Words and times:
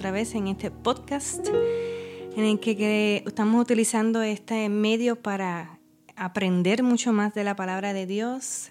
otra 0.00 0.12
vez 0.12 0.34
en 0.34 0.48
este 0.48 0.70
podcast 0.70 1.46
en 2.34 2.44
el 2.44 2.58
que, 2.58 3.22
estamos 3.26 3.60
utilizando 3.60 4.22
este 4.22 4.70
medio 4.70 5.16
para 5.16 5.78
aprender 6.16 6.82
mucho 6.82 7.12
más 7.12 7.34
de 7.34 7.44
la 7.44 7.54
palabra 7.54 7.92
de 7.92 8.06
Dios, 8.06 8.70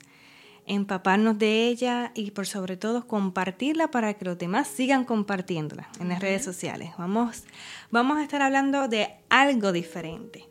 empaparnos 0.65 1.38
de 1.38 1.67
ella 1.67 2.11
y 2.15 2.31
por 2.31 2.47
sobre 2.47 2.77
todo 2.77 3.05
compartirla 3.05 3.91
para 3.91 4.15
que 4.15 4.25
los 4.25 4.39
demás 4.39 4.67
sigan 4.69 5.05
compartiéndola 5.05 5.88
en 5.99 6.09
las 6.09 6.19
redes 6.19 6.43
sociales. 6.43 6.93
Vamos, 6.97 7.43
vamos 7.91 8.17
a 8.17 8.23
estar 8.23 8.41
hablando 8.41 8.88
de 8.88 9.09
algo 9.30 9.71
diferente. 9.71 10.47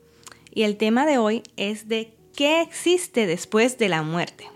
Y 0.54 0.62
el 0.62 0.76
tema 0.76 1.06
de 1.06 1.18
hoy 1.18 1.42
es 1.56 1.88
de 1.88 2.14
qué 2.36 2.62
existe 2.62 3.26
después 3.26 3.78
de 3.78 3.88
la 3.88 4.04
muerte. 4.04 4.46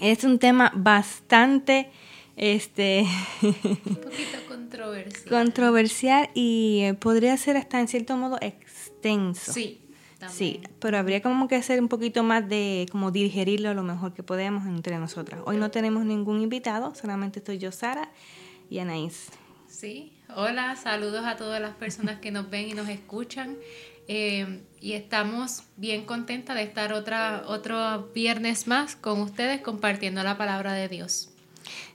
Es 0.00 0.24
un 0.24 0.40
tema 0.40 0.72
bastante 0.74 1.92
este 2.38 3.04
un 3.42 3.52
poquito 4.04 4.47
controversial. 5.04 5.44
controversial 5.44 6.30
y 6.34 6.80
eh, 6.82 6.94
podría 6.94 7.36
ser 7.36 7.56
hasta 7.56 7.80
en 7.80 7.88
cierto 7.88 8.16
modo 8.16 8.38
extenso. 8.40 9.52
Sí. 9.52 9.80
Sí, 10.26 10.62
pero 10.80 10.98
habría 10.98 11.22
como 11.22 11.46
que 11.46 11.54
hacer 11.54 11.80
un 11.80 11.86
poquito 11.86 12.24
más 12.24 12.48
de 12.48 12.86
como 12.90 13.12
digerirlo 13.12 13.72
lo 13.72 13.84
mejor 13.84 14.14
que 14.14 14.24
podemos 14.24 14.66
entre 14.66 14.98
nosotras. 14.98 15.40
Hoy 15.44 15.58
no 15.58 15.70
tenemos 15.70 16.04
ningún 16.04 16.40
invitado, 16.40 16.92
solamente 16.96 17.38
estoy 17.38 17.58
yo, 17.58 17.70
Sara 17.70 18.10
y 18.68 18.80
Anaís. 18.80 19.30
Sí, 19.68 20.12
hola, 20.34 20.74
saludos 20.74 21.24
a 21.24 21.36
todas 21.36 21.60
las 21.60 21.76
personas 21.76 22.18
que 22.18 22.32
nos 22.32 22.50
ven 22.50 22.68
y 22.68 22.72
nos 22.72 22.88
escuchan. 22.88 23.56
Eh, 24.08 24.62
y 24.80 24.94
estamos 24.94 25.64
bien 25.76 26.04
contentas 26.04 26.56
de 26.56 26.62
estar 26.62 26.94
otra, 26.94 27.44
otro 27.46 28.08
viernes 28.14 28.66
más 28.66 28.96
con 28.96 29.20
ustedes 29.20 29.60
compartiendo 29.60 30.22
la 30.24 30.36
palabra 30.36 30.72
de 30.72 30.88
Dios. 30.88 31.30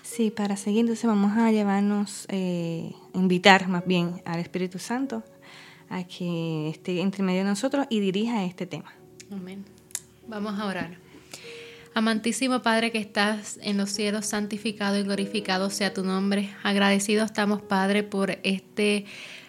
Sí, 0.02 0.32
para 0.32 0.58
seguir, 0.58 0.82
entonces 0.82 1.06
vamos 1.06 1.38
a 1.38 1.52
llevarnos, 1.52 2.26
eh, 2.30 2.92
invitar 3.14 3.68
más 3.68 3.86
bien 3.86 4.22
al 4.26 4.40
Espíritu 4.40 4.80
Santo 4.80 5.24
a 5.90 6.04
que 6.04 6.70
esté 6.70 7.02
entre 7.02 7.24
medio 7.24 7.40
de 7.40 7.50
nosotros 7.50 7.86
y 7.90 8.00
dirija 8.00 8.44
este 8.44 8.66
tema. 8.66 8.94
Amén. 9.32 9.64
Vamos 10.28 10.60
a 10.60 10.66
orar. 10.66 10.98
Amantísimo 11.96 12.62
Padre 12.64 12.92
que 12.92 12.98
estás 12.98 13.60
en 13.62 13.78
los 13.78 13.92
cielos, 13.92 14.26
santificado 14.26 14.98
y 14.98 15.04
glorificado 15.04 15.70
sea 15.70 15.94
tu 15.94 16.04
nombre. 16.04 16.50
Agradecidos 16.64 17.26
estamos, 17.26 17.62
Padre, 17.62 18.02
por 18.02 18.40
este 18.42 19.06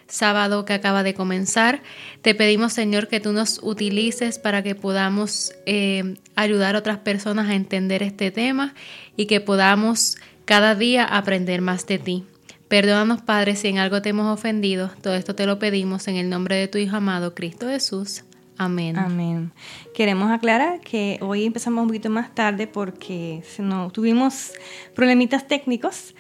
sábado 0.07 0.65
que 0.65 0.73
acaba 0.73 1.03
de 1.03 1.15
comenzar. 1.15 1.83
Te 2.23 2.35
pedimos, 2.35 2.73
Señor, 2.73 3.09
que 3.09 3.21
tú 3.21 3.33
nos 3.33 3.61
utilices 3.63 4.39
para 4.39 4.63
que 4.63 4.75
podamos 4.75 5.53
eh, 5.67 6.17
ayudar 6.35 6.77
a 6.77 6.79
otras 6.79 6.99
personas 6.99 7.49
a 7.49 7.55
entender 7.55 8.03
este 8.03 8.31
tema 8.31 8.75
y 9.17 9.27
que 9.27 9.41
podamos 9.41 10.17
cada 10.45 10.75
día 10.75 11.05
aprender 11.05 11.61
más 11.61 11.87
de 11.87 11.98
ti. 11.98 12.25
Perdónanos, 12.69 13.23
Padre, 13.23 13.57
si 13.57 13.69
en 13.69 13.79
algo 13.79 14.03
te 14.03 14.11
hemos 14.11 14.33
ofendido. 14.33 14.91
Todo 15.03 15.14
esto 15.14 15.35
te 15.35 15.47
lo 15.47 15.59
pedimos 15.59 16.09
en 16.09 16.17
el 16.17 16.29
nombre 16.29 16.57
de 16.57 16.69
tu 16.69 16.79
Hijo 16.79 16.97
amado, 16.97 17.35
Cristo 17.35 17.69
Jesús. 17.69 18.25
Amén. 18.57 18.97
Amén. 18.97 19.53
Queremos 19.95 20.31
aclarar 20.31 20.81
que 20.81 21.19
hoy 21.20 21.45
empezamos 21.45 21.83
un 21.83 21.89
poquito 21.89 22.09
más 22.09 22.35
tarde 22.35 22.67
porque 22.67 23.43
no, 23.59 23.91
tuvimos 23.91 24.53
problemitas 24.95 25.47
técnicos, 25.48 26.14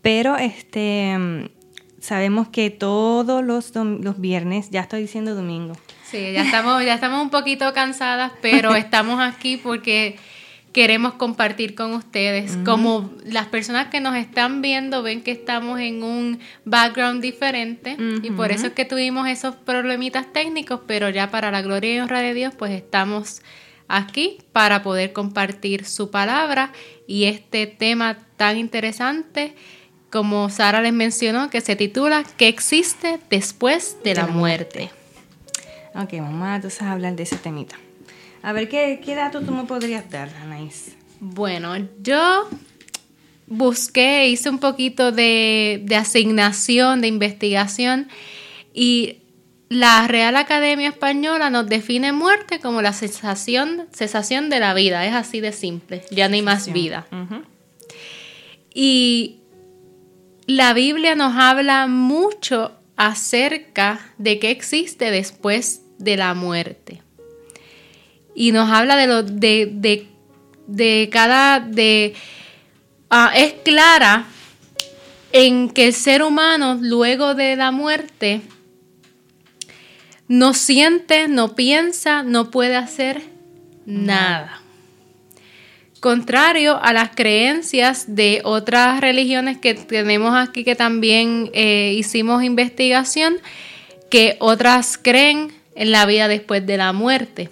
pero 0.00 0.36
este 0.36 1.50
sabemos 2.00 2.48
que 2.48 2.70
todos 2.70 3.44
los, 3.44 3.72
los 3.74 4.20
viernes, 4.20 4.70
ya 4.70 4.80
estoy 4.80 5.02
diciendo 5.02 5.34
domingo. 5.34 5.74
Sí, 6.04 6.32
ya 6.32 6.42
estamos, 6.42 6.84
ya 6.84 6.94
estamos 6.94 7.22
un 7.22 7.30
poquito 7.30 7.72
cansadas, 7.72 8.32
pero 8.42 8.74
estamos 8.76 9.20
aquí 9.20 9.56
porque 9.56 10.18
queremos 10.72 11.14
compartir 11.14 11.74
con 11.74 11.92
ustedes. 11.94 12.56
Como 12.64 13.10
las 13.24 13.46
personas 13.46 13.88
que 13.88 14.00
nos 14.00 14.16
están 14.16 14.62
viendo 14.62 15.02
ven 15.02 15.22
que 15.22 15.32
estamos 15.32 15.80
en 15.80 16.02
un 16.02 16.40
background 16.64 17.22
diferente 17.22 17.96
y 18.22 18.30
por 18.30 18.52
eso 18.52 18.68
es 18.68 18.72
que 18.72 18.84
tuvimos 18.84 19.28
esos 19.28 19.54
problemitas 19.54 20.32
técnicos, 20.32 20.80
pero 20.86 21.10
ya 21.10 21.30
para 21.30 21.50
la 21.50 21.62
gloria 21.62 21.94
y 21.94 22.00
honra 22.00 22.20
de 22.20 22.34
Dios, 22.34 22.54
pues 22.56 22.72
estamos 22.72 23.42
aquí 23.88 24.38
para 24.52 24.82
poder 24.82 25.12
compartir 25.12 25.84
su 25.84 26.10
palabra 26.10 26.72
y 27.08 27.24
este 27.24 27.66
tema 27.66 28.18
tan 28.36 28.56
interesante 28.56 29.54
como 30.10 30.50
Sara 30.50 30.80
les 30.80 30.92
mencionó, 30.92 31.50
que 31.50 31.60
se 31.60 31.76
titula 31.76 32.24
¿Qué 32.36 32.48
existe 32.48 33.20
después 33.30 33.96
de 34.04 34.14
la 34.14 34.26
muerte? 34.26 34.90
Ok, 35.94 36.12
vamos 36.14 36.46
a 36.46 36.56
entonces 36.56 36.82
hablar 36.82 37.16
de 37.16 37.22
ese 37.22 37.36
temita. 37.36 37.76
A 38.42 38.52
ver, 38.52 38.68
¿qué, 38.68 39.00
qué 39.04 39.14
dato 39.14 39.40
tú 39.42 39.52
me 39.52 39.64
podrías 39.64 40.08
dar, 40.10 40.30
Anaís? 40.42 40.96
Bueno, 41.20 41.76
yo 42.02 42.48
busqué, 43.50 44.28
hice 44.28 44.48
un 44.48 44.58
poquito 44.58 45.12
de, 45.12 45.84
asignación, 45.98 47.02
de 47.02 47.08
investigación 47.08 48.08
y 48.72 49.18
la 49.68 50.06
Real 50.08 50.36
Academia 50.36 50.88
Española 50.88 51.50
nos 51.50 51.68
define 51.68 52.12
muerte 52.12 52.60
como 52.60 52.80
la 52.80 52.92
cesación, 52.92 53.86
cesación 53.92 54.50
de 54.50 54.60
la 54.60 54.72
vida. 54.72 55.04
Es 55.06 55.14
así 55.14 55.40
de 55.40 55.52
simple, 55.52 56.02
ya 56.10 56.28
no 56.28 56.34
hay 56.34 56.42
más 56.42 56.72
vida. 56.72 57.06
Y 58.72 59.39
la 60.50 60.72
Biblia 60.72 61.14
nos 61.14 61.36
habla 61.36 61.86
mucho 61.86 62.72
acerca 62.96 64.00
de 64.18 64.38
qué 64.38 64.50
existe 64.50 65.10
después 65.10 65.82
de 65.98 66.16
la 66.16 66.34
muerte 66.34 67.02
y 68.34 68.52
nos 68.52 68.70
habla 68.70 68.96
de 68.96 69.06
lo 69.06 69.22
de, 69.22 70.06
de, 70.66 71.08
cada 71.10 71.60
de 71.60 72.14
ah, 73.10 73.32
es 73.34 73.54
clara 73.64 74.26
en 75.32 75.68
que 75.70 75.86
el 75.86 75.94
ser 75.94 76.22
humano 76.22 76.78
luego 76.80 77.34
de 77.34 77.56
la 77.56 77.70
muerte 77.70 78.42
no 80.28 80.54
siente, 80.54 81.28
no 81.28 81.54
piensa, 81.54 82.22
no 82.22 82.50
puede 82.50 82.76
hacer 82.76 83.22
nada. 83.84 84.62
Contrario 86.00 86.82
a 86.82 86.94
las 86.94 87.10
creencias 87.14 88.16
de 88.16 88.40
otras 88.44 89.02
religiones 89.02 89.58
que 89.58 89.74
tenemos 89.74 90.34
aquí 90.34 90.64
que 90.64 90.74
también 90.74 91.50
eh, 91.52 91.92
hicimos 91.94 92.42
investigación, 92.42 93.36
que 94.08 94.36
otras 94.40 94.96
creen 94.96 95.52
en 95.74 95.92
la 95.92 96.06
vida 96.06 96.26
después 96.26 96.66
de 96.66 96.78
la 96.78 96.94
muerte. 96.94 97.50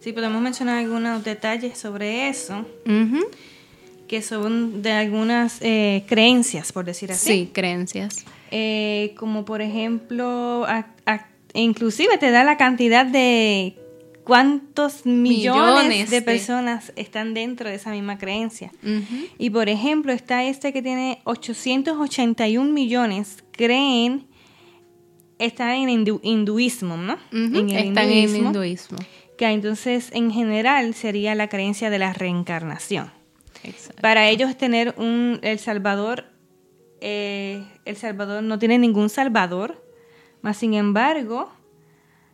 Sí, 0.00 0.12
podemos 0.12 0.40
mencionar 0.40 0.78
algunos 0.78 1.24
detalles 1.24 1.76
sobre 1.78 2.28
eso, 2.28 2.64
que 4.06 4.22
son 4.22 4.82
de 4.82 4.92
algunas 4.92 5.56
eh, 5.62 6.04
creencias, 6.06 6.72
por 6.72 6.84
decir 6.84 7.10
así. 7.10 7.28
Sí, 7.28 7.50
creencias. 7.52 8.24
Eh, 8.50 9.14
como 9.16 9.44
por 9.44 9.62
ejemplo, 9.62 10.66
inclusive 11.54 12.18
te 12.18 12.30
da 12.30 12.44
la 12.44 12.56
cantidad 12.56 13.04
de 13.04 13.74
cuántos 14.26 15.06
millones, 15.06 16.10
de 16.10 16.20
personas 16.20 16.92
están 16.96 17.32
dentro 17.32 17.68
de 17.68 17.76
esa 17.76 17.92
misma 17.92 18.18
creencia. 18.18 18.72
Y 19.38 19.50
por 19.50 19.68
ejemplo, 19.68 20.12
está 20.12 20.42
este 20.44 20.72
que 20.72 20.82
tiene 20.82 21.20
881 21.24 22.72
millones, 22.72 23.44
creen, 23.52 24.26
está 25.38 25.76
en 25.76 25.88
hinduismo, 25.88 26.96
¿no? 26.96 27.16
en 27.30 27.70
el 27.70 27.88
están 27.88 28.10
en 28.10 28.28
el 28.28 28.36
hinduismo 28.36 28.98
que 29.36 29.46
entonces 29.46 30.10
en 30.12 30.30
general 30.30 30.94
sería 30.94 31.34
la 31.34 31.48
creencia 31.48 31.90
de 31.90 31.98
la 31.98 32.12
reencarnación. 32.12 33.10
Para 34.00 34.28
ellos 34.28 34.56
tener 34.56 34.94
un 34.96 35.40
El 35.42 35.58
Salvador, 35.58 36.24
eh, 37.00 37.64
El 37.84 37.96
Salvador 37.96 38.42
no 38.42 38.58
tiene 38.58 38.78
ningún 38.78 39.08
Salvador, 39.08 39.84
más 40.40 40.56
sin 40.56 40.74
embargo, 40.74 41.50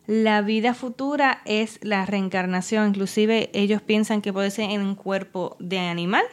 la 0.05 0.41
vida 0.41 0.73
futura 0.73 1.41
es 1.45 1.79
la 1.81 2.05
reencarnación. 2.05 2.89
Inclusive 2.89 3.49
ellos 3.53 3.81
piensan 3.81 4.21
que 4.21 4.33
puede 4.33 4.51
ser 4.51 4.69
en 4.69 4.81
un 4.81 4.95
cuerpo 4.95 5.55
de 5.59 5.79
animal 5.79 6.23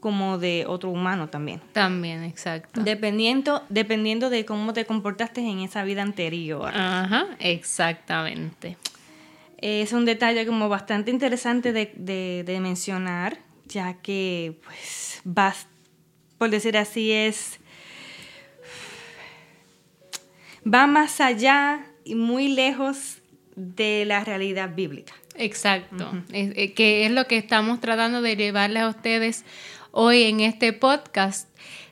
como 0.00 0.38
de 0.38 0.64
otro 0.66 0.90
humano 0.90 1.28
también. 1.28 1.60
También, 1.72 2.24
exacto. 2.24 2.80
Dependiendo, 2.82 3.62
dependiendo 3.68 4.30
de 4.30 4.46
cómo 4.46 4.72
te 4.72 4.86
comportaste 4.86 5.42
en 5.42 5.60
esa 5.60 5.84
vida 5.84 6.02
anterior. 6.02 6.72
Ajá, 6.74 7.26
exactamente. 7.38 8.78
Es 9.58 9.92
un 9.92 10.06
detalle 10.06 10.46
como 10.46 10.70
bastante 10.70 11.10
interesante 11.10 11.74
de, 11.74 12.58
mencionar, 12.62 13.36
ya 13.66 13.94
que, 13.94 14.58
pues, 14.64 15.20
vas, 15.24 15.66
por 16.38 16.48
decir 16.48 16.78
así, 16.78 17.12
es... 17.12 17.60
va 20.66 20.86
más 20.86 21.20
allá 21.20 21.89
y 22.10 22.14
muy 22.14 22.48
lejos 22.48 23.18
de 23.56 24.04
la 24.04 24.24
realidad 24.24 24.74
bíblica. 24.74 25.14
Exacto, 25.36 26.10
eh, 26.32 26.72
que 26.72 27.06
es 27.06 27.12
lo 27.12 27.26
que 27.26 27.36
estamos 27.36 27.80
tratando 27.80 28.20
de 28.20 28.36
llevarles 28.36 28.82
a 28.82 28.88
ustedes 28.88 29.44
hoy 29.92 30.24
en 30.24 30.40
este 30.40 30.72
podcast. 30.72 31.48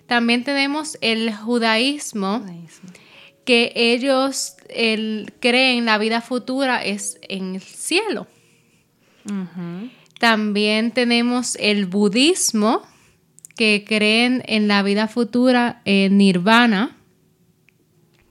También 0.07 0.45
tenemos 0.45 0.99
el 1.01 1.33
judaísmo 1.33 2.45
que 3.45 3.73
ellos 3.75 4.57
creen 5.41 5.85
la 5.85 5.99
vida 5.99 6.21
futura 6.21 6.85
es 6.85 7.19
en 7.29 7.55
el 7.55 7.63
cielo. 7.63 8.27
También 10.19 10.91
tenemos 10.91 11.57
el 11.61 11.87
budismo, 11.87 12.83
que 13.57 13.85
creen 13.87 14.43
en 14.47 14.69
la 14.69 14.83
vida 14.83 15.09
futura 15.09 15.83
en 15.85 16.19
nirvana. 16.19 16.97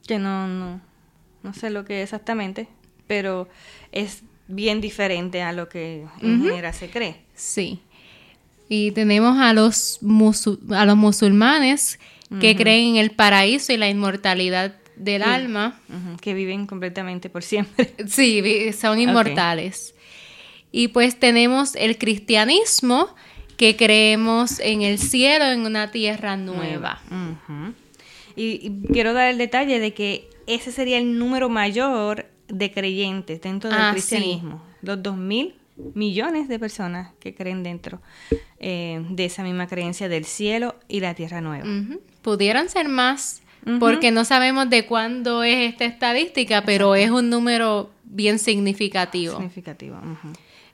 Que 0.07 0.19
no, 0.19 0.47
no, 0.47 0.81
no 1.47 1.53
sé 1.53 1.69
lo 1.69 1.85
que 1.85 2.01
es 2.01 2.03
exactamente, 2.03 2.67
pero 3.07 3.47
es 3.91 4.23
bien 4.47 4.81
diferente 4.81 5.41
a 5.41 5.53
lo 5.53 5.69
que 5.69 6.05
en 6.21 6.43
general 6.43 6.73
se 6.73 6.89
cree. 6.89 7.21
Sí. 7.35 7.79
Y 8.69 8.91
tenemos 8.91 9.37
a 9.39 9.53
los, 9.53 9.99
a 10.71 10.85
los 10.85 10.97
musulmanes 10.97 11.99
que 12.41 12.55
creen 12.55 12.89
en 12.89 12.95
el 12.97 13.11
paraíso 13.11 13.71
y 13.71 13.77
la 13.77 13.87
inmortalidad 13.87 14.75
del 14.97 15.23
alma. 15.23 15.79
Que 16.21 16.33
viven 16.33 16.67
completamente 16.67 17.29
por 17.29 17.43
siempre. 17.43 17.93
Sí, 18.07 18.71
son 18.73 18.99
inmortales. 18.99 19.95
Y 20.71 20.89
pues 20.89 21.17
tenemos 21.17 21.75
el 21.75 21.97
cristianismo, 21.97 23.15
que 23.55 23.75
creemos 23.75 24.59
en 24.59 24.81
el 24.81 24.99
cielo, 24.99 25.45
en 25.45 25.65
una 25.65 25.91
tierra 25.91 26.37
nueva. 26.37 27.01
Y, 28.37 28.71
quiero 28.93 29.13
dar 29.13 29.29
el 29.29 29.37
detalle 29.37 29.79
de 29.79 29.93
que 29.93 30.29
ese 30.45 30.71
sería 30.71 30.97
el 30.97 31.17
número 31.17 31.49
mayor 31.49 32.27
de 32.47 32.71
creyentes 32.71 33.41
dentro 33.41 33.69
del 33.69 33.79
ah, 33.79 33.89
cristianismo. 33.91 34.63
Los 34.81 35.01
dos 35.01 35.17
mil 35.17 35.55
millones 35.93 36.47
de 36.47 36.59
personas 36.59 37.11
que 37.19 37.35
creen 37.35 37.63
dentro 37.63 38.01
eh, 38.59 39.05
de 39.09 39.25
esa 39.25 39.43
misma 39.43 39.67
creencia 39.67 40.09
del 40.09 40.25
cielo 40.25 40.75
y 40.87 40.99
la 40.99 41.13
tierra 41.13 41.41
nueva. 41.41 41.65
Pudieran 42.21 42.69
ser 42.69 42.87
más, 42.87 43.41
porque 43.79 44.11
no 44.11 44.23
sabemos 44.23 44.69
de 44.69 44.85
cuándo 44.85 45.43
es 45.43 45.71
esta 45.71 45.85
estadística, 45.85 46.63
pero 46.63 46.95
es 46.95 47.09
un 47.09 47.29
número 47.29 47.91
bien 48.03 48.39
significativo. 48.39 49.33
Significativo. 49.33 49.99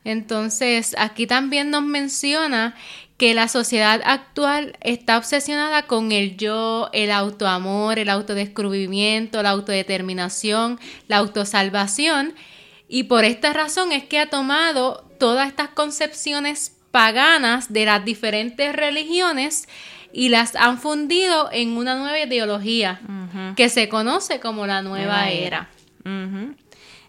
Entonces, 0.05 0.95
aquí 0.97 1.27
también 1.27 1.69
nos 1.69 1.83
menciona 1.83 2.75
que 3.17 3.33
la 3.33 3.47
sociedad 3.47 4.01
actual 4.05 4.77
está 4.81 5.17
obsesionada 5.17 5.83
con 5.83 6.11
el 6.11 6.35
yo, 6.37 6.89
el 6.93 7.11
autoamor, 7.11 7.99
el 7.99 8.09
autodescubrimiento, 8.09 9.43
la 9.43 9.51
autodeterminación, 9.51 10.79
la 11.07 11.17
autosalvación. 11.17 12.33
Y 12.87 13.03
por 13.03 13.23
esta 13.23 13.53
razón 13.53 13.91
es 13.91 14.03
que 14.03 14.19
ha 14.19 14.29
tomado 14.29 15.05
todas 15.19 15.47
estas 15.47 15.69
concepciones 15.69 16.75
paganas 16.91 17.71
de 17.71 17.85
las 17.85 18.03
diferentes 18.03 18.75
religiones 18.75 19.67
y 20.11 20.29
las 20.29 20.55
han 20.55 20.79
fundido 20.79 21.49
en 21.51 21.75
una 21.77 21.95
nueva 21.95 22.19
ideología 22.19 23.01
que 23.55 23.69
se 23.69 23.89
conoce 23.89 24.39
como 24.39 24.67
la 24.67 24.81
nueva, 24.81 25.29
era. 25.29 25.69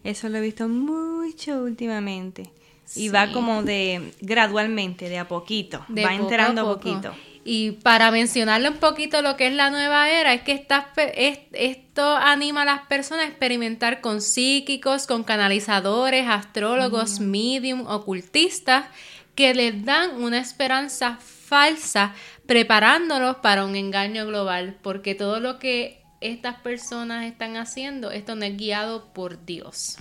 Eso 0.04 0.28
lo 0.28 0.38
he 0.38 0.40
visto 0.40 0.68
mucho 0.68 1.62
últimamente. 1.62 2.50
Y 2.94 3.08
va 3.08 3.32
como 3.32 3.62
de 3.62 4.12
gradualmente, 4.20 5.08
de 5.08 5.18
a 5.18 5.26
poquito, 5.26 5.84
va 5.88 6.14
entrando 6.14 6.62
a 6.62 6.74
poquito. 6.74 7.12
Y 7.44 7.72
para 7.72 8.10
mencionarle 8.10 8.70
un 8.70 8.78
poquito 8.78 9.20
lo 9.20 9.36
que 9.36 9.46
es 9.46 9.52
la 9.52 9.68
nueva 9.68 10.08
era, 10.08 10.32
es 10.32 10.40
que 10.42 10.52
esta, 10.52 10.88
esto 10.96 12.16
anima 12.16 12.62
a 12.62 12.64
las 12.64 12.80
personas 12.86 13.26
a 13.26 13.28
experimentar 13.28 14.00
con 14.00 14.22
psíquicos, 14.22 15.06
con 15.06 15.24
canalizadores, 15.24 16.26
astrólogos, 16.26 17.20
medium, 17.20 17.86
ocultistas, 17.86 18.86
que 19.34 19.52
les 19.52 19.84
dan 19.84 20.22
una 20.22 20.38
esperanza 20.38 21.18
falsa, 21.20 22.14
preparándolos 22.46 23.36
para 23.36 23.66
un 23.66 23.76
engaño 23.76 24.26
global, 24.26 24.78
porque 24.80 25.14
todo 25.14 25.38
lo 25.38 25.58
que 25.58 26.02
estas 26.22 26.54
personas 26.60 27.26
están 27.26 27.58
haciendo, 27.58 28.10
esto 28.10 28.34
no 28.36 28.46
es 28.46 28.56
guiado 28.56 29.12
por 29.12 29.44
Dios. 29.44 29.98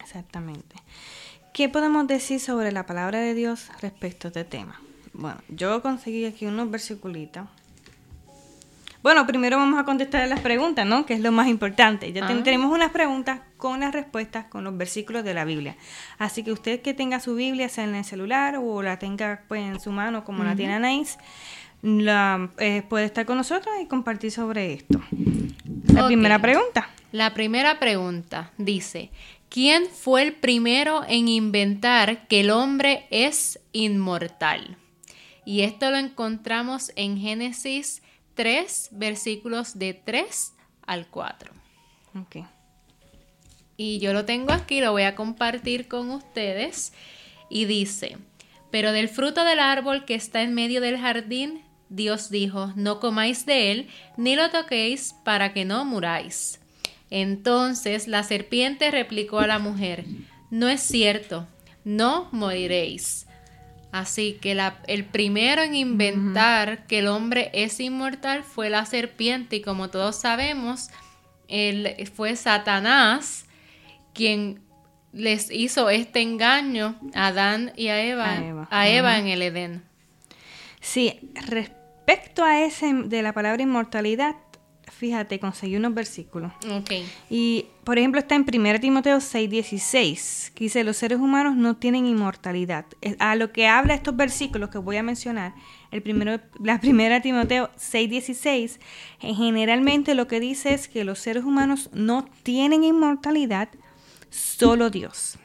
exactamente. 0.00 0.76
¿Qué 1.54 1.68
podemos 1.68 2.08
decir 2.08 2.40
sobre 2.40 2.72
la 2.72 2.84
palabra 2.84 3.20
de 3.20 3.32
Dios 3.32 3.68
respecto 3.80 4.26
a 4.26 4.30
este 4.30 4.42
tema? 4.42 4.80
Bueno, 5.12 5.36
yo 5.48 5.80
conseguí 5.82 6.24
aquí 6.24 6.46
unos 6.46 6.68
versículos. 6.68 7.16
Bueno, 9.04 9.24
primero 9.24 9.56
vamos 9.56 9.78
a 9.78 9.84
contestar 9.84 10.26
las 10.28 10.40
preguntas, 10.40 10.84
¿no? 10.84 11.06
Que 11.06 11.14
es 11.14 11.20
lo 11.20 11.30
más 11.30 11.46
importante. 11.46 12.12
Ya 12.12 12.26
ah. 12.26 12.42
tenemos 12.42 12.72
unas 12.72 12.90
preguntas 12.90 13.38
con 13.56 13.78
las 13.78 13.92
respuestas 13.92 14.46
con 14.46 14.64
los 14.64 14.76
versículos 14.76 15.22
de 15.22 15.32
la 15.32 15.44
Biblia. 15.44 15.76
Así 16.18 16.42
que 16.42 16.50
usted 16.50 16.82
que 16.82 16.92
tenga 16.92 17.20
su 17.20 17.36
Biblia, 17.36 17.68
sea 17.68 17.84
en 17.84 17.94
el 17.94 18.04
celular 18.04 18.56
o 18.56 18.82
la 18.82 18.98
tenga 18.98 19.42
pues, 19.46 19.62
en 19.62 19.78
su 19.78 19.92
mano 19.92 20.24
como 20.24 20.42
la 20.42 20.56
tiene 20.56 20.74
Anaís, 20.74 21.18
la, 21.82 22.50
eh, 22.58 22.82
puede 22.88 23.04
estar 23.04 23.26
con 23.26 23.36
nosotros 23.36 23.72
y 23.80 23.86
compartir 23.86 24.32
sobre 24.32 24.72
esto. 24.72 25.00
La 25.92 26.08
primera 26.08 26.40
pregunta. 26.40 26.88
La 27.14 27.32
primera 27.32 27.78
pregunta 27.78 28.50
dice, 28.58 29.08
¿Quién 29.54 29.86
fue 29.86 30.22
el 30.22 30.32
primero 30.32 31.04
en 31.06 31.28
inventar 31.28 32.26
que 32.26 32.40
el 32.40 32.50
hombre 32.50 33.06
es 33.10 33.60
inmortal? 33.70 34.76
Y 35.44 35.60
esto 35.60 35.92
lo 35.92 35.96
encontramos 35.96 36.90
en 36.96 37.16
Génesis 37.16 38.02
3, 38.34 38.88
versículos 38.90 39.78
de 39.78 39.94
3 39.94 40.54
al 40.84 41.06
4. 41.06 41.52
Okay. 42.22 42.44
Y 43.76 44.00
yo 44.00 44.12
lo 44.12 44.24
tengo 44.24 44.50
aquí, 44.50 44.80
lo 44.80 44.90
voy 44.90 45.02
a 45.02 45.14
compartir 45.14 45.86
con 45.86 46.10
ustedes. 46.10 46.92
Y 47.48 47.66
dice, 47.66 48.18
pero 48.72 48.90
del 48.90 49.08
fruto 49.08 49.44
del 49.44 49.60
árbol 49.60 50.04
que 50.04 50.16
está 50.16 50.42
en 50.42 50.52
medio 50.52 50.80
del 50.80 50.98
jardín, 50.98 51.62
Dios 51.90 52.28
dijo, 52.28 52.72
no 52.74 52.98
comáis 52.98 53.46
de 53.46 53.70
él, 53.70 53.88
ni 54.16 54.34
lo 54.34 54.50
toquéis 54.50 55.14
para 55.24 55.52
que 55.52 55.64
no 55.64 55.84
muráis. 55.84 56.58
Entonces 57.16 58.08
la 58.08 58.24
serpiente 58.24 58.90
replicó 58.90 59.38
a 59.38 59.46
la 59.46 59.60
mujer, 59.60 60.04
no 60.50 60.68
es 60.68 60.80
cierto, 60.80 61.46
no 61.84 62.28
moriréis. 62.32 63.28
Así 63.92 64.36
que 64.42 64.60
el 64.88 65.04
primero 65.04 65.62
en 65.62 65.76
inventar 65.76 66.88
que 66.88 66.98
el 66.98 67.06
hombre 67.06 67.52
es 67.54 67.78
inmortal 67.78 68.42
fue 68.42 68.68
la 68.68 68.84
serpiente 68.84 69.54
y 69.54 69.62
como 69.62 69.90
todos 69.90 70.16
sabemos, 70.16 70.90
él 71.46 71.94
fue 72.12 72.34
Satanás 72.34 73.44
quien 74.12 74.60
les 75.12 75.52
hizo 75.52 75.90
este 75.90 76.20
engaño 76.20 76.98
a 77.14 77.28
Adán 77.28 77.72
y 77.76 77.90
a 77.90 78.02
Eva, 78.02 78.66
a 78.70 78.88
Eva, 78.88 79.18
en 79.20 79.28
el 79.28 79.40
Edén. 79.42 79.84
Sí, 80.80 81.30
respecto 81.46 82.42
a 82.42 82.64
ese 82.64 82.92
de 82.92 83.22
la 83.22 83.32
palabra 83.32 83.62
inmortalidad, 83.62 84.34
fíjate, 84.96 85.38
conseguí 85.38 85.76
unos 85.76 85.94
versículos. 85.94 86.52
Okay. 86.80 87.06
Y, 87.28 87.66
por 87.84 87.98
ejemplo, 87.98 88.20
está 88.20 88.34
en 88.34 88.44
1 88.48 88.80
Timoteo 88.80 89.18
6:16, 89.18 90.52
que 90.54 90.64
dice, 90.64 90.84
los 90.84 90.96
seres 90.96 91.18
humanos 91.18 91.56
no 91.56 91.76
tienen 91.76 92.06
inmortalidad. 92.06 92.86
A 93.18 93.36
lo 93.36 93.52
que 93.52 93.66
habla 93.66 93.94
estos 93.94 94.16
versículos 94.16 94.70
que 94.70 94.78
voy 94.78 94.96
a 94.96 95.02
mencionar, 95.02 95.54
el 95.90 96.02
primero, 96.02 96.40
la 96.60 96.80
primera 96.80 97.20
Timoteo 97.20 97.70
6:16, 97.76 98.80
generalmente 99.20 100.14
lo 100.14 100.26
que 100.26 100.40
dice 100.40 100.74
es 100.74 100.88
que 100.88 101.04
los 101.04 101.18
seres 101.18 101.44
humanos 101.44 101.90
no 101.92 102.24
tienen 102.42 102.84
inmortalidad, 102.84 103.68
solo 104.30 104.90
Dios. 104.90 105.38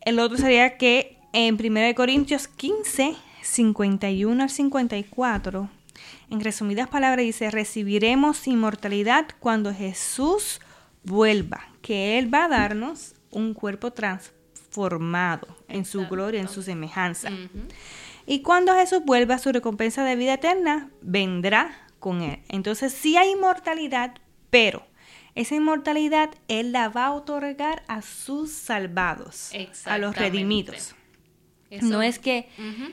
El 0.00 0.18
otro 0.18 0.36
sería 0.36 0.76
que 0.76 1.18
en 1.32 1.56
1 1.56 1.94
Corintios 1.94 2.46
15, 2.46 3.16
51 3.42 4.42
al 4.42 4.50
54, 4.50 5.68
en 6.30 6.40
resumidas 6.40 6.88
palabras 6.88 7.24
dice, 7.24 7.50
recibiremos 7.50 8.46
inmortalidad 8.46 9.26
cuando 9.40 9.72
Jesús 9.72 10.60
vuelva, 11.02 11.68
que 11.82 12.18
Él 12.18 12.32
va 12.32 12.44
a 12.44 12.48
darnos 12.48 13.14
un 13.30 13.54
cuerpo 13.54 13.92
transformado 13.92 15.46
en 15.68 15.84
su 15.84 16.06
gloria, 16.06 16.40
en 16.40 16.48
su 16.48 16.62
semejanza. 16.62 17.30
Y 18.26 18.40
cuando 18.40 18.74
Jesús 18.74 19.02
vuelva, 19.04 19.38
su 19.38 19.52
recompensa 19.52 20.04
de 20.04 20.16
vida 20.16 20.34
eterna 20.34 20.90
vendrá 21.02 21.86
con 21.98 22.22
Él. 22.22 22.40
Entonces 22.48 22.92
sí 22.92 23.16
hay 23.16 23.30
inmortalidad, 23.30 24.14
pero 24.50 24.86
esa 25.34 25.54
inmortalidad 25.54 26.30
Él 26.48 26.72
la 26.72 26.88
va 26.88 27.06
a 27.06 27.12
otorgar 27.12 27.82
a 27.86 28.02
sus 28.02 28.52
salvados, 28.52 29.52
a 29.84 29.98
los 29.98 30.16
redimidos. 30.16 30.94
No 31.82 32.02
es 32.02 32.18
que 32.18 32.48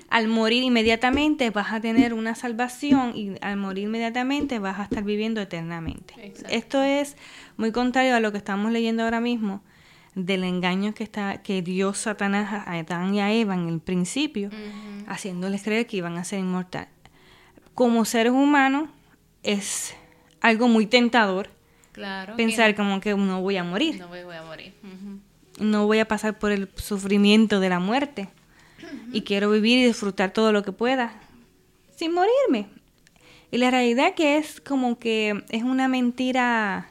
al 0.09 0.27
morir 0.27 0.63
inmediatamente 0.63 1.50
vas 1.50 1.71
a 1.71 1.81
tener 1.81 2.13
una 2.13 2.35
salvación 2.35 3.13
y 3.15 3.33
al 3.41 3.57
morir 3.57 3.85
inmediatamente 3.85 4.59
vas 4.59 4.79
a 4.79 4.83
estar 4.83 5.03
viviendo 5.03 5.41
eternamente. 5.41 6.33
Esto 6.50 6.81
es 6.81 7.17
muy 7.57 7.71
contrario 7.71 8.15
a 8.15 8.19
lo 8.19 8.31
que 8.31 8.38
estamos 8.38 8.71
leyendo 8.71 9.03
ahora 9.03 9.21
mismo 9.21 9.61
del 10.15 10.43
engaño 10.43 10.93
que 10.93 11.03
está 11.03 11.41
que 11.41 11.61
Dios 11.61 11.97
Satanás 11.97 12.51
a 12.51 12.73
Adán 12.73 13.13
y 13.13 13.21
a 13.21 13.31
Eva 13.31 13.55
en 13.55 13.67
el 13.67 13.79
principio, 13.79 14.50
haciéndoles 15.07 15.63
creer 15.63 15.88
que 15.88 15.97
iban 15.97 16.17
a 16.17 16.23
ser 16.23 16.39
inmortales. 16.39 16.89
Como 17.73 18.03
seres 18.05 18.33
humanos 18.33 18.89
es 19.43 19.95
algo 20.41 20.67
muy 20.67 20.85
tentador 20.85 21.50
pensar 22.35 22.75
como 22.75 23.00
que 23.00 23.15
no 23.15 23.41
voy 23.41 23.57
a 23.57 23.63
morir. 23.63 24.00
No 24.00 24.07
voy, 24.07 24.19
a 24.19 24.43
morir. 24.43 24.73
No 25.59 25.85
voy 25.85 26.00
a 26.00 26.07
pasar 26.07 26.38
por 26.39 26.51
el 26.51 26.69
sufrimiento 26.75 27.59
de 27.59 27.69
la 27.69 27.79
muerte 27.79 28.29
y 29.12 29.21
quiero 29.21 29.50
vivir 29.50 29.79
y 29.79 29.86
disfrutar 29.86 30.31
todo 30.33 30.51
lo 30.51 30.63
que 30.63 30.71
pueda 30.71 31.13
sin 32.01 32.13
morirme. 32.13 32.67
Y 33.51 33.57
la 33.57 33.69
realidad 33.69 34.15
que 34.15 34.38
es 34.38 34.60
como 34.60 34.98
que 34.98 35.43
es 35.50 35.62
una 35.62 35.88
mentira, 35.88 36.89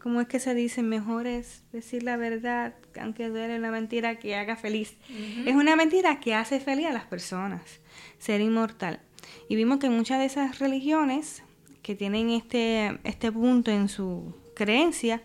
¿cómo 0.00 0.20
es 0.20 0.28
que 0.28 0.38
se 0.38 0.54
dice? 0.54 0.82
Mejor 0.82 1.26
es 1.26 1.64
decir 1.72 2.04
la 2.04 2.16
verdad, 2.16 2.74
aunque 3.00 3.30
duele 3.30 3.56
una 3.56 3.72
mentira 3.72 4.20
que 4.20 4.36
haga 4.36 4.54
feliz. 4.54 4.96
Es 5.44 5.56
una 5.56 5.74
mentira 5.74 6.20
que 6.20 6.34
hace 6.34 6.60
feliz 6.60 6.86
a 6.86 6.92
las 6.92 7.04
personas, 7.04 7.80
ser 8.18 8.40
inmortal. 8.40 9.00
Y 9.48 9.56
vimos 9.56 9.78
que 9.80 9.90
muchas 9.90 10.20
de 10.20 10.26
esas 10.26 10.60
religiones 10.60 11.42
que 11.82 11.96
tienen 11.96 12.30
este, 12.30 13.00
este 13.02 13.32
punto 13.32 13.72
en 13.72 13.88
su 13.88 14.36
creencia, 14.54 15.20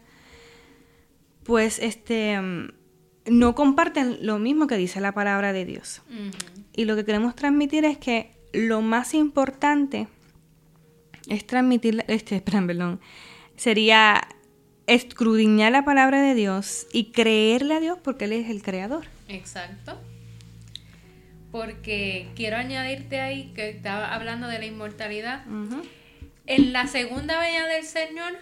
pues 1.44 1.78
este 1.78 2.40
no 3.30 3.56
comparten 3.56 4.18
lo 4.22 4.40
mismo 4.40 4.68
que 4.68 4.78
dice 4.78 5.00
la 5.00 5.14
palabra 5.14 5.54
de 5.54 5.66
Dios. 5.66 6.02
Y 6.76 6.86
lo 6.86 6.96
que 6.96 7.06
queremos 7.06 7.36
transmitir 7.36 7.86
es 7.86 7.98
que 7.98 8.32
lo 8.54 8.82
más 8.82 9.14
importante 9.14 10.08
es 11.28 11.46
transmitir, 11.46 12.04
este, 12.08 12.42
perdón, 12.42 13.00
sería 13.56 14.28
escudriñar 14.88 15.72
la 15.72 15.86
palabra 15.86 16.22
de 16.22 16.34
Dios 16.34 16.88
y 16.92 17.12
creerle 17.12 17.76
a 17.76 17.80
Dios 17.80 18.00
porque 18.04 18.26
Él 18.26 18.34
es 18.34 18.50
el 18.50 18.64
creador. 18.64 19.06
Exacto. 19.28 20.00
Porque 21.52 22.28
quiero 22.36 22.58
añadirte 22.58 23.20
ahí 23.22 23.52
que 23.56 23.70
estaba 23.70 24.14
hablando 24.14 24.48
de 24.48 24.60
la 24.60 24.66
inmortalidad. 24.66 25.46
En 26.46 26.74
la 26.74 26.88
segunda 26.88 27.40
venida 27.40 27.68
del 27.68 27.84
Señor, 27.84 28.34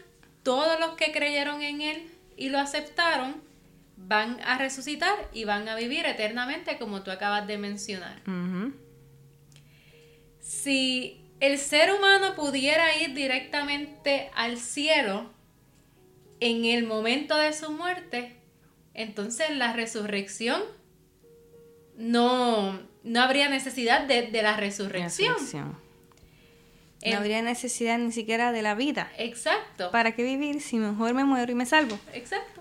todos 0.43 0.79
los 0.79 0.91
que 0.91 1.11
creyeron 1.11 1.61
en 1.61 1.81
Él 1.81 2.07
y 2.37 2.49
lo 2.49 2.59
aceptaron 2.59 3.46
van 3.97 4.39
a 4.41 4.57
resucitar 4.57 5.15
y 5.33 5.43
van 5.43 5.67
a 5.67 5.75
vivir 5.75 6.05
eternamente 6.05 6.77
como 6.77 7.03
tú 7.03 7.11
acabas 7.11 7.47
de 7.47 7.57
mencionar. 7.57 8.21
Si 10.39 11.27
el 11.39 11.57
ser 11.57 11.91
humano 11.91 12.35
pudiera 12.35 12.95
ir 12.97 13.13
directamente 13.13 14.29
al 14.33 14.57
cielo 14.57 15.31
en 16.39 16.65
el 16.65 16.85
momento 16.85 17.35
de 17.35 17.51
su 17.53 17.71
muerte, 17.71 18.37
entonces 18.93 19.49
la 19.51 19.73
resurrección 19.73 20.61
no, 21.97 22.79
no 23.03 23.21
habría 23.21 23.49
necesidad 23.49 24.07
de, 24.07 24.29
la 24.41 24.55
resurrección. 24.55 25.35
no 25.53 27.17
habría 27.17 27.41
necesidad 27.41 27.97
ni 27.97 28.11
siquiera 28.11 28.51
de 28.51 28.61
la 28.61 28.75
vida. 28.75 29.11
Exacto. 29.17 29.91
¿Para 29.91 30.13
qué 30.15 30.23
vivir 30.23 30.61
si 30.61 30.77
mejor 30.77 31.13
me 31.13 31.25
muero 31.25 31.51
y 31.51 31.55
me 31.55 31.65
salvo? 31.65 31.99
Exacto. 32.13 32.56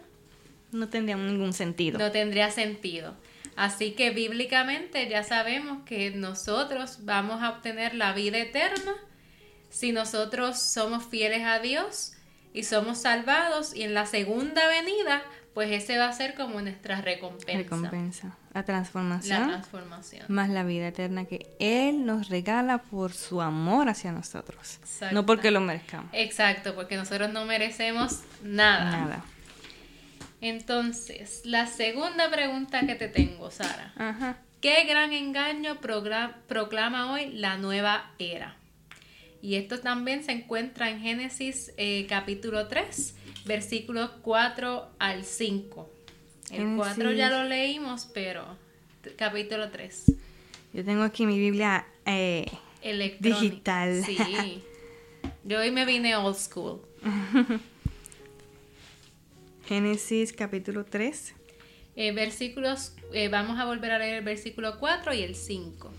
No 0.77 0.89
tendría 0.89 1.17
ningún 1.17 1.53
sentido. 1.53 1.99
No 1.99 2.13
tendría 2.13 2.51
sentido. 2.51 3.15
Así 3.57 3.93
que 3.93 4.11
bíblicamente 4.11 5.09
ya 5.09 5.23
sabemos 5.23 5.85
que 5.87 6.11
nosotros 6.11 6.99
vamos 7.05 7.43
a 7.43 7.51
obtener 7.51 7.95
la 7.95 8.13
vida 8.13 8.39
eterna 8.39 8.93
si 9.71 9.93
nosotros 9.93 10.61
somos 10.61 11.05
fieles 11.07 11.43
a 11.45 11.59
Dios 11.59 12.13
y 12.53 12.65
somos 12.65 12.99
salvados 12.99 13.75
y 13.75 13.83
en 13.83 13.95
la 13.95 14.07
segunda 14.07 14.69
venida 14.69 15.23
pues 15.57 15.71
ese 15.71 15.97
va 15.97 16.09
a 16.09 16.13
ser 16.13 16.35
como 16.35 16.61
nuestra 16.61 17.01
recompensa. 17.01 17.57
Recompensa. 17.57 18.37
La 18.53 18.65
transformación. 18.65 19.41
La 19.41 19.47
transformación. 19.47 20.27
Más 20.29 20.51
la 20.51 20.65
vida 20.65 20.89
eterna 20.89 21.25
que 21.25 21.47
Él 21.59 22.05
nos 22.05 22.29
regala 22.29 22.77
por 22.77 23.15
su 23.15 23.41
amor 23.41 23.89
hacia 23.89 24.13
nosotros. 24.13 24.81
No 25.13 25.25
porque 25.25 25.51
lo 25.51 25.63
merezcamos. 25.63 26.11
Exacto, 26.13 26.75
porque 26.75 26.97
nosotros 26.97 27.33
no 27.33 27.47
merecemos 27.47 28.21
nada. 28.43 28.91
Nada. 28.91 29.25
Entonces, 30.49 31.43
la 31.45 31.67
segunda 31.67 32.31
pregunta 32.31 32.87
que 32.87 32.95
te 32.95 33.09
tengo, 33.09 33.51
Sara. 33.51 33.93
Ajá. 33.97 34.39
¿Qué 34.61 34.85
gran 34.85 35.13
engaño 35.13 35.81
proclama 35.81 37.13
hoy 37.13 37.33
la 37.33 37.57
nueva 37.57 38.13
era? 38.21 38.57
Y 39.43 39.57
esto 39.57 39.81
también 39.81 40.23
se 40.23 40.31
encuentra 40.31 40.89
en 40.89 41.01
Génesis 41.01 41.73
eh, 41.77 42.07
capítulo 42.09 42.69
3, 42.69 43.17
versículos 43.45 44.11
4 44.23 44.89
al 45.01 45.25
5. 45.25 45.91
El 46.53 46.77
4 46.77 47.13
ya 47.13 47.29
lo 47.29 47.43
leímos, 47.49 48.09
pero 48.15 48.47
capítulo 49.17 49.71
3. 49.71 50.13
Yo 50.73 50.85
tengo 50.85 51.03
aquí 51.03 51.27
mi 51.27 51.41
Biblia 51.41 51.87
eh, 52.05 52.47
digital. 53.19 54.05
Sí. 54.05 54.17
Yo 55.45 55.59
hoy 55.59 55.73
me 55.73 55.85
vine 55.85 56.15
old 56.15 56.37
school. 56.37 56.83
Génesis 59.67 60.33
capítulo 60.33 60.85
3. 60.85 61.35
Eh, 61.97 62.13
versículos, 62.13 62.95
eh, 63.13 63.29
vamos 63.29 63.59
a 63.59 63.65
volver 63.65 63.91
a 63.91 63.99
leer 63.99 64.15
el 64.15 64.25
versículo 64.25 64.79
4 64.79 65.13
y 65.15 65.23
el 65.23 65.35
5. 65.35 65.93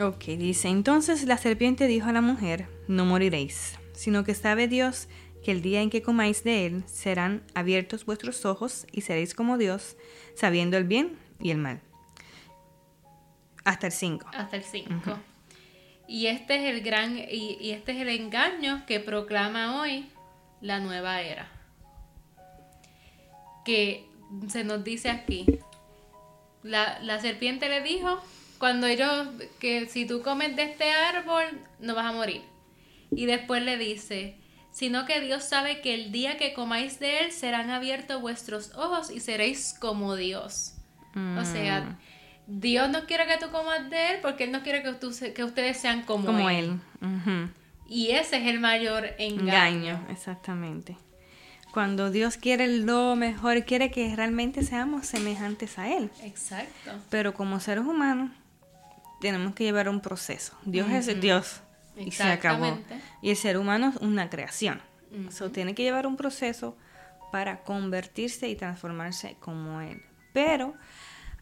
Ok, 0.00 0.24
dice, 0.26 0.68
entonces 0.68 1.24
la 1.24 1.36
serpiente 1.36 1.88
dijo 1.88 2.08
a 2.08 2.12
la 2.12 2.20
mujer, 2.20 2.68
no 2.86 3.04
moriréis, 3.04 3.78
sino 3.92 4.22
que 4.22 4.34
sabe 4.34 4.68
Dios 4.68 5.08
que 5.44 5.50
el 5.50 5.60
día 5.60 5.82
en 5.82 5.90
que 5.90 6.02
comáis 6.02 6.44
de 6.44 6.66
él 6.66 6.84
serán 6.86 7.42
abiertos 7.54 8.04
vuestros 8.04 8.44
ojos 8.44 8.86
y 8.92 9.00
seréis 9.00 9.34
como 9.34 9.58
Dios, 9.58 9.96
sabiendo 10.36 10.76
el 10.76 10.84
bien 10.84 11.18
y 11.40 11.50
el 11.50 11.58
mal. 11.58 11.80
Hasta 13.64 13.88
el 13.88 13.92
5. 13.92 14.30
Hasta 14.32 14.56
el 14.56 14.62
5. 14.62 15.18
Y 16.06 16.26
este 16.26 16.56
es 16.56 16.74
el 16.74 16.82
gran 16.82 17.18
y, 17.18 17.56
y 17.60 17.70
este 17.70 17.92
es 17.92 17.98
el 17.98 18.08
engaño 18.08 18.84
que 18.86 19.00
proclama 19.00 19.80
hoy 19.80 20.06
la 20.60 20.78
nueva 20.78 21.22
era 21.22 21.59
que 23.64 24.08
se 24.48 24.64
nos 24.64 24.84
dice 24.84 25.10
aquí. 25.10 25.46
La, 26.62 27.18
serpiente 27.20 27.68
le 27.68 27.80
dijo, 27.82 28.20
cuando 28.58 28.86
ellos, 28.86 29.28
que 29.58 29.86
si 29.86 30.06
tú 30.06 30.22
comes 30.22 30.56
de 30.56 30.64
este 30.64 30.90
árbol, 30.90 31.44
no 31.78 31.94
vas 31.94 32.06
a 32.06 32.12
morir. 32.12 32.42
Y 33.10 33.26
después 33.26 33.62
le 33.62 33.76
dice, 33.76 34.36
sino 34.70 35.06
que 35.06 35.20
Dios 35.20 35.44
sabe 35.44 35.80
que 35.80 35.94
el 35.94 36.12
día 36.12 36.36
que 36.36 36.52
comáis 36.52 37.00
de 37.00 37.20
él 37.24 37.32
serán 37.32 37.70
abiertos 37.70 38.20
vuestros 38.20 38.74
ojos 38.76 39.10
y 39.10 39.20
seréis 39.20 39.74
como 39.80 40.16
Dios. 40.16 40.74
O 41.38 41.44
sea, 41.44 41.80
mm. 41.80 42.60
Dios 42.60 42.88
no 42.90 43.04
quiere 43.06 43.26
que 43.26 43.38
tú 43.38 43.50
comas 43.50 43.90
de 43.90 44.12
él 44.12 44.18
porque 44.22 44.44
Él 44.44 44.52
no 44.52 44.62
quiere 44.62 44.82
que, 44.82 44.92
tú, 44.92 45.12
que 45.34 45.44
ustedes 45.44 45.78
sean 45.78 46.02
como, 46.02 46.48
Él. 46.48 46.78
Y 47.88 48.10
ese 48.10 48.36
es 48.36 48.46
el 48.46 48.60
mayor 48.60 49.06
engaño. 49.18 49.42
engaño. 49.42 50.06
Exactamente. 50.10 50.96
Cuando 51.72 52.10
Dios 52.10 52.36
quiere 52.36 52.66
lo 52.68 53.14
mejor, 53.16 53.64
quiere 53.64 53.90
que 53.90 54.14
realmente 54.16 54.62
seamos 54.62 55.06
semejantes 55.06 55.78
a 55.78 55.94
Él. 55.94 56.10
Exacto. 56.22 56.92
Pero 57.10 57.34
como 57.34 57.60
seres 57.60 57.84
humanos, 57.84 58.30
tenemos 59.20 59.54
que 59.54 59.64
llevar 59.64 59.88
un 59.88 60.00
proceso. 60.00 60.54
Dios 60.64 60.88
es 60.90 61.20
Dios 61.20 61.60
y 61.96 62.10
se 62.10 62.24
acabó. 62.24 62.78
Y 63.22 63.30
el 63.30 63.36
ser 63.36 63.56
humano 63.56 63.90
es 63.94 63.96
una 63.96 64.30
creación. 64.30 64.80
Eso 65.28 65.50
tiene 65.50 65.74
que 65.74 65.82
llevar 65.82 66.06
un 66.06 66.16
proceso 66.16 66.76
para 67.32 67.62
convertirse 67.62 68.48
y 68.48 68.56
transformarse 68.56 69.36
como 69.40 69.80
Él. 69.80 70.02
Pero 70.32 70.74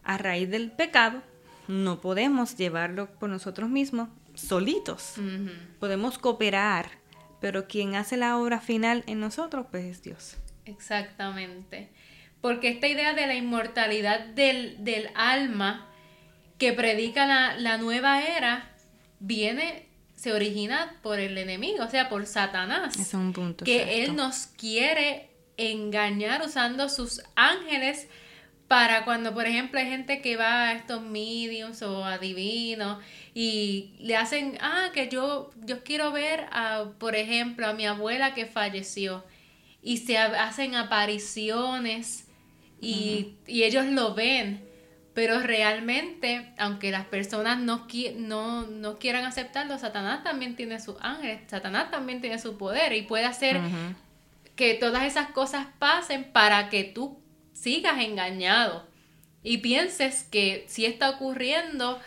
a 0.05 0.19
raíz 0.19 0.51
del 0.51 0.71
pecado, 0.73 1.23
no 1.69 2.01
podemos 2.01 2.57
llevarlo 2.57 3.11
por 3.19 3.29
nosotros 3.31 3.69
mismos 3.69 4.09
solitos. 4.35 5.15
Podemos 5.79 6.19
cooperar 6.19 6.91
pero 7.40 7.68
quien 7.68 7.95
hace 7.95 8.16
la 8.16 8.37
obra 8.37 8.61
final 8.61 9.04
en 9.07 9.21
nosotros, 9.21 9.66
pues 9.71 9.85
es 9.85 10.02
Dios. 10.02 10.37
Exactamente. 10.64 11.88
Porque 12.40 12.68
esta 12.68 12.87
idea 12.87 13.14
de 13.14 13.26
la 13.26 13.35
inmortalidad 13.35 14.21
del, 14.21 15.11
alma 15.14 15.87
que 16.59 16.73
predica 16.73 17.57
la, 17.57 17.78
nueva 17.78 18.23
era 18.23 18.71
viene, 19.21 19.87
se 20.14 20.33
origina 20.33 20.97
por 21.02 21.18
el 21.18 21.37
enemigo, 21.38 21.85
o 21.85 21.90
sea, 21.90 22.09
por 22.09 22.26
Satanás. 22.26 22.99
Es 22.99 23.14
un 23.14 23.33
punto. 23.33 23.64
Que 23.64 24.04
él 24.04 24.14
nos 24.14 24.47
quiere 24.47 25.30
engañar 25.57 26.42
usando 26.42 26.88
sus 26.88 27.23
ángeles 27.35 28.09
para 28.68 29.04
cuando, 29.04 29.33
por 29.33 29.47
ejemplo, 29.47 29.80
hay 29.80 29.88
gente 29.88 30.21
que 30.21 30.37
va 30.37 30.68
a 30.68 30.73
estos 30.75 31.00
mediums 31.00 31.83
o 31.83 32.04
adivinos 32.04 33.02
y 33.40 33.95
le 34.00 34.16
hacen, 34.16 34.59
ah, 34.61 34.90
que 34.92 35.09
yo, 35.09 35.52
yo 35.64 35.85
quiero 35.85 36.11
ver, 36.11 36.47
a, 36.50 36.87
por 36.99 37.14
ejemplo, 37.14 37.68
a 37.68 37.73
mi 37.73 37.87
abuela 37.87 38.35
que 38.35 38.47
falleció 38.47 39.25
y 39.80 39.99
se 39.99 40.18
hacen 40.18 40.75
apariciones 40.75 42.26
y, 42.80 43.37
ellos 43.47 43.87
lo 43.87 44.12
ven, 44.14 44.68
pero 45.14 45.38
realmente, 45.38 46.52
aunque 46.59 46.90
las 46.90 47.07
personas 47.07 47.61
no, 47.61 47.87
no, 48.16 48.66
no 48.66 48.99
quieran 48.99 49.25
aceptarlo, 49.25 49.78
Satanás 49.78 50.25
también 50.25 50.57
tiene 50.57 50.80
sus 50.80 50.97
ángeles, 51.00 51.42
Satanás 51.47 51.92
también 51.92 52.21
tiene 52.21 52.40
su 52.40 52.59
poder 52.59 52.92
y 52.92 53.02
puede 53.02 53.25
hacer 53.25 53.61
que 54.57 54.75
todas 54.75 55.04
esas 55.04 55.30
cosas 55.30 55.68
pasen 55.78 56.25
para 56.25 56.71
que 56.71 56.83
tú 56.83 57.21
sigas 57.52 58.00
engañado 58.00 58.88
y 59.45 59.59
pienses 59.59 60.25
que 60.25 60.64
sí 60.66 60.87
está 60.87 61.11
ocurriendo, 61.11 62.00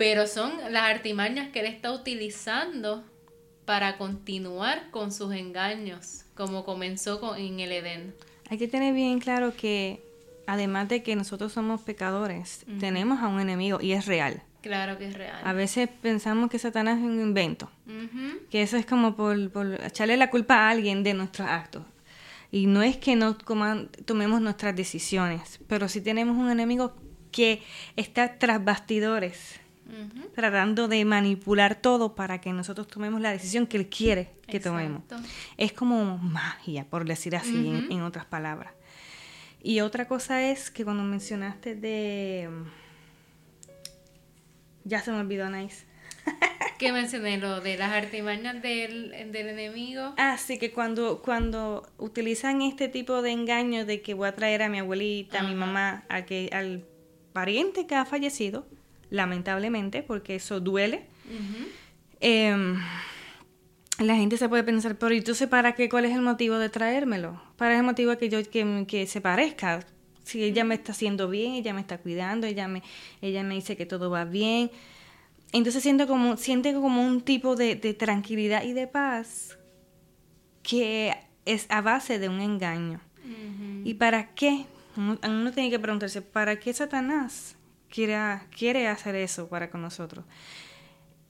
pero 0.00 0.26
son 0.26 0.50
las 0.70 0.84
artimañas 0.84 1.50
que 1.50 1.60
él 1.60 1.66
está 1.66 1.92
utilizando 1.92 3.04
para 3.66 3.98
continuar 3.98 4.90
con 4.90 5.12
sus 5.12 5.34
engaños, 5.34 6.24
como 6.34 6.64
comenzó 6.64 7.20
con, 7.20 7.36
en 7.36 7.60
el 7.60 7.70
Edén. 7.70 8.14
Hay 8.48 8.56
que 8.56 8.66
tener 8.66 8.94
bien 8.94 9.18
claro 9.20 9.52
que 9.54 10.02
además 10.46 10.88
de 10.88 11.02
que 11.02 11.16
nosotros 11.16 11.52
somos 11.52 11.82
pecadores, 11.82 12.64
tenemos 12.80 13.20
a 13.20 13.28
un 13.28 13.40
enemigo 13.40 13.78
y 13.78 13.92
es 13.92 14.06
real. 14.06 14.42
Claro 14.62 14.96
que 14.96 15.06
es 15.06 15.12
real. 15.12 15.38
A 15.44 15.52
veces 15.52 15.90
pensamos 16.00 16.48
que 16.48 16.58
Satanás 16.58 16.96
es 16.96 17.04
un 17.04 17.20
invento, 17.20 17.70
que 18.48 18.62
eso 18.62 18.78
es 18.78 18.86
como 18.86 19.16
por, 19.16 19.50
por 19.50 19.84
echarle 19.84 20.16
la 20.16 20.30
culpa 20.30 20.54
a 20.54 20.70
alguien 20.70 21.02
de 21.02 21.12
nuestros 21.12 21.46
actos. 21.46 21.82
Y 22.50 22.68
no 22.68 22.82
es 22.82 22.96
que 22.96 23.16
no 23.16 23.36
tomemos 23.36 24.40
nuestras 24.40 24.74
decisiones, 24.74 25.60
pero 25.68 25.90
sí 25.90 26.00
tenemos 26.00 26.38
un 26.38 26.50
enemigo 26.50 26.94
que 27.30 27.62
está 27.96 28.38
tras 28.38 28.64
bastidores 28.64 29.60
tratando 30.34 30.88
de 30.88 31.04
manipular 31.04 31.80
todo 31.80 32.14
para 32.14 32.40
que 32.40 32.52
nosotros 32.52 32.88
tomemos 32.88 33.20
la 33.20 33.32
decisión 33.32 33.66
que 33.66 33.76
Él 33.76 33.88
quiere 33.88 34.32
que 34.46 34.60
tomemos. 34.60 35.02
Es 35.56 35.72
como 35.72 36.18
magia, 36.18 36.84
por 36.84 37.04
decir 37.04 37.36
así, 37.36 37.86
en, 37.90 38.02
otras 38.02 38.24
palabras. 38.24 38.72
Y 39.62 39.80
otra 39.80 40.08
cosa 40.08 40.42
es 40.50 40.70
que 40.70 40.84
cuando 40.84 41.02
mencionaste 41.02 41.74
de... 41.74 42.48
Ya 44.84 45.02
se 45.02 45.12
me 45.12 45.18
olvidó, 45.18 45.50
Nice. 45.50 45.84
¿Qué 46.78 46.92
mencioné? 46.92 47.36
Lo 47.36 47.60
de 47.60 47.76
las 47.76 47.92
artimañas 47.92 48.62
del, 48.62 49.10
del 49.32 49.48
enemigo. 49.48 50.14
Ah, 50.16 50.38
sí, 50.38 50.58
que 50.58 50.72
cuando, 50.72 51.20
cuando 51.20 51.86
utilizan 51.98 52.62
este 52.62 52.88
tipo 52.88 53.20
de 53.20 53.32
engaño 53.32 53.84
de 53.84 54.00
que 54.00 54.14
voy 54.14 54.28
a 54.28 54.34
traer 54.34 54.62
a 54.62 54.70
mi 54.70 54.78
abuelita, 54.78 55.40
a 55.40 55.42
mi 55.42 55.54
mamá, 55.54 56.04
a 56.08 56.24
que, 56.24 56.48
al 56.52 56.86
pariente 57.34 57.86
que 57.86 57.94
ha 57.94 58.06
fallecido, 58.06 58.66
lamentablemente, 59.10 60.02
porque 60.02 60.36
eso 60.36 60.60
duele, 60.60 61.06
em, 62.20 62.76
la 63.98 64.16
gente 64.16 64.36
se 64.36 64.48
puede 64.48 64.64
pensar, 64.64 64.96
pero 64.96 65.14
entonces 65.14 65.46
para 65.48 65.74
qué? 65.74 65.88
¿Cuál 65.88 66.06
es 66.06 66.14
el 66.14 66.22
motivo 66.22 66.58
de 66.58 66.70
traérmelo? 66.70 67.40
¿Para 67.56 67.76
el 67.76 67.82
motivo 67.82 68.16
que 68.16 68.28
yo 68.28 68.42
que, 68.48 68.86
que 68.88 69.06
se 69.06 69.20
parezca? 69.20 69.84
Si 70.24 70.42
ella 70.42 70.64
me 70.64 70.76
está 70.76 70.92
haciendo 70.92 71.28
bien, 71.28 71.54
ella 71.54 71.74
me 71.74 71.80
está 71.80 71.98
cuidando, 71.98 72.46
ella 72.46 72.68
me, 72.68 72.82
ella 73.20 73.42
me 73.42 73.54
dice 73.54 73.76
que 73.76 73.84
todo 73.84 74.10
va 74.10 74.24
bien. 74.24 74.70
Entonces 75.52 75.82
siento 75.82 76.06
como, 76.06 76.36
siente 76.36 76.72
como 76.72 77.04
un 77.04 77.20
tipo 77.20 77.56
de, 77.56 77.76
tranquilidad 77.94 78.62
y 78.62 78.72
de 78.72 78.86
paz 78.86 79.58
que 80.62 81.14
es 81.44 81.66
a 81.68 81.80
base 81.80 82.18
de 82.18 82.28
un 82.28 82.40
engaño. 82.40 83.00
¿Y 83.84 83.94
para 83.94 84.34
qué? 84.34 84.66
Uno 84.96 85.52
tiene 85.52 85.70
que 85.70 85.78
preguntarse, 85.78 86.22
¿para 86.22 86.58
qué 86.58 86.72
Satanás 86.72 87.56
quiere, 87.90 88.16
quiere 88.56 88.88
hacer 88.88 89.14
eso 89.16 89.48
para 89.48 89.70
con 89.70 89.82
nosotros? 89.82 90.24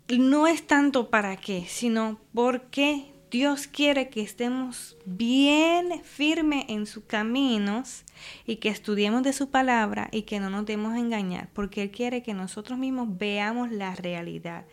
No 0.08 0.46
es 0.46 0.66
tanto 0.66 1.08
para 1.08 1.36
qué, 1.36 1.64
sino 1.68 2.20
porque 2.34 3.12
Dios 3.30 3.68
quiere 3.68 4.08
que 4.08 4.22
estemos 4.22 4.96
bien 5.04 6.02
firmes 6.02 6.64
en 6.68 6.86
sus 6.86 7.04
caminos 7.04 8.04
y 8.44 8.56
que 8.56 8.70
estudiemos 8.70 9.22
de 9.22 9.32
su 9.32 9.50
palabra 9.50 10.08
y 10.10 10.22
que 10.22 10.40
no 10.40 10.50
nos 10.50 10.66
demos 10.66 10.94
a 10.94 10.98
engañar, 10.98 11.48
porque 11.52 11.82
Él 11.82 11.90
quiere 11.92 12.24
que 12.24 12.34
nosotros 12.34 12.76
mismos 12.76 13.16
veamos 13.18 13.70
la 13.70 13.94
realidad. 13.94 14.64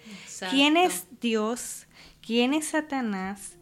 ¿Quién 0.50 0.76
es 0.76 1.06
Dios? 1.22 1.86
¿Quién 2.26 2.56
es 2.56 2.70
Satanás? 2.70 3.58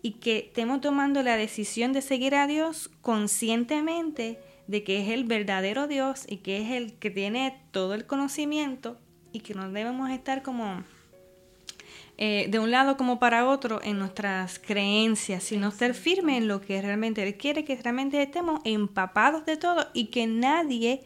Y 0.00 0.12
que 0.12 0.38
estemos 0.38 0.80
tomando 0.80 1.22
la 1.22 1.36
decisión 1.36 1.92
de 1.92 2.00
seguir 2.00 2.34
a 2.34 2.46
Dios 2.46 2.90
conscientemente 3.02 4.38
de 4.68 4.84
que 4.84 5.02
es 5.02 5.08
el 5.08 5.24
verdadero 5.24 5.88
Dios 5.88 6.24
y 6.28 6.36
que 6.36 6.62
es 6.62 6.70
el 6.70 6.92
que 6.92 7.10
tiene 7.10 7.60
todo 7.72 7.94
el 7.94 8.06
conocimiento 8.06 8.96
y 9.32 9.40
que 9.40 9.54
no 9.54 9.68
debemos 9.70 10.10
estar 10.10 10.42
como 10.42 10.84
eh, 12.18 12.48
de 12.50 12.58
un 12.58 12.70
lado 12.70 12.96
como 12.96 13.18
para 13.18 13.46
otro 13.46 13.80
en 13.82 13.98
nuestras 13.98 14.58
creencias, 14.58 15.42
sino 15.42 15.68
estar 15.68 15.94
firme 15.94 16.36
en 16.36 16.48
lo 16.48 16.60
que 16.60 16.80
realmente 16.82 17.22
Él 17.22 17.36
quiere, 17.36 17.64
que 17.64 17.76
realmente 17.76 18.20
estemos 18.20 18.60
empapados 18.64 19.46
de 19.46 19.56
todo 19.56 19.86
y 19.94 20.06
que 20.06 20.26
nadie, 20.26 21.02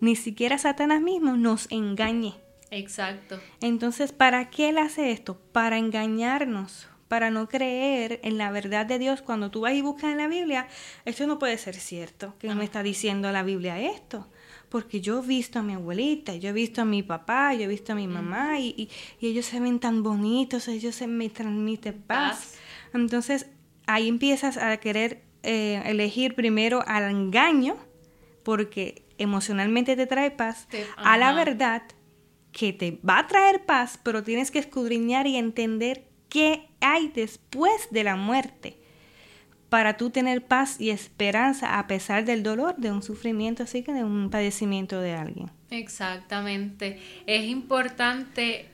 ni 0.00 0.14
siquiera 0.14 0.58
Satanás 0.58 1.00
mismo, 1.00 1.36
nos 1.36 1.70
engañe. 1.70 2.34
Exacto. 2.70 3.38
Entonces, 3.60 4.12
¿para 4.12 4.50
qué 4.50 4.70
Él 4.70 4.78
hace 4.78 5.12
esto? 5.12 5.38
Para 5.52 5.78
engañarnos, 5.78 6.88
para 7.12 7.30
no 7.30 7.46
creer 7.46 8.20
en 8.22 8.38
la 8.38 8.50
verdad 8.50 8.86
de 8.86 8.98
Dios. 8.98 9.20
Cuando 9.20 9.50
tú 9.50 9.60
vas 9.60 9.74
y 9.74 9.82
buscas 9.82 10.12
en 10.12 10.16
la 10.16 10.28
Biblia, 10.28 10.66
esto 11.04 11.26
no 11.26 11.38
puede 11.38 11.58
ser 11.58 11.74
cierto, 11.74 12.34
que 12.38 12.48
me 12.54 12.64
está 12.64 12.82
diciendo 12.82 13.30
la 13.32 13.42
Biblia 13.42 13.78
esto 13.78 14.30
porque 14.70 15.02
yo 15.02 15.22
he 15.22 15.26
visto 15.26 15.58
a 15.58 15.62
mi 15.62 15.74
abuelita, 15.74 16.34
yo 16.36 16.48
he 16.48 16.52
visto 16.54 16.80
a 16.80 16.86
mi 16.86 17.02
papá, 17.02 17.52
yo 17.52 17.64
he 17.64 17.66
visto 17.66 17.92
a 17.92 17.96
mi 17.96 18.08
mamá 18.08 18.58
y, 18.60 18.88
ellos 19.20 19.44
se 19.44 19.60
ven 19.60 19.78
tan 19.78 20.02
bonitos, 20.02 20.68
ellos 20.68 20.94
se 20.94 21.06
me 21.06 21.28
transmiten 21.28 22.00
paz. 22.00 22.54
Entonces 22.94 23.50
ahí 23.86 24.08
empiezas 24.08 24.56
a 24.56 24.74
querer 24.78 25.22
eh, 25.42 25.82
elegir 25.84 26.34
primero 26.34 26.82
al 26.86 27.10
engaño, 27.10 27.76
porque 28.42 29.04
emocionalmente 29.18 29.96
te 29.96 30.06
trae 30.06 30.30
paz, 30.30 30.66
a 30.96 31.18
la 31.18 31.34
verdad 31.34 31.82
que 32.52 32.72
te 32.72 32.98
va 33.06 33.18
a 33.18 33.26
traer 33.26 33.66
paz, 33.66 34.00
pero 34.02 34.22
tienes 34.22 34.50
que 34.50 34.60
escudriñar 34.60 35.26
y 35.26 35.36
entender 35.36 36.10
qué 36.32 36.66
hay 36.80 37.08
después 37.08 37.88
de 37.90 38.04
la 38.04 38.16
muerte 38.16 38.78
para 39.68 39.98
tú 39.98 40.08
tener 40.08 40.46
paz 40.46 40.80
y 40.80 40.88
esperanza 40.88 41.78
a 41.78 41.86
pesar 41.86 42.24
del 42.24 42.42
dolor 42.42 42.74
de 42.78 42.90
un 42.90 43.02
sufrimiento, 43.02 43.64
así 43.64 43.82
que 43.82 43.92
de 43.92 44.02
un 44.02 44.30
padecimiento 44.30 44.98
de 44.98 45.12
alguien. 45.12 45.50
Exactamente. 45.68 46.98
Es 47.26 47.44
importante 47.44 48.70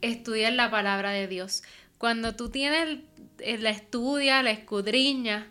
estudiar 0.00 0.54
la 0.54 0.70
palabra 0.70 1.10
de 1.10 1.28
Dios. 1.28 1.64
Cuando 1.98 2.34
tú 2.34 2.48
tienes 2.48 3.00
eh, 3.38 3.58
la 3.58 3.70
estudia, 3.70 4.42
la 4.42 4.52
escudriña, 4.52 5.48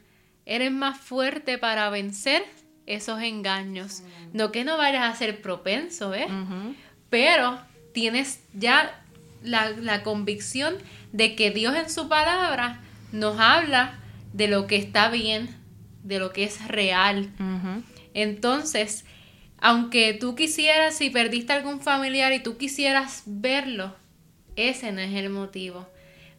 eres 0.47 0.71
más 0.71 0.99
fuerte 0.99 1.59
para 1.59 1.91
vencer 1.91 2.43
esos 2.87 3.21
engaños. 3.21 4.01
No 4.33 4.51
que 4.51 4.63
no 4.63 4.77
vayas 4.77 5.13
a 5.13 5.15
ser 5.15 5.43
propenso, 5.43 6.09
¿ves? 6.09 6.27
Pero 7.11 7.59
tienes 7.93 8.43
ya 8.53 9.00
la, 9.43 9.69
la 9.69 10.03
convicción 10.03 10.75
de 11.11 11.35
que 11.35 11.51
Dios 11.51 11.75
en 11.75 11.89
su 11.89 12.07
palabra 12.07 12.81
nos 13.11 13.39
habla 13.39 13.99
de 14.33 14.47
lo 14.47 14.67
que 14.67 14.77
está 14.77 15.09
bien, 15.09 15.49
de 16.03 16.19
lo 16.19 16.31
que 16.31 16.43
es 16.43 16.67
real. 16.67 17.29
Entonces, 18.13 19.05
aunque 19.57 20.13
tú 20.13 20.35
quisieras, 20.35 20.95
si 20.95 21.09
perdiste 21.09 21.53
algún 21.53 21.81
familiar 21.81 22.33
y 22.33 22.41
tú 22.41 22.57
quisieras 22.57 23.23
verlo, 23.25 23.95
ese 24.55 24.91
no 24.91 25.01
es 25.01 25.13
el 25.13 25.29
motivo. 25.29 25.87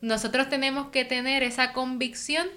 Nosotros 0.01 0.49
tenemos 0.49 0.89
que 0.89 1.05
tener 1.05 1.43
esa 1.43 1.73
convicción 1.73 2.49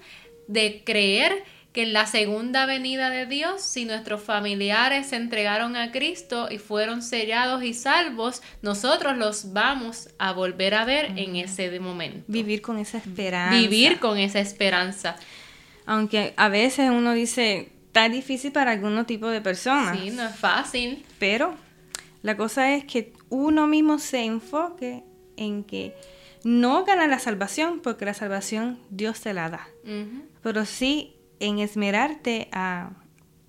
de 0.48 0.82
creer 0.84 1.44
que 1.76 1.82
en 1.82 1.92
la 1.92 2.06
segunda 2.06 2.64
venida 2.64 3.10
de 3.10 3.26
Dios, 3.26 3.60
si 3.60 3.84
nuestros 3.84 4.22
familiares 4.22 5.08
se 5.08 5.16
entregaron 5.16 5.76
a 5.76 5.92
Cristo 5.92 6.48
y 6.50 6.56
fueron 6.56 7.02
sellados 7.02 7.62
y 7.62 7.74
salvos, 7.74 8.40
nosotros 8.62 9.18
los 9.18 9.52
vamos 9.52 10.08
a 10.18 10.32
volver 10.32 10.74
a 10.74 10.86
ver 10.86 11.12
en 11.16 11.36
ese 11.36 11.78
momento. 11.78 12.24
Vivir 12.28 12.62
con 12.62 12.78
esa 12.78 12.96
esperanza. 12.96 13.58
Vivir 13.58 13.98
con 13.98 14.16
esa 14.16 14.40
esperanza. 14.40 15.16
Aunque 15.84 16.32
a 16.38 16.48
veces 16.48 16.88
uno 16.88 17.12
dice, 17.12 17.70
está 17.88 18.08
difícil 18.08 18.52
para 18.52 18.70
algún 18.70 19.04
tipo 19.04 19.28
de 19.28 19.42
personas. 19.42 19.98
Sí, 19.98 20.10
no 20.12 20.24
es 20.24 20.34
fácil. 20.34 21.04
Pero 21.18 21.56
la 22.22 22.38
cosa 22.38 22.72
es 22.72 22.86
que 22.86 23.12
uno 23.28 23.66
mismo 23.66 23.98
se 23.98 24.24
enfoque 24.24 25.04
en 25.36 25.62
que 25.62 25.94
no 26.42 26.86
gana 26.86 27.06
la 27.06 27.18
salvación, 27.18 27.80
porque 27.80 28.06
la 28.06 28.14
salvación 28.14 28.78
Dios 28.88 29.20
te 29.20 29.34
la 29.34 29.50
da. 29.50 29.68
Pero 30.42 30.64
sí 30.64 31.15
en 31.40 31.58
esmerarte 31.58 32.48
a 32.52 32.90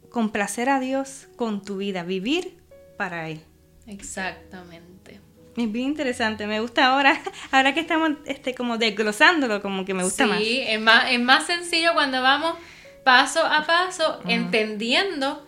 complacer 0.09 0.69
a 0.69 0.79
Dios 0.79 1.27
con 1.35 1.63
tu 1.63 1.77
vida, 1.77 2.03
vivir 2.03 2.57
para 2.97 3.29
Él. 3.29 3.41
Exactamente. 3.85 5.21
Es 5.55 5.71
bien 5.71 5.87
interesante, 5.87 6.45
me 6.45 6.59
gusta 6.59 6.87
ahora, 6.87 7.19
ahora 7.51 7.73
que 7.73 7.79
estamos 7.79 8.11
este, 8.25 8.53
como 8.53 8.77
desglosándolo, 8.77 9.61
como 9.61 9.85
que 9.85 9.93
me 9.93 10.03
gusta 10.03 10.27
más. 10.27 10.39
Sí, 10.39 10.61
es 10.61 10.79
más, 10.79 11.11
es 11.11 11.19
más 11.19 11.47
sencillo 11.47 11.93
cuando 11.93 12.21
vamos 12.21 12.55
paso 13.03 13.43
a 13.43 13.65
paso 13.65 14.19
entendiendo 14.27 15.47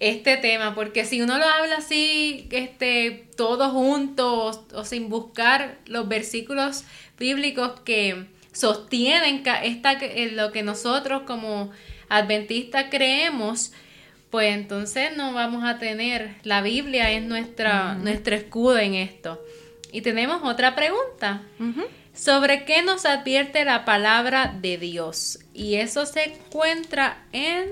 este 0.00 0.36
tema, 0.36 0.74
porque 0.74 1.04
si 1.04 1.22
uno 1.22 1.38
lo 1.38 1.44
habla 1.44 1.76
así, 1.76 2.48
este, 2.50 3.28
todo 3.36 3.70
juntos 3.70 4.60
o 4.74 4.84
sin 4.84 5.08
buscar 5.08 5.78
los 5.86 6.08
versículos 6.08 6.84
bíblicos 7.18 7.80
que 7.80 8.26
sostienen 8.56 9.42
esta, 9.62 9.98
lo 10.32 10.50
que 10.50 10.62
nosotros 10.62 11.22
como 11.26 11.70
adventistas 12.08 12.86
creemos, 12.90 13.72
pues 14.30 14.54
entonces 14.54 15.14
no 15.14 15.34
vamos 15.34 15.62
a 15.64 15.78
tener, 15.78 16.36
la 16.42 16.62
Biblia 16.62 17.10
es 17.10 17.22
nuestra, 17.22 17.94
nuestro 17.94 18.34
escudo 18.34 18.78
en 18.78 18.94
esto. 18.94 19.44
Y 19.92 20.00
tenemos 20.00 20.42
otra 20.42 20.74
pregunta. 20.74 21.42
¿Sobre 22.14 22.64
qué 22.64 22.82
nos 22.82 23.04
advierte 23.04 23.64
la 23.66 23.84
palabra 23.84 24.56
de 24.58 24.78
Dios? 24.78 25.38
Y 25.52 25.74
eso 25.74 26.06
se 26.06 26.24
encuentra 26.24 27.26
en 27.32 27.68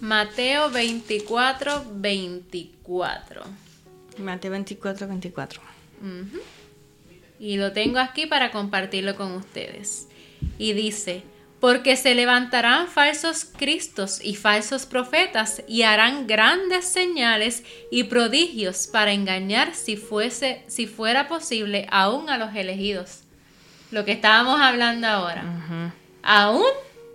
Mateo 0.00 0.70
24, 0.70 1.84
24. 1.92 3.42
Mateo 4.18 4.50
24, 4.50 5.06
24 5.06 5.62
y 7.40 7.56
lo 7.56 7.72
tengo 7.72 7.98
aquí 7.98 8.26
para 8.26 8.52
compartirlo 8.52 9.16
con 9.16 9.32
ustedes. 9.32 10.06
Y 10.58 10.74
dice, 10.74 11.24
porque 11.58 11.96
se 11.96 12.14
levantarán 12.14 12.86
falsos 12.86 13.44
cristos 13.44 14.20
y 14.22 14.36
falsos 14.36 14.86
profetas 14.86 15.62
y 15.66 15.82
harán 15.82 16.26
grandes 16.26 16.84
señales 16.86 17.64
y 17.90 18.04
prodigios 18.04 18.86
para 18.86 19.12
engañar 19.12 19.74
si 19.74 19.96
fuese 19.96 20.62
si 20.68 20.86
fuera 20.86 21.28
posible 21.28 21.86
aún 21.90 22.28
a 22.28 22.38
los 22.38 22.54
elegidos. 22.54 23.22
Lo 23.90 24.04
que 24.04 24.12
estábamos 24.12 24.60
hablando 24.60 25.06
ahora. 25.06 25.92
Aún 26.22 26.70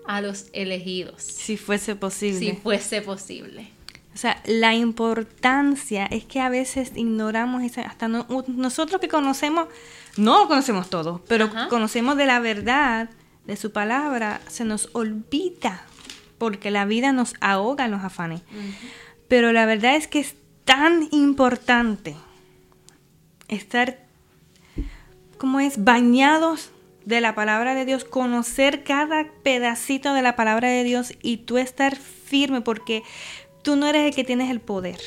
a 0.08 0.22
los 0.22 0.48
elegidos. 0.54 1.22
Si 1.22 1.56
fuese 1.56 1.96
posible. 1.96 2.40
Si 2.40 2.52
fuese 2.54 3.02
posible. 3.02 3.75
O 4.16 4.18
sea, 4.18 4.42
la 4.46 4.74
importancia 4.74 6.06
es 6.06 6.24
que 6.24 6.40
a 6.40 6.48
veces 6.48 6.94
ignoramos 6.96 7.64
esa, 7.64 7.82
hasta 7.82 8.08
nosotros 8.08 9.02
que 9.02 9.10
conocemos, 9.10 9.68
no 10.16 10.48
conocemos 10.48 10.90
todo, 10.90 11.22
pero 11.28 11.52
conocemos 11.70 12.16
de 12.16 12.26
la 12.26 12.40
verdad, 12.40 13.10
de 13.46 13.58
su 13.58 13.74
palabra, 13.74 14.40
se 14.48 14.64
nos 14.64 14.88
olvida, 14.94 15.84
porque 16.38 16.72
la 16.72 16.86
vida 16.86 17.12
nos 17.12 17.34
ahoga 17.42 17.86
en 17.86 17.92
los 17.92 18.06
afanes. 18.06 18.42
Pero 19.28 19.52
la 19.52 19.66
verdad 19.66 19.98
es 19.98 20.08
que 20.08 20.20
es 20.22 20.36
tan 20.64 21.10
importante 21.12 22.16
estar, 23.50 24.00
como 25.38 25.60
es, 25.60 25.84
bañados 25.84 26.72
de 27.04 27.20
la 27.20 27.36
palabra 27.36 27.76
de 27.76 27.84
Dios, 27.84 28.06
conocer 28.06 28.86
cada 28.86 29.28
pedacito 29.44 30.14
de 30.14 30.22
la 30.22 30.38
palabra 30.38 30.70
de 30.70 30.86
Dios 30.86 31.14
y 31.22 31.38
tú 31.38 31.58
estar 31.58 31.98
firme, 31.98 32.62
porque 32.62 33.04
Tú 33.66 33.76
no 33.76 33.88
eres 33.88 34.06
el 34.06 34.14
que 34.14 34.24
tienes 34.24 34.52
el 34.52 34.62
poder 34.62 35.00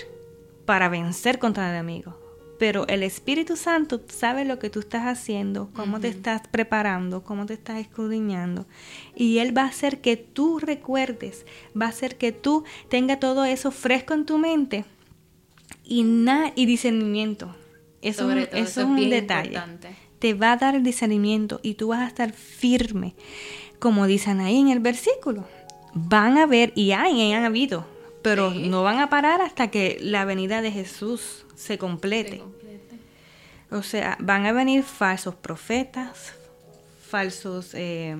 para 0.64 0.88
vencer 0.88 1.38
contra 1.38 1.68
el 1.68 1.76
enemigo, 1.76 2.18
pero 2.58 2.88
el 2.88 3.04
Espíritu 3.04 3.54
Santo 3.54 4.00
sabe 4.08 4.44
lo 4.44 4.58
que 4.58 4.68
tú 4.68 4.80
estás 4.80 5.04
haciendo, 5.04 5.70
cómo 5.74 6.00
te 6.00 6.08
estás 6.08 6.42
preparando, 6.48 7.22
cómo 7.22 7.46
te 7.46 7.54
estás 7.54 7.78
escudriñando. 7.78 8.66
Y 9.14 9.38
Él 9.38 9.56
va 9.56 9.62
a 9.62 9.68
hacer 9.68 10.00
que 10.00 10.16
tú 10.16 10.58
recuerdes, 10.58 11.46
va 11.80 11.86
a 11.86 11.90
hacer 11.90 12.16
que 12.16 12.32
tú 12.32 12.64
tengas 12.88 13.20
todo 13.20 13.44
eso 13.44 13.70
fresco 13.70 14.12
en 14.14 14.26
tu 14.26 14.38
mente 14.38 14.84
y, 15.84 16.04
y 16.56 16.66
discernimiento. 16.66 17.54
Eso, 18.02 18.28
es 18.32 18.76
un 18.76 19.08
detalle. 19.08 19.62
Te 20.18 20.34
va 20.34 20.50
a 20.50 20.56
dar 20.56 20.74
el 20.74 20.82
discernimiento 20.82 21.60
y 21.62 21.74
tú 21.74 21.86
vas 21.86 22.00
a 22.00 22.08
estar 22.08 22.32
firme, 22.32 23.14
como 23.78 24.08
dicen 24.08 24.40
ahí 24.40 24.58
en 24.58 24.70
el 24.70 24.80
versículo. 24.80 25.46
Van 25.94 26.38
a 26.38 26.46
ver, 26.46 26.72
y 26.74 26.90
hay, 26.90 27.22
y 27.22 27.32
han 27.32 27.44
habido 27.44 27.97
pero 28.28 28.50
no 28.50 28.82
van 28.82 28.98
a 28.98 29.08
parar 29.08 29.40
hasta 29.40 29.70
que 29.70 29.96
la 30.02 30.26
venida 30.26 30.60
de 30.60 30.70
Jesús 30.70 31.46
se 31.56 31.78
complete. 31.78 32.42
O 33.70 33.82
sea, 33.82 34.18
van 34.20 34.44
a 34.44 34.52
venir 34.52 34.82
falsos 34.82 35.34
profetas, 35.34 36.34
falsos 37.08 37.70
eh, 37.72 38.18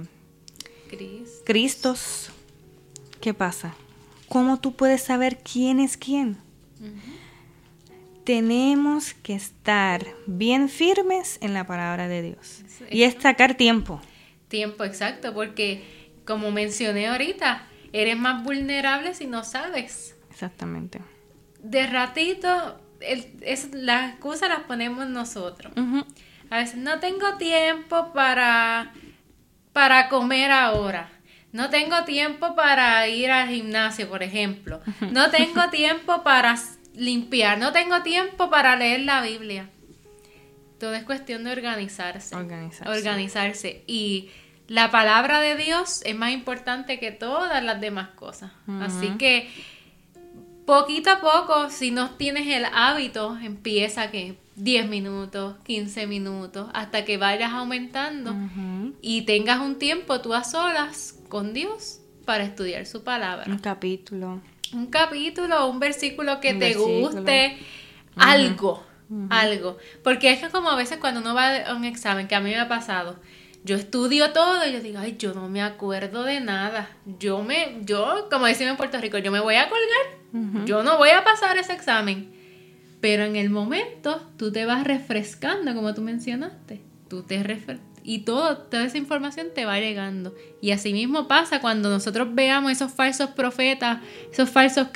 Cristos. 1.45 2.31
¿Qué 3.21 3.35
pasa? 3.35 3.75
¿Cómo 4.31 4.59
tú 4.59 4.75
puedes 4.75 5.03
saber 5.03 5.41
quién 5.43 5.79
es 5.79 5.99
quién? 5.99 6.39
Tenemos 8.25 9.13
que 9.13 9.35
estar 9.35 10.07
bien 10.27 10.71
firmes 10.71 11.37
en 11.43 11.53
la 11.53 11.67
palabra 11.67 12.09
de 12.09 12.23
Dios. 12.23 12.63
Y 12.91 13.03
es 13.03 13.15
sacar 13.21 13.57
tiempo. 13.57 14.01
Tiempo, 14.49 14.85
exacto, 14.85 15.35
porque 15.35 15.85
como 16.25 16.51
mencioné 16.51 17.09
ahorita, 17.09 17.68
eres 17.93 18.17
más 18.17 18.43
vulnerable 18.43 19.15
si 19.15 19.27
no 19.27 19.45
sabes. 19.45 20.17
Exactamente. 20.31 21.01
De 21.63 21.87
ratito, 21.87 22.81
es, 23.01 23.73
las 23.73 24.13
excusas 24.13 24.49
las 24.49 24.61
ponemos 24.61 25.09
nosotros. 25.09 25.73
A 26.51 26.59
veces 26.59 26.77
no 26.77 26.99
tengo 27.01 27.37
tiempo 27.37 28.13
para, 28.13 28.93
para 29.73 30.09
comer 30.09 30.51
ahora. 30.51 31.11
No 31.53 31.71
tengo 31.71 32.05
tiempo 32.05 32.55
para 32.55 33.09
ir 33.09 33.31
al 33.31 33.49
gimnasio, 33.49 34.09
por 34.09 34.23
ejemplo. 34.23 34.81
No 35.13 35.31
tengo 35.31 35.71
tiempo 35.71 36.23
para 36.23 36.57
limpiar. 36.95 37.59
No 37.59 37.73
tengo 37.73 38.03
tiempo 38.03 38.51
para 38.51 38.77
leer 38.77 39.01
la 39.01 39.23
Biblia. 39.23 39.71
Todo 40.79 40.95
es 40.95 41.05
cuestión 41.05 41.45
de 41.45 41.53
organizarse. 41.53 42.37
Organizarse. 42.37 42.93
Organizarse. 42.93 43.85
Y 43.87 44.31
la 44.69 44.91
palabra 44.91 45.41
de 45.41 45.57
Dios 45.57 46.03
es 46.05 46.15
más 46.15 46.31
importante 46.33 47.01
que 47.01 47.11
todas 47.11 47.65
las 47.65 47.81
demás 47.81 48.11
cosas. 48.11 48.53
Así 48.81 49.09
que 49.19 49.51
poquito 50.67 51.11
a 51.11 51.21
poco, 51.21 51.71
si 51.71 51.91
no 51.91 52.11
tienes 52.11 52.47
el 52.47 52.67
hábito, 52.67 53.39
empieza 53.43 54.11
que 54.11 54.37
10 54.57 54.89
minutos, 54.89 55.57
15 55.65 56.07
minutos, 56.07 56.69
hasta 56.75 57.07
que 57.07 57.17
vayas 57.17 57.53
aumentando 57.53 58.37
y 59.01 59.23
tengas 59.23 59.61
un 59.61 59.79
tiempo 59.79 60.21
tú 60.21 60.35
a 60.35 60.45
solas 60.45 61.19
con 61.31 61.55
Dios 61.55 62.01
para 62.27 62.45
estudiar 62.45 62.85
su 62.85 63.03
palabra. 63.03 63.47
Un 63.49 63.59
capítulo. 63.59 64.43
Un 64.75 64.87
capítulo, 64.89 65.67
un 65.71 65.79
versículo 65.79 66.41
que 66.41 66.53
te 66.53 66.75
guste, 66.75 67.57
algo, 68.17 68.85
algo. 69.31 69.79
Porque 70.05 70.31
es 70.33 70.41
que 70.41 70.51
como 70.51 70.69
a 70.69 70.77
veces 70.77 70.99
cuando 70.99 71.21
uno 71.21 71.35
va 71.35 71.57
a 71.57 71.75
un 71.75 71.87
examen, 71.87 72.29
que 72.29 72.35
a 72.35 72.41
mí 72.41 72.51
me 72.51 72.59
ha 72.59 72.69
pasado, 72.69 73.17
yo 73.65 73.77
estudio 73.77 74.33
todo 74.33 74.67
y 74.67 74.73
yo 74.73 74.81
digo, 74.81 74.99
ay, 74.99 75.17
yo 75.19 75.35
no 75.35 75.49
me 75.49 75.63
acuerdo 75.63 76.25
de 76.25 76.41
nada. 76.41 76.91
Yo 77.19 77.43
me, 77.43 77.79
yo, 77.83 78.29
como 78.31 78.47
decimos 78.47 78.73
en 78.73 78.77
Puerto 78.77 78.99
Rico, 78.99 79.19
yo 79.19 79.31
me 79.31 79.41
voy 79.41 79.57
a 79.57 79.69
colgar. 79.69 80.67
Yo 80.67 80.83
no 80.83 80.99
voy 80.99 81.11
a 81.11 81.25
pasar 81.25 81.57
ese 81.57 81.73
examen. 81.73 82.33
Pero 83.01 83.25
en 83.25 83.37
el 83.37 83.51
momento 83.51 84.31
tú 84.37 84.53
te 84.53 84.67
vas 84.67 84.85
refrescando, 84.85 85.75
como 85.75 85.95
tú 85.95 86.03
mencionaste. 86.03 86.83
Tú 87.09 87.23
te 87.23 87.39
y 88.09 88.21
todo, 88.21 88.57
toda 88.57 88.85
esa 88.85 88.97
información 88.97 89.49
te 89.55 89.67
va 89.67 89.79
llegando. 89.79 90.35
Y 90.63 90.71
así 90.71 90.95
mismo 90.95 91.29
pasa 91.29 91.61
cuando 91.61 91.91
nosotros 91.91 92.29
veamos 92.33 92.73
esos 92.73 92.91
falsos 92.91 93.29
profetas, 93.33 93.99
esos 94.33 94.49
falsos 94.49 94.89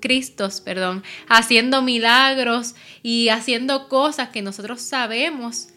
cristos, 0.00 0.60
perdón, 0.60 1.04
haciendo 1.28 1.82
milagros 1.82 2.74
y 3.00 3.28
haciendo 3.28 3.88
cosas 3.88 4.30
que 4.30 4.42
nosotros 4.42 4.80
sabemos 4.80 5.68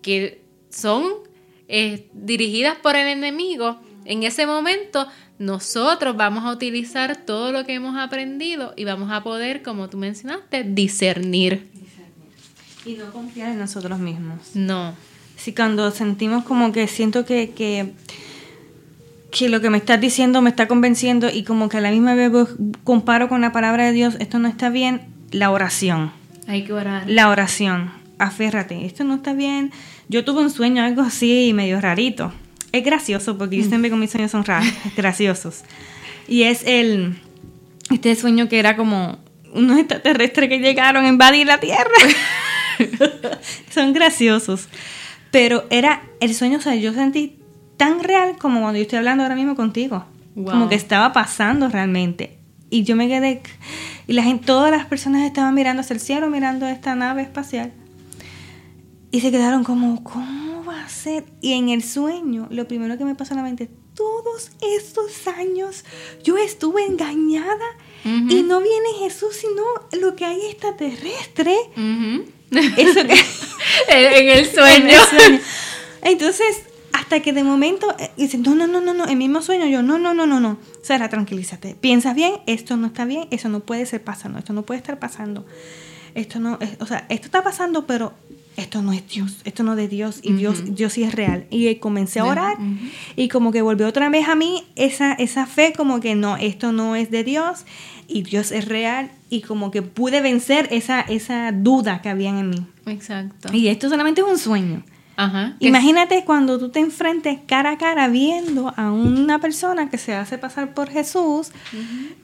que 0.00 0.42
son 0.70 1.25
eh, 1.68 2.08
dirigidas 2.12 2.76
por 2.76 2.96
el 2.96 3.08
enemigo, 3.08 3.78
en 4.04 4.22
ese 4.22 4.46
momento 4.46 5.06
nosotros 5.38 6.16
vamos 6.16 6.44
a 6.44 6.52
utilizar 6.52 7.16
todo 7.16 7.52
lo 7.52 7.64
que 7.64 7.74
hemos 7.74 7.96
aprendido 7.96 8.72
y 8.76 8.84
vamos 8.84 9.10
a 9.10 9.22
poder, 9.22 9.62
como 9.62 9.88
tú 9.88 9.98
mencionaste, 9.98 10.64
discernir. 10.64 11.68
Y 12.84 12.94
no 12.94 13.10
confiar 13.12 13.50
en 13.50 13.58
nosotros 13.58 13.98
mismos. 13.98 14.54
No. 14.54 14.94
Si 15.36 15.52
cuando 15.52 15.90
sentimos 15.90 16.44
como 16.44 16.72
que 16.72 16.86
siento 16.86 17.26
que, 17.26 17.50
que, 17.50 17.92
que 19.30 19.48
lo 19.48 19.60
que 19.60 19.70
me 19.70 19.78
estás 19.78 20.00
diciendo 20.00 20.40
me 20.40 20.50
está 20.50 20.68
convenciendo 20.68 21.28
y 21.28 21.42
como 21.42 21.68
que 21.68 21.78
a 21.78 21.80
la 21.80 21.90
misma 21.90 22.14
vez 22.14 22.32
comparo 22.84 23.28
con 23.28 23.40
la 23.40 23.52
palabra 23.52 23.86
de 23.86 23.92
Dios, 23.92 24.14
esto 24.20 24.38
no 24.38 24.48
está 24.48 24.70
bien, 24.70 25.02
la 25.32 25.50
oración. 25.50 26.12
Hay 26.46 26.64
que 26.64 26.72
orar. 26.72 27.04
La 27.08 27.28
oración. 27.28 27.90
Aférrate, 28.18 28.86
esto 28.86 29.04
no 29.04 29.16
está 29.16 29.34
bien, 29.34 29.72
yo 30.08 30.24
tuve 30.24 30.40
un 30.40 30.50
sueño 30.50 30.82
algo 30.82 31.02
así 31.02 31.52
medio 31.54 31.80
rarito. 31.80 32.32
Es 32.72 32.84
gracioso 32.84 33.38
porque 33.38 33.56
yo 33.56 33.64
mm. 33.64 33.68
siempre 33.68 33.90
con 33.90 34.00
mis 34.00 34.10
sueños 34.10 34.30
son 34.30 34.44
raros, 34.44 34.68
graciosos. 34.96 35.62
Y 36.28 36.42
es 36.42 36.62
el 36.66 37.16
este 37.90 38.14
sueño 38.16 38.48
que 38.48 38.58
era 38.58 38.76
como 38.76 39.18
unos 39.52 39.78
extraterrestres 39.78 40.48
que 40.48 40.58
llegaron 40.58 41.04
a 41.04 41.08
invadir 41.08 41.46
la 41.46 41.58
Tierra. 41.58 41.84
son 43.70 43.92
graciosos. 43.92 44.68
Pero 45.30 45.66
era 45.70 46.02
el 46.20 46.34
sueño, 46.34 46.58
o 46.58 46.60
sea, 46.60 46.74
yo 46.74 46.92
sentí 46.92 47.38
tan 47.76 48.02
real 48.02 48.36
como 48.38 48.60
cuando 48.60 48.78
yo 48.78 48.82
estoy 48.82 48.98
hablando 48.98 49.22
ahora 49.22 49.34
mismo 49.34 49.54
contigo. 49.54 50.04
Como 50.34 50.68
que 50.68 50.74
estaba 50.74 51.12
pasando 51.12 51.68
realmente. 51.68 52.36
Y 52.68 52.84
yo 52.84 52.96
me 52.96 53.08
quedé 53.08 53.42
y 54.08 54.12
la 54.12 54.22
gente, 54.22 54.46
todas 54.46 54.70
las 54.70 54.86
personas 54.86 55.22
estaban 55.22 55.54
mirando 55.54 55.80
hacia 55.80 55.94
el 55.94 56.00
cielo, 56.00 56.28
mirando 56.30 56.66
esta 56.66 56.94
nave 56.94 57.22
espacial. 57.22 57.72
Y 59.10 59.20
se 59.20 59.30
quedaron 59.30 59.64
como, 59.64 60.02
¿cómo 60.02 60.64
va 60.64 60.84
a 60.84 60.88
ser? 60.88 61.24
Y 61.40 61.52
en 61.52 61.68
el 61.68 61.82
sueño, 61.82 62.48
lo 62.50 62.66
primero 62.66 62.98
que 62.98 63.04
me 63.04 63.14
pasó 63.14 63.34
a 63.34 63.38
la 63.38 63.42
mente, 63.42 63.70
todos 63.94 64.50
estos 64.60 65.26
años 65.26 65.84
yo 66.22 66.36
estuve 66.36 66.84
engañada 66.84 67.64
y 68.04 68.42
no 68.42 68.60
viene 68.60 68.88
Jesús, 69.00 69.36
sino 69.36 69.62
lo 70.00 70.14
que 70.14 70.24
hay 70.24 70.40
extraterrestre. 70.46 71.56
Eso 72.76 73.00
que... 73.06 73.14
en, 73.88 74.28
el 74.28 74.46
sueño. 74.46 74.98
Entonces, 76.02 76.62
hasta 76.92 77.20
que 77.20 77.32
de 77.32 77.42
momento 77.42 77.94
eh, 77.98 78.10
dicen, 78.16 78.42
no, 78.42 78.54
no, 78.54 78.66
no, 78.66 78.80
no, 78.80 78.94
no, 78.94 79.06
el 79.06 79.16
mismo 79.16 79.42
sueño 79.42 79.66
yo, 79.66 79.82
no, 79.82 79.98
no, 79.98 80.14
no, 80.14 80.26
no, 80.26 80.40
no. 80.40 80.58
Sara, 80.82 81.08
tranquilízate. 81.08 81.74
Piensas 81.74 82.14
bien, 82.14 82.34
esto 82.46 82.76
no 82.76 82.86
está 82.88 83.04
bien, 83.04 83.26
eso 83.30 83.48
no 83.48 83.60
puede 83.60 83.86
ser 83.86 84.04
pasando, 84.04 84.38
esto 84.38 84.52
no 84.52 84.62
puede 84.62 84.78
estar 84.78 84.98
pasando. 84.98 85.46
Esto 86.14 86.40
no, 86.40 86.58
o 86.80 86.86
sea, 86.86 87.06
esto 87.08 87.26
está 87.26 87.42
pasando, 87.42 87.86
pero 87.86 88.14
esto 88.56 88.82
no 88.82 88.92
es 88.92 89.06
Dios, 89.08 89.38
esto 89.44 89.62
no 89.62 89.72
es 89.72 89.76
de 89.76 89.88
Dios 89.88 90.20
y 90.22 90.32
Dios, 90.32 90.74
Dios 90.74 90.94
sí 90.94 91.02
es 91.02 91.14
real. 91.14 91.46
Y 91.50 91.74
comencé 91.76 92.20
a 92.20 92.24
orar 92.24 92.56
y 93.14 93.28
como 93.28 93.52
que 93.52 93.62
volvió 93.62 93.86
otra 93.86 94.08
vez 94.08 94.28
a 94.28 94.34
mí 94.34 94.64
esa, 94.76 95.12
esa 95.12 95.46
fe 95.46 95.72
como 95.76 96.00
que 96.00 96.14
no, 96.14 96.36
esto 96.36 96.72
no 96.72 96.96
es 96.96 97.10
de 97.10 97.24
Dios 97.24 97.64
y 98.08 98.22
Dios 98.22 98.52
es 98.52 98.66
real 98.66 99.10
y 99.28 99.42
como 99.42 99.70
que 99.70 99.82
pude 99.82 100.20
vencer 100.20 100.68
esa, 100.70 101.00
esa 101.00 101.52
duda 101.52 102.00
que 102.00 102.08
había 102.08 102.30
en 102.30 102.50
mí. 102.50 102.66
Exacto. 102.86 103.52
Y 103.52 103.68
esto 103.68 103.88
solamente 103.88 104.20
es 104.22 104.26
un 104.26 104.38
sueño. 104.38 104.82
Imagínate 105.60 106.24
cuando 106.24 106.58
tú 106.58 106.68
te 106.68 106.80
enfrentes 106.80 107.38
cara 107.46 107.72
a 107.72 107.78
cara 107.78 108.08
viendo 108.08 108.72
a 108.76 108.92
una 108.92 109.38
persona 109.38 109.88
que 109.88 109.98
se 109.98 110.14
hace 110.14 110.36
pasar 110.36 110.74
por 110.74 110.90
Jesús, 110.90 111.52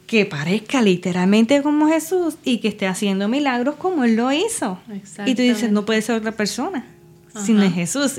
que 0.07 0.27
parezca 0.27 0.83
literalmente 0.83 1.63
como 1.63 1.89
Jesús 1.89 2.35
y 2.45 2.59
que 2.59 2.69
esté 2.69 2.87
haciendo 2.87 3.29
milagros 3.29 3.77
como 3.77 4.05
Él 4.05 4.17
lo 4.17 4.31
hizo. 4.33 4.79
Y 5.25 5.35
tú 5.35 5.43
dices, 5.43 5.71
no 5.73 5.87
puede 5.87 6.03
ser 6.03 6.17
otra 6.17 6.33
persona, 6.33 6.85
si 7.45 7.53
no 7.53 7.63
es 7.63 7.73
Jesús. 7.73 8.17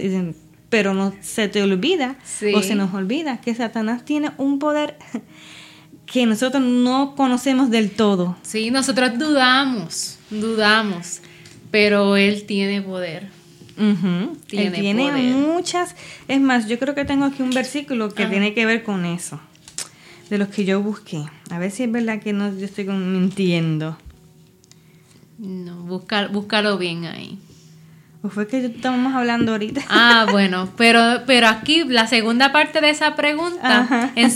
pero 0.70 0.96
no 0.96 1.14
se 1.22 1.48
te 1.50 1.62
olvida 1.62 2.16
o 2.56 2.64
se 2.64 2.74
nos 2.74 2.94
olvida 2.96 3.40
que 3.42 3.54
Satanás 3.54 4.06
tiene 4.06 4.32
un 4.38 4.58
poder 4.58 4.98
que 6.08 6.26
nosotros 6.26 6.64
no 6.64 7.14
conocemos 7.16 7.70
del 7.70 7.92
todo. 7.92 8.38
Sí, 8.42 8.72
nosotros 8.72 9.20
dudamos, 9.20 10.18
dudamos, 10.32 11.22
pero 11.70 12.18
Él 12.18 12.46
tiene 12.46 12.82
poder. 12.82 13.43
Tiene, 13.76 14.68
Él 14.68 14.74
tiene 14.74 15.12
muchas. 15.34 15.96
Es 16.28 16.40
más, 16.40 16.68
yo 16.68 16.80
creo 16.80 16.96
que 16.96 17.06
tengo 17.06 17.26
aquí 17.26 17.42
un 17.42 17.52
versículo 17.52 18.14
que 18.14 18.26
tiene 18.28 18.54
que 18.54 18.66
ver 18.66 18.84
con 18.84 19.06
eso, 19.06 19.40
de 20.30 20.38
los 20.38 20.50
que 20.50 20.66
yo 20.66 20.82
busqué. 20.82 21.24
A 21.50 21.60
ver 21.60 21.72
si 21.72 21.84
es 21.84 21.92
verdad 21.92 22.20
que 22.22 22.34
no 22.34 22.56
yo 22.58 22.66
estoy 22.66 22.86
mintiendo. 22.86 23.98
No, 25.38 25.84
búscalo 25.84 26.78
bien 26.78 27.06
ahí. 27.06 27.40
Pues 28.24 28.34
fue 28.34 28.48
que 28.48 28.66
estamos 28.66 29.14
hablando 29.14 29.52
ahorita. 29.52 29.82
Ah, 29.90 30.26
bueno, 30.32 30.70
pero, 30.78 31.24
pero 31.28 31.48
aquí 31.48 31.84
la 31.84 32.08
segunda 32.08 32.54
parte 32.54 32.80
de 32.80 32.90
esa 32.90 33.18
pregunta, 33.18 34.12
en 34.16 34.32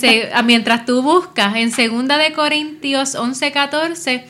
mientras 0.45 0.85
tú 0.85 1.01
buscas, 1.01 1.55
en 1.55 1.71
segunda 1.71 2.17
de 2.17 2.33
Corintios 2.33 3.15
11:14, 3.15 4.23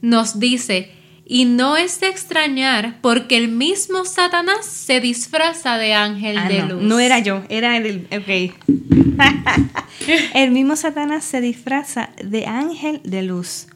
nos 0.00 0.40
dice, 0.40 0.93
y 1.26 1.46
no 1.46 1.76
es 1.76 2.00
de 2.00 2.08
extrañar 2.08 2.98
porque 3.00 3.36
el 3.36 3.48
mismo 3.48 4.04
Satanás 4.04 4.66
se 4.66 5.00
disfraza 5.00 5.78
de 5.78 5.94
ángel 5.94 6.38
ah, 6.38 6.48
de 6.48 6.62
luz. 6.62 6.82
No 6.82 7.00
era 7.00 7.18
yo, 7.20 7.42
era 7.48 7.76
el... 7.76 8.06
Ok. 8.12 8.54
el 10.34 10.50
mismo 10.50 10.76
Satanás 10.76 11.24
se 11.24 11.40
disfraza 11.40 12.10
de 12.22 12.46
ángel 12.46 13.00
de 13.04 13.22
luz. 13.22 13.68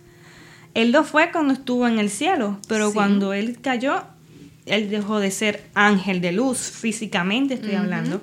Él 0.75 0.93
lo 0.93 1.05
fue 1.05 1.33
cuando 1.33 1.55
estuvo 1.55 1.89
en 1.89 1.99
el 1.99 2.11
cielo, 2.11 2.59
pero 2.69 2.93
cuando 2.93 3.33
él 3.33 3.59
cayó, 3.61 4.05
él 4.67 4.91
dejó 4.91 5.19
de 5.19 5.31
ser 5.31 5.65
ángel 5.75 6.21
de 6.21 6.33
luz, 6.33 6.59
físicamente 6.59 7.55
estoy 7.55 7.75
hablando, 7.75 8.23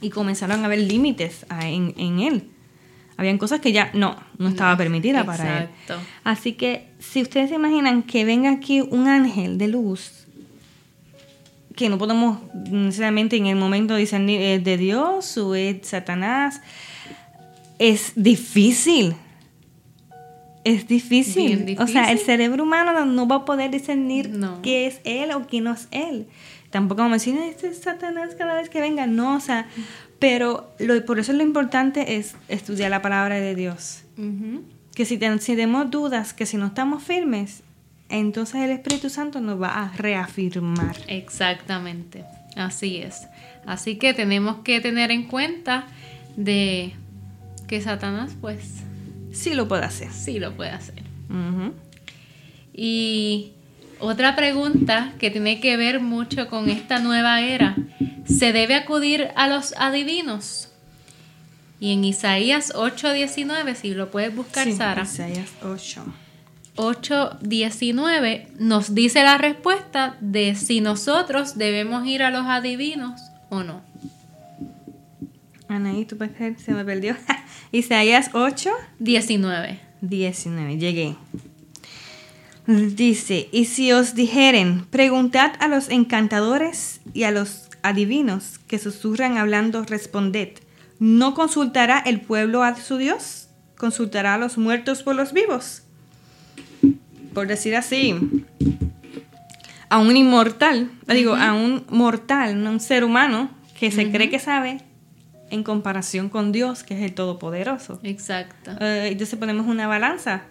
y 0.00 0.10
comenzaron 0.10 0.62
a 0.62 0.66
haber 0.66 0.80
límites 0.80 1.46
en, 1.62 1.94
en, 1.96 2.20
él. 2.20 2.48
Habían 3.16 3.38
cosas 3.38 3.60
que 3.60 3.72
ya 3.72 3.90
no, 3.94 4.16
no 4.38 4.48
estaba 4.48 4.76
permitida 4.76 5.24
para 5.24 5.62
él. 5.62 5.68
Así 6.24 6.54
que 6.54 6.88
si 6.98 7.22
ustedes 7.22 7.50
se 7.50 7.56
imaginan 7.56 8.02
que 8.02 8.24
venga 8.24 8.50
aquí 8.50 8.80
un 8.80 9.06
ángel 9.06 9.58
de 9.58 9.68
luz, 9.68 10.26
que 11.76 11.88
no 11.88 11.98
podemos 11.98 12.38
necesariamente 12.70 13.36
en 13.36 13.46
el 13.46 13.56
momento 13.56 13.96
discernir 13.96 14.40
es 14.40 14.64
de 14.64 14.76
Dios 14.76 15.36
o 15.38 15.54
es 15.54 15.86
Satanás, 15.86 16.60
es 17.78 18.12
difícil 18.16 19.16
es 20.64 20.88
difícil. 20.88 21.76
O 21.78 21.86
sea, 21.86 22.10
el 22.10 22.18
cerebro 22.18 22.64
humano 22.64 23.04
no, 23.04 23.28
va 23.28 23.36
a 23.36 23.44
poder 23.44 23.70
discernir 23.70 24.30
qué 24.62 24.86
es 24.86 25.00
él 25.04 25.30
o 25.32 25.46
qué 25.46 25.60
no 25.60 25.72
es 25.72 25.88
él. 25.90 26.26
Tampoco 26.70 27.02
vamos 27.02 27.22
a 27.22 27.30
decir, 27.30 27.36
este 27.38 27.68
es 27.68 27.82
Satanás 27.82 28.34
cada 28.36 28.54
vez 28.54 28.68
que 28.68 28.80
venga. 28.80 29.06
No, 29.06 29.36
o 29.36 29.40
sea, 29.40 29.68
pero 30.18 30.72
lo, 30.78 31.04
por 31.04 31.18
eso 31.18 31.32
lo 31.32 31.42
importante 31.42 32.16
es 32.16 32.36
estudiar 32.48 32.90
la 32.90 33.02
palabra 33.02 33.36
de 33.36 33.54
Dios. 33.54 34.02
Que 34.94 35.04
si, 35.04 35.18
tenemos 35.18 35.90
dudas, 35.90 36.32
que 36.32 36.46
si 36.46 36.56
no 36.56 36.66
estamos 36.66 37.02
firmes, 37.02 37.62
entonces 38.08 38.56
el 38.62 38.70
Espíritu 38.70 39.10
Santo 39.10 39.40
nos 39.40 39.60
va 39.60 39.82
a 39.82 39.92
reafirmar. 39.96 40.96
Exactamente, 41.08 42.24
así 42.56 42.98
es. 42.98 43.26
Así 43.66 43.96
que 43.96 44.14
tenemos 44.14 44.58
que 44.58 44.80
tener 44.80 45.10
en 45.10 45.26
cuenta 45.26 45.86
de 46.36 46.94
que 47.66 47.80
Satanás 47.80 48.36
pues 48.40 48.82
sí 49.32 49.54
lo 49.54 49.66
puede 49.68 49.84
hacer. 49.84 50.12
Sí 50.12 50.38
lo 50.38 50.54
puede 50.54 50.70
hacer. 50.70 51.02
Y 52.72 53.52
otra 54.00 54.36
pregunta 54.36 55.12
que 55.18 55.30
tiene 55.30 55.60
que 55.60 55.76
ver 55.76 56.00
mucho 56.00 56.48
con 56.48 56.68
esta 56.68 56.98
nueva 56.98 57.40
era, 57.40 57.76
¿se 58.24 58.52
debe 58.52 58.74
acudir 58.74 59.28
a 59.36 59.48
los 59.48 59.74
adivinos? 59.76 60.70
Y 61.80 61.92
en 61.92 62.04
Isaías 62.04 62.72
8:19, 62.74 63.74
si 63.74 63.94
lo 63.94 64.10
puedes 64.10 64.34
buscar, 64.34 64.70
Sara. 64.72 65.02
Isaías 65.02 65.50
8. 65.62 66.04
8:19 66.76 68.48
nos 68.58 68.94
dice 68.94 69.22
la 69.22 69.38
respuesta 69.38 70.16
de 70.20 70.54
si 70.54 70.80
nosotros 70.80 71.56
debemos 71.56 72.06
ir 72.06 72.22
a 72.22 72.30
los 72.30 72.46
adivinos 72.46 73.20
o 73.48 73.62
no. 73.62 73.82
Anaí, 75.68 76.04
tu 76.04 76.16
puedes 76.16 76.58
se 76.58 76.72
me 76.72 76.84
perdió. 76.84 77.16
Isaías 77.72 78.30
8, 78.32 78.70
19. 78.98 79.80
19, 80.00 80.76
llegué. 80.78 81.16
Dice, 82.66 83.48
y 83.52 83.66
si 83.66 83.92
os 83.92 84.14
dijeren, 84.14 84.86
preguntad 84.86 85.52
a 85.60 85.68
los 85.68 85.90
encantadores 85.90 87.00
y 87.12 87.24
a 87.24 87.30
los 87.30 87.68
adivinos 87.82 88.58
que 88.66 88.78
susurran 88.78 89.36
hablando, 89.36 89.84
responded, 89.84 90.48
¿no 90.98 91.34
consultará 91.34 91.98
el 91.98 92.22
pueblo 92.22 92.62
a 92.62 92.74
su 92.76 92.96
Dios? 92.96 93.48
¿Consultará 93.76 94.34
a 94.34 94.38
los 94.38 94.56
muertos 94.56 95.02
por 95.02 95.14
los 95.14 95.34
vivos? 95.34 95.82
Por 97.34 97.48
decir 97.48 97.76
así, 97.76 98.14
a 99.90 99.98
un 99.98 100.16
inmortal, 100.16 100.90
digo, 101.06 101.34
a 101.34 101.52
un 101.52 101.84
mortal, 101.90 102.66
un 102.66 102.80
ser 102.80 103.04
humano 103.04 103.50
que 103.78 103.90
se 103.90 104.10
cree 104.10 104.30
que 104.30 104.38
sabe, 104.38 104.80
en 105.50 105.62
comparación 105.62 106.30
con 106.30 106.50
Dios, 106.50 106.82
que 106.82 106.94
es 106.94 107.02
el 107.02 107.12
Todopoderoso. 107.12 108.00
Exacto. 108.02 108.70
Eh, 108.80 109.08
entonces 109.12 109.38
ponemos 109.38 109.66
una 109.66 109.86
balanza. 109.86 110.44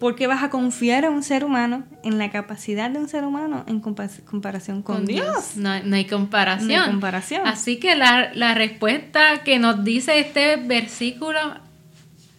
¿Por 0.00 0.16
qué 0.16 0.26
vas 0.26 0.42
a 0.42 0.48
confiar 0.48 1.04
en 1.04 1.12
un 1.12 1.22
ser 1.22 1.44
humano, 1.44 1.84
en 2.02 2.16
la 2.16 2.30
capacidad 2.30 2.90
de 2.90 2.98
un 2.98 3.06
ser 3.06 3.22
humano 3.24 3.64
en 3.68 3.80
comparación 3.80 4.80
con, 4.80 5.04
Dios? 5.04 5.56
No, 5.56 5.70
hay 5.70 6.06
comparación. 6.06 6.68
No 6.68 6.82
hay 6.82 6.90
comparación. 6.90 7.46
Así 7.46 7.76
que 7.76 7.94
la, 7.96 8.32
la 8.32 8.54
respuesta 8.54 9.42
que 9.44 9.58
nos 9.58 9.84
dice 9.84 10.18
este 10.18 10.56
versículo, 10.56 11.38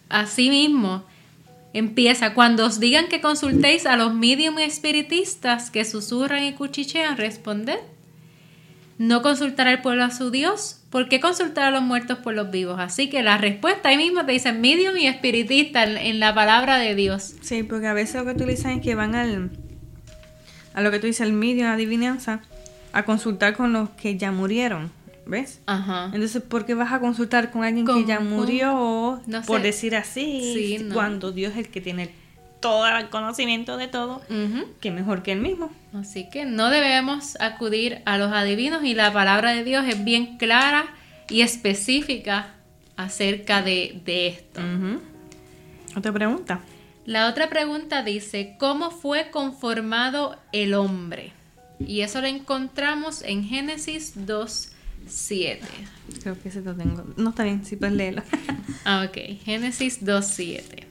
así 0.08 0.50
mismo, 0.50 1.04
empieza, 1.72 2.34
cuando 2.34 2.66
os 2.66 2.80
digan 2.80 3.06
que 3.06 3.20
consultéis 3.20 3.86
a 3.86 3.96
los 3.96 4.12
medium 4.12 4.58
espiritistas 4.58 5.70
que 5.70 5.84
susurran 5.84 6.42
y 6.42 6.54
cuchichean, 6.54 7.16
responded 7.16 7.78
no 9.02 9.20
consultará 9.20 9.72
el 9.72 9.82
pueblo 9.82 10.04
a 10.04 10.10
su 10.10 10.30
Dios. 10.30 10.78
¿Por 10.88 11.08
qué 11.08 11.18
consultar 11.18 11.64
a 11.64 11.70
los 11.72 11.82
muertos 11.82 12.18
por 12.18 12.34
los 12.34 12.52
vivos? 12.52 12.78
Así 12.78 13.10
que 13.10 13.22
la 13.22 13.36
respuesta 13.36 13.88
ahí 13.88 13.96
mismo 13.96 14.24
te 14.24 14.30
dice 14.30 14.52
medium 14.52 14.96
y 14.96 15.08
espiritista 15.08 15.82
en, 15.82 16.20
la 16.20 16.32
palabra 16.34 16.78
de 16.78 16.94
Dios. 16.94 17.34
Sí, 17.40 17.64
porque 17.64 17.88
a 17.88 17.94
veces 17.94 18.14
lo 18.14 18.24
que 18.24 18.30
utilizan 18.30 18.72
es 18.72 18.80
que 18.80 18.94
van 18.94 19.16
al, 19.16 19.50
a 20.72 20.82
lo 20.82 20.90
que 20.92 21.00
tú 21.00 21.08
dices, 21.08 21.26
el 21.26 21.32
medium, 21.32 21.66
adivinanza, 21.66 22.42
a 22.92 23.04
consultar 23.04 23.56
con 23.56 23.72
los 23.72 23.90
que 23.90 24.16
ya 24.16 24.30
murieron. 24.30 24.92
¿Ves? 25.26 25.60
Ajá. 25.66 26.10
Entonces, 26.12 26.42
¿por 26.42 26.64
qué 26.64 26.74
vas 26.74 26.92
a 26.92 27.00
consultar 27.00 27.50
con 27.50 27.64
alguien 27.64 27.86
que 27.86 28.04
ya 28.04 28.20
murió? 28.20 29.20
por 29.46 29.62
decir 29.62 29.96
así, 29.96 30.88
cuando 30.92 31.32
Dios 31.32 31.52
es 31.52 31.58
el 31.58 31.68
que 31.68 31.80
tiene 31.80 32.12
todo 32.62 32.86
el 32.86 33.10
conocimiento 33.10 33.76
de 33.76 33.88
todo, 33.88 34.22
que 34.80 34.90
mejor 34.90 35.22
que 35.22 35.32
él 35.32 35.40
mismo. 35.40 35.70
Así 35.92 36.30
que 36.30 36.46
no 36.46 36.70
debemos 36.70 37.36
acudir 37.40 38.00
a 38.06 38.16
los 38.16 38.32
adivinos 38.32 38.82
y 38.84 38.94
la 38.94 39.12
palabra 39.12 39.52
de 39.52 39.64
Dios 39.64 39.84
es 39.86 40.02
bien 40.02 40.38
clara 40.38 40.86
y 41.28 41.42
específica 41.42 42.54
acerca 42.96 43.60
de, 43.60 44.00
esto. 44.06 44.62
Otra 45.94 46.12
pregunta. 46.12 46.60
La 47.04 47.28
otra 47.28 47.50
pregunta 47.50 48.02
dice, 48.02 48.54
¿cómo 48.58 48.90
fue 48.90 49.30
conformado 49.30 50.38
el 50.52 50.72
hombre? 50.74 51.32
Y 51.80 52.02
eso 52.02 52.20
lo 52.20 52.28
encontramos 52.28 53.22
en 53.22 53.44
Génesis 53.44 54.16
2.7. 54.16 55.58
Creo 56.22 56.40
que 56.40 56.48
ese 56.48 56.62
lo 56.62 56.76
tengo. 56.76 57.04
No 57.16 57.30
está 57.30 57.42
bien, 57.42 57.64
sí 57.64 57.74
puedes 57.74 57.96
leerlo. 57.96 58.22
ah, 58.84 59.04
ok. 59.08 59.42
Génesis 59.44 60.00
2.7 60.06 60.81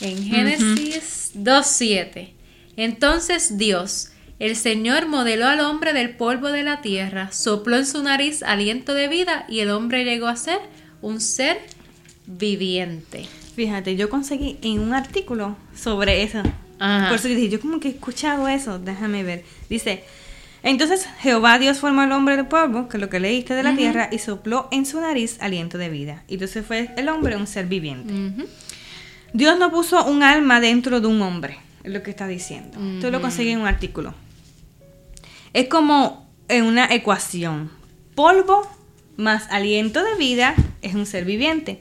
en 0.00 0.24
Génesis 0.24 1.32
2.7. 1.34 2.30
Entonces 2.76 3.58
Dios, 3.58 4.10
el 4.38 4.56
Señor 4.56 5.06
modeló 5.06 5.46
al 5.46 5.60
hombre 5.60 5.92
del 5.92 6.16
polvo 6.16 6.48
de 6.48 6.62
la 6.62 6.80
tierra, 6.80 7.30
sopló 7.32 7.76
en 7.76 7.86
su 7.86 8.02
nariz 8.02 8.42
aliento 8.42 8.94
de 8.94 9.08
vida 9.08 9.44
y 9.48 9.60
el 9.60 9.70
hombre 9.70 10.04
llegó 10.04 10.28
a 10.28 10.36
ser 10.36 10.58
un 11.02 11.20
ser 11.20 11.58
viviente. 12.26 13.26
Fíjate, 13.54 13.96
yo 13.96 14.08
conseguí 14.08 14.58
en 14.62 14.78
un 14.80 14.94
artículo 14.94 15.56
sobre 15.74 16.22
eso. 16.22 16.42
Por 16.78 17.16
eso 17.16 17.28
dije, 17.28 17.50
yo 17.50 17.60
como 17.60 17.78
que 17.78 17.88
he 17.88 17.90
escuchado 17.90 18.48
eso, 18.48 18.78
déjame 18.78 19.22
ver. 19.22 19.44
Dice, 19.68 20.02
entonces 20.62 21.06
Jehová 21.20 21.58
Dios 21.58 21.78
formó 21.78 22.00
al 22.00 22.12
hombre 22.12 22.36
del 22.36 22.46
polvo, 22.46 22.88
que 22.88 22.96
es 22.96 23.00
lo 23.00 23.10
que 23.10 23.20
leíste 23.20 23.54
de 23.54 23.62
la 23.62 23.76
tierra, 23.76 24.08
y 24.10 24.18
sopló 24.18 24.68
en 24.70 24.86
su 24.86 25.00
nariz 25.00 25.36
aliento 25.40 25.76
de 25.76 25.90
vida. 25.90 26.22
Y 26.28 26.34
entonces 26.34 26.64
fue 26.64 26.90
el 26.96 27.08
hombre 27.10 27.36
un 27.36 27.46
ser 27.46 27.66
viviente. 27.66 28.46
Dios 29.32 29.58
no 29.58 29.70
puso 29.70 30.04
un 30.04 30.22
alma 30.22 30.60
dentro 30.60 31.00
de 31.00 31.06
un 31.06 31.22
hombre, 31.22 31.58
es 31.84 31.92
lo 31.92 32.02
que 32.02 32.10
está 32.10 32.26
diciendo. 32.26 32.78
Esto 32.94 33.10
lo 33.10 33.20
conseguí 33.20 33.50
en 33.50 33.60
un 33.60 33.66
artículo. 33.66 34.14
Es 35.52 35.68
como 35.68 36.28
en 36.48 36.64
una 36.64 36.92
ecuación. 36.92 37.70
Polvo 38.14 38.68
más 39.16 39.46
aliento 39.50 40.02
de 40.02 40.14
vida 40.16 40.54
es 40.82 40.94
un 40.94 41.06
ser 41.06 41.24
viviente. 41.24 41.80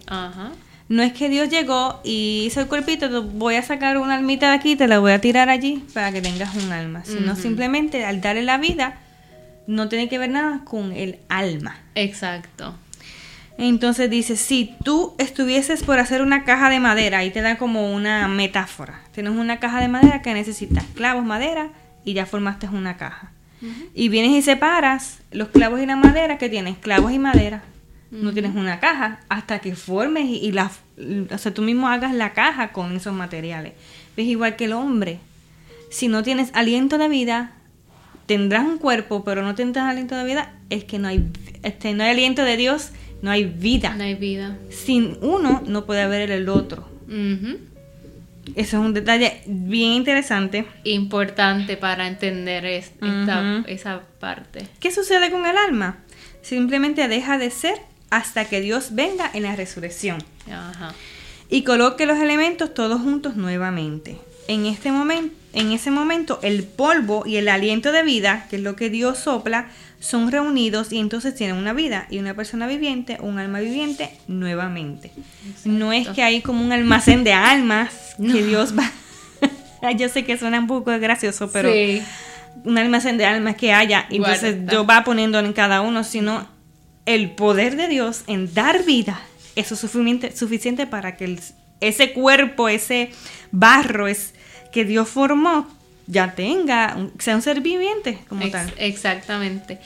No 0.90 1.04
es 1.04 1.14
que 1.14 1.30
Dios 1.30 1.50
llegó 1.50 2.02
y 2.04 2.46
hizo 2.48 2.62
el 2.62 2.68
cuerpito, 2.68 3.22
voy 3.24 3.56
a 3.56 3.62
sacar 3.62 4.00
una 4.00 4.16
almita 4.16 4.50
de 4.50 4.56
aquí, 4.56 4.76
te 4.76 4.88
la 4.88 4.98
voy 4.98 5.12
a 5.12 5.22
tirar 5.22 5.48
allí 5.50 5.84
para 5.94 6.12
que 6.12 6.22
tengas 6.22 6.56
un 6.56 6.72
alma. 6.72 7.06
Sino 7.06 7.36
simplemente 7.36 8.06
al 8.06 8.22
darle 8.22 8.44
la 8.44 8.58
vida, 8.58 9.00
no 9.68 9.88
tiene 9.88 10.10
que 10.10 10.18
ver 10.18 10.32
nada 10.32 10.64
con 10.66 10.92
el 10.92 11.20
alma. 11.30 11.80
Exacto. 11.94 12.74
Entonces 13.60 14.10
dice, 14.10 14.38
si 14.38 14.74
tú 14.86 15.16
estuvieses 15.18 15.84
por 15.84 16.00
hacer 16.00 16.22
una 16.22 16.46
caja 16.46 16.70
de 16.70 16.80
madera, 16.80 17.18
ahí 17.18 17.30
te 17.30 17.42
da 17.42 17.58
como 17.58 17.94
una 17.94 18.30
metáfora. 18.30 19.02
Tienes 19.12 19.34
una 19.34 19.60
caja 19.60 19.82
de 19.82 19.90
madera 19.90 20.22
que 20.22 20.34
necesitas 20.34 20.86
clavos, 20.96 21.26
madera 21.26 21.70
y 22.06 22.14
ya 22.14 22.26
formaste 22.26 22.70
una 22.70 22.96
caja. 22.96 23.34
Y 23.94 24.08
vienes 24.08 24.32
y 24.32 24.42
separas 24.42 25.20
los 25.32 25.50
clavos 25.50 25.82
y 25.82 25.86
la 25.86 25.98
madera 25.98 26.38
que 26.38 26.48
tienes, 26.48 26.78
clavos 26.78 27.12
y 27.12 27.20
madera. 27.20 27.62
No 28.12 28.32
tienes 28.32 28.56
una 28.56 28.80
caja 28.80 29.20
hasta 29.28 29.60
que 29.60 29.76
formes 29.76 30.26
y, 30.30 30.54
la, 30.54 30.72
o 31.30 31.38
sea, 31.38 31.54
tú 31.54 31.62
mismo 31.62 31.90
hagas 31.90 32.14
la 32.14 32.32
caja 32.32 32.72
con 32.72 32.96
esos 32.96 33.14
materiales. 33.14 33.74
Es 34.16 34.26
igual 34.26 34.56
que 34.56 34.66
el 34.66 34.74
hombre. 34.74 35.20
Si 35.92 36.08
no 36.08 36.24
tienes 36.24 36.50
aliento 36.54 36.98
de 36.98 37.10
vida, 37.10 37.52
tendrás 38.26 38.66
un 38.66 38.78
cuerpo, 38.78 39.26
pero 39.26 39.44
no 39.44 39.54
tendrás 39.54 39.90
aliento 39.90 40.16
de 40.16 40.24
vida, 40.24 40.54
es 40.70 40.86
que 40.86 40.98
no 40.98 41.10
hay, 41.10 41.30
este, 41.64 41.94
no 41.94 42.04
hay 42.04 42.12
aliento 42.12 42.44
de 42.44 42.56
Dios 42.56 42.92
no 43.22 43.32
hay 43.32 43.46
vida. 43.46 43.96
No 43.96 44.04
hay 44.04 44.16
vida. 44.16 44.58
Sin 44.70 45.18
uno 45.22 45.64
no 45.66 45.86
puede 45.86 46.02
haber 46.02 46.32
el 46.32 46.50
otro. 46.50 46.88
Eso 48.56 48.78
es 48.78 48.86
un 48.86 48.94
detalle 48.94 49.42
bien 49.46 49.94
interesante. 49.94 50.66
Importante 50.84 51.78
para 51.78 52.08
entender 52.08 52.66
esta, 52.66 53.64
esa 53.68 54.02
parte. 54.20 54.68
¿Qué 54.80 54.92
sucede 54.92 55.32
con 55.32 55.46
el 55.46 55.58
alma? 55.58 56.00
Simplemente 56.42 57.08
deja 57.08 57.38
de 57.38 57.52
ser 57.52 57.76
hasta 58.10 58.46
que 58.46 58.62
Dios 58.62 58.96
venga 58.96 59.30
en 59.34 59.44
la 59.44 59.56
resurrección. 59.56 60.24
Y 61.50 61.64
coloque 61.64 62.06
los 62.06 62.20
elementos 62.20 62.74
todos 62.74 63.02
juntos 63.02 63.36
nuevamente. 63.36 64.18
En, 64.48 64.66
este 64.66 64.92
momento, 64.92 65.36
en 65.54 65.72
ese 65.72 65.92
momento, 65.92 66.40
el 66.42 66.64
polvo 66.64 67.24
y 67.26 67.38
el 67.38 67.50
aliento 67.50 67.92
de 67.92 68.04
vida, 68.04 68.48
que 68.50 68.56
es 68.56 68.64
lo 68.64 68.76
que 68.76 68.90
Dios 68.90 69.20
sopla, 69.20 69.70
son 70.00 70.32
reunidos 70.32 70.92
y 70.92 70.98
entonces 70.98 71.36
tienen 71.36 71.58
una 71.58 71.74
vida 71.74 72.08
y 72.10 72.20
una 72.20 72.34
persona 72.34 72.68
viviente, 72.68 73.18
un 73.22 73.38
alma 73.38 73.60
viviente 73.60 74.12
nuevamente. 74.28 75.12
No 75.66 75.92
es 75.92 76.08
que 76.10 76.24
hay 76.24 76.42
como 76.42 76.64
un 76.64 76.72
almacén 76.72 77.24
de 77.24 77.34
almas 77.34 78.16
que 78.18 78.44
Dios 78.44 78.74
va... 78.78 78.90
yo 79.98 80.10
sé 80.10 80.26
que 80.26 80.38
suena 80.38 80.60
un 80.60 80.68
poco 80.68 80.98
gracioso, 81.00 81.52
pero 81.52 81.70
un 82.64 82.78
almacén 82.78 83.18
de 83.18 83.26
almas 83.26 83.56
que 83.56 83.74
haya 83.74 84.06
y 84.10 84.18
entonces 84.18 84.58
yo 84.72 84.86
va 84.86 85.04
poniendo 85.04 85.40
en 85.40 85.54
cada 85.54 85.82
uno, 85.82 86.04
sino 86.04 86.48
el 87.06 87.32
poder 87.32 87.76
de 87.76 87.88
Dios 87.88 88.24
en 88.28 88.54
dar 88.54 88.84
vida, 88.86 89.20
eso 89.56 89.74
es 89.74 89.80
suficiente, 89.80 90.36
suficiente 90.36 90.88
para 90.88 91.18
que 91.18 91.40
ese 91.82 92.14
cuerpo, 92.14 92.70
ese 92.70 93.12
barro 93.52 94.08
es, 94.08 94.34
que 94.72 94.86
Dios 94.86 95.10
formó, 95.10 95.68
ya 96.10 96.34
tenga, 96.34 96.98
sea 97.20 97.36
un 97.36 97.42
ser 97.44 97.62
viviente 97.62 98.20
como 98.28 98.50
tal. 98.50 98.74
Exactamente. 98.78 99.80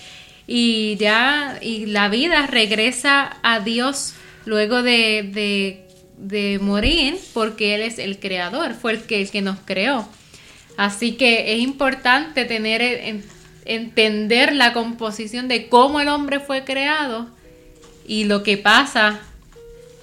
Y 0.48 0.96
ya, 0.96 1.60
y 1.62 1.86
la 1.86 2.08
vida 2.08 2.48
regresa 2.48 3.38
a 3.44 3.60
Dios 3.60 4.14
luego 4.46 4.82
de, 4.84 5.84
de, 6.18 6.60
morir 6.60 7.20
porque 7.34 7.76
Él 7.76 7.82
es 7.82 8.00
el 8.00 8.20
creador, 8.20 8.74
fue 8.74 8.94
el 8.94 9.02
que, 9.04 9.22
el 9.22 9.30
que 9.30 9.42
nos 9.42 9.60
creó. 9.66 10.08
Así 10.78 11.14
que 11.14 11.54
es 11.54 11.60
importante 11.60 12.46
tener, 12.46 12.82
entender 13.66 14.56
la 14.56 14.72
composición 14.72 15.50
de 15.50 15.68
cómo 15.68 16.00
el 16.00 16.08
hombre 16.08 16.40
fue 16.40 16.64
creado 16.64 17.28
y 18.08 18.24
lo 18.24 18.44
que 18.44 18.58
pasa 18.58 19.20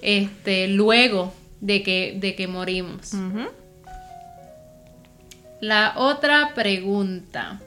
este, 0.03 0.69
luego 0.69 1.33
de 1.61 1.83
que, 1.83 2.15
de 2.19 2.35
que 2.35 2.47
morimos. 2.47 3.15
La 5.61 5.93
otra 5.97 6.55
pregunta 6.55 7.61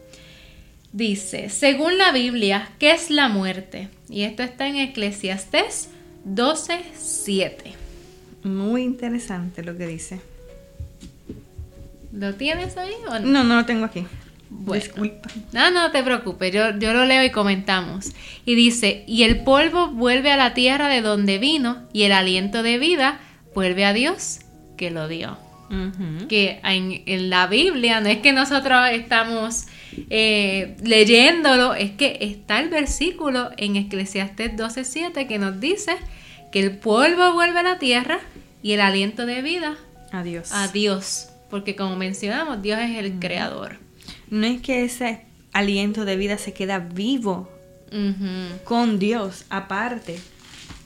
dice, 0.94 1.50
según 1.50 1.98
la 2.00 2.12
Biblia, 2.12 2.70
¿qué 2.80 2.92
es 2.92 3.12
la 3.12 3.30
muerte? 3.30 3.90
Y 4.10 4.24
esto 4.24 4.42
está 4.42 4.68
en 4.68 4.78
Eclesiastés 4.78 5.90
12.7. 6.28 7.54
Muy 8.44 8.82
interesante 8.82 9.64
lo 9.64 9.78
que 9.78 9.86
dice. 9.86 10.22
¿Lo 12.12 12.34
tienes 12.34 12.78
ahí 12.78 12.94
o 13.08 13.20
no? 13.20 13.28
No, 13.28 13.44
no 13.44 13.56
lo 13.58 13.66
tengo 13.66 13.86
aquí. 13.86 14.06
Disculpa. 14.50 15.30
No, 15.52 15.70
no 15.72 15.92
te 15.92 16.04
preocupes, 16.04 16.52
yo, 16.52 16.78
yo 16.78 16.94
lo 16.94 17.06
leo 17.06 17.24
y 17.24 17.32
comentamos. 17.32 18.12
Y 18.46 18.56
dice, 18.56 19.04
y 19.08 19.24
el 19.24 19.44
polvo 19.44 19.90
vuelve 19.90 20.32
a 20.32 20.38
la 20.38 20.54
tierra 20.54 20.90
de 20.90 21.02
donde 21.02 21.38
vino, 21.38 21.84
y 21.92 22.04
el 22.04 22.12
aliento 22.12 22.64
de 22.64 22.80
vida 22.80 23.20
vuelve 23.54 23.86
a 23.86 23.94
Dios 23.94 24.40
que 24.78 24.90
lo 24.90 25.08
dio 25.08 25.43
que 26.30 26.60
en, 26.64 27.30
la 27.30 27.48
Biblia 27.48 28.00
no 28.00 28.10
es 28.10 28.20
que 28.20 28.32
nosotros 28.32 28.90
estamos 28.92 29.66
eh, 30.10 30.76
leyéndolo, 30.84 31.74
es 31.74 31.92
que 31.92 32.18
está 32.22 32.60
el 32.60 32.70
versículo 32.70 33.50
en 33.58 33.76
Eclesiastés 33.76 34.56
12:7 34.56 35.28
que 35.28 35.40
nos 35.40 35.60
dice 35.60 35.96
que 36.52 36.60
el 36.60 36.78
polvo 36.78 37.34
vuelve 37.34 37.60
a 37.60 37.64
la 37.64 37.80
tierra 37.80 38.20
y 38.62 38.74
el 38.74 38.82
aliento 38.82 39.26
de 39.26 39.42
vida 39.42 39.78
a 40.12 40.24
Dios. 40.24 40.52
A 40.54 40.68
Dios, 40.68 41.30
porque 41.50 41.76
como 41.76 41.96
mencionamos, 41.96 42.62
Dios 42.62 42.80
es 42.80 42.98
el 42.98 43.20
creador. 43.20 43.78
No 44.30 44.46
es 44.46 44.62
que 44.62 44.84
ese 44.84 45.26
aliento 45.52 46.06
de 46.06 46.18
vida 46.18 46.38
se 46.38 46.54
queda 46.54 46.80
vivo 46.80 47.50
con 48.64 48.98
Dios 48.98 49.46
aparte 49.50 50.20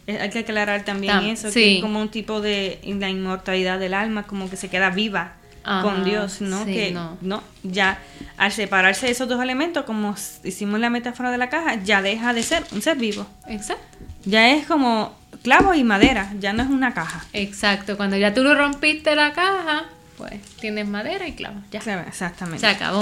hay 0.08 0.30
que 0.30 0.40
aclarar 0.40 0.86
también 0.86 1.20
eso, 1.24 1.52
que 1.52 1.78
es 1.78 1.82
como 1.82 2.02
un 2.02 2.10
tipo 2.10 2.40
de 2.40 2.80
la 2.84 3.10
inmortalidad 3.10 3.78
del 3.80 3.94
alma, 3.94 4.24
como 4.24 4.50
que 4.50 4.56
se 4.56 4.70
queda 4.70 4.90
viva 4.90 5.34
con 5.82 6.06
Dios, 6.06 6.40
¿no? 6.40 6.66
que 6.66 6.96
no. 7.22 7.44
ya 7.64 8.00
al 8.38 8.52
separarse 8.54 9.10
esos 9.10 9.28
dos 9.28 9.42
elementos, 9.42 9.84
como 9.84 10.16
hicimos 10.44 10.80
la 10.80 10.90
metáfora 10.90 11.30
de 11.30 11.38
la 11.38 11.50
caja, 11.50 11.76
ya 11.84 12.02
deja 12.02 12.34
de 12.34 12.44
ser 12.44 12.64
un 12.72 12.82
ser 12.82 12.98
vivo. 12.98 13.28
Exacto. 13.48 13.98
Ya 14.24 14.52
es 14.52 14.66
como 14.66 15.14
clavo 15.44 15.74
y 15.74 15.84
madera, 15.84 16.32
ya 16.40 16.54
no 16.54 16.64
es 16.64 16.70
una 16.70 16.94
caja. 16.94 17.26
Exacto, 17.34 17.98
cuando 17.98 18.16
ya 18.16 18.34
tú 18.34 18.44
lo 18.44 18.56
rompiste 18.56 19.14
la 19.16 19.34
caja, 19.34 19.86
pues 20.18 20.42
tienes 20.62 20.88
madera 20.88 21.28
y 21.28 21.34
clavo, 21.34 21.60
ya. 21.70 21.80
Exactamente. 21.80 22.60
Se 22.60 22.68
acabó. 22.68 23.02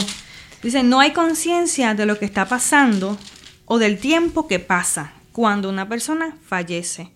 Dice, 0.63 0.81
no 0.81 0.99
hay 0.99 1.11
conciencia 1.11 1.93
de 1.93 2.07
lo 2.07 2.17
que 2.17 2.25
está 2.25 2.45
pasando 2.47 3.19
o 3.65 3.77
del 3.77 3.99
tiempo 3.99 4.47
que 4.47 4.57
pasa 4.59 5.11
cuando 5.35 5.67
una 5.67 5.89
persona 5.89 6.37
fallece. 6.45 7.11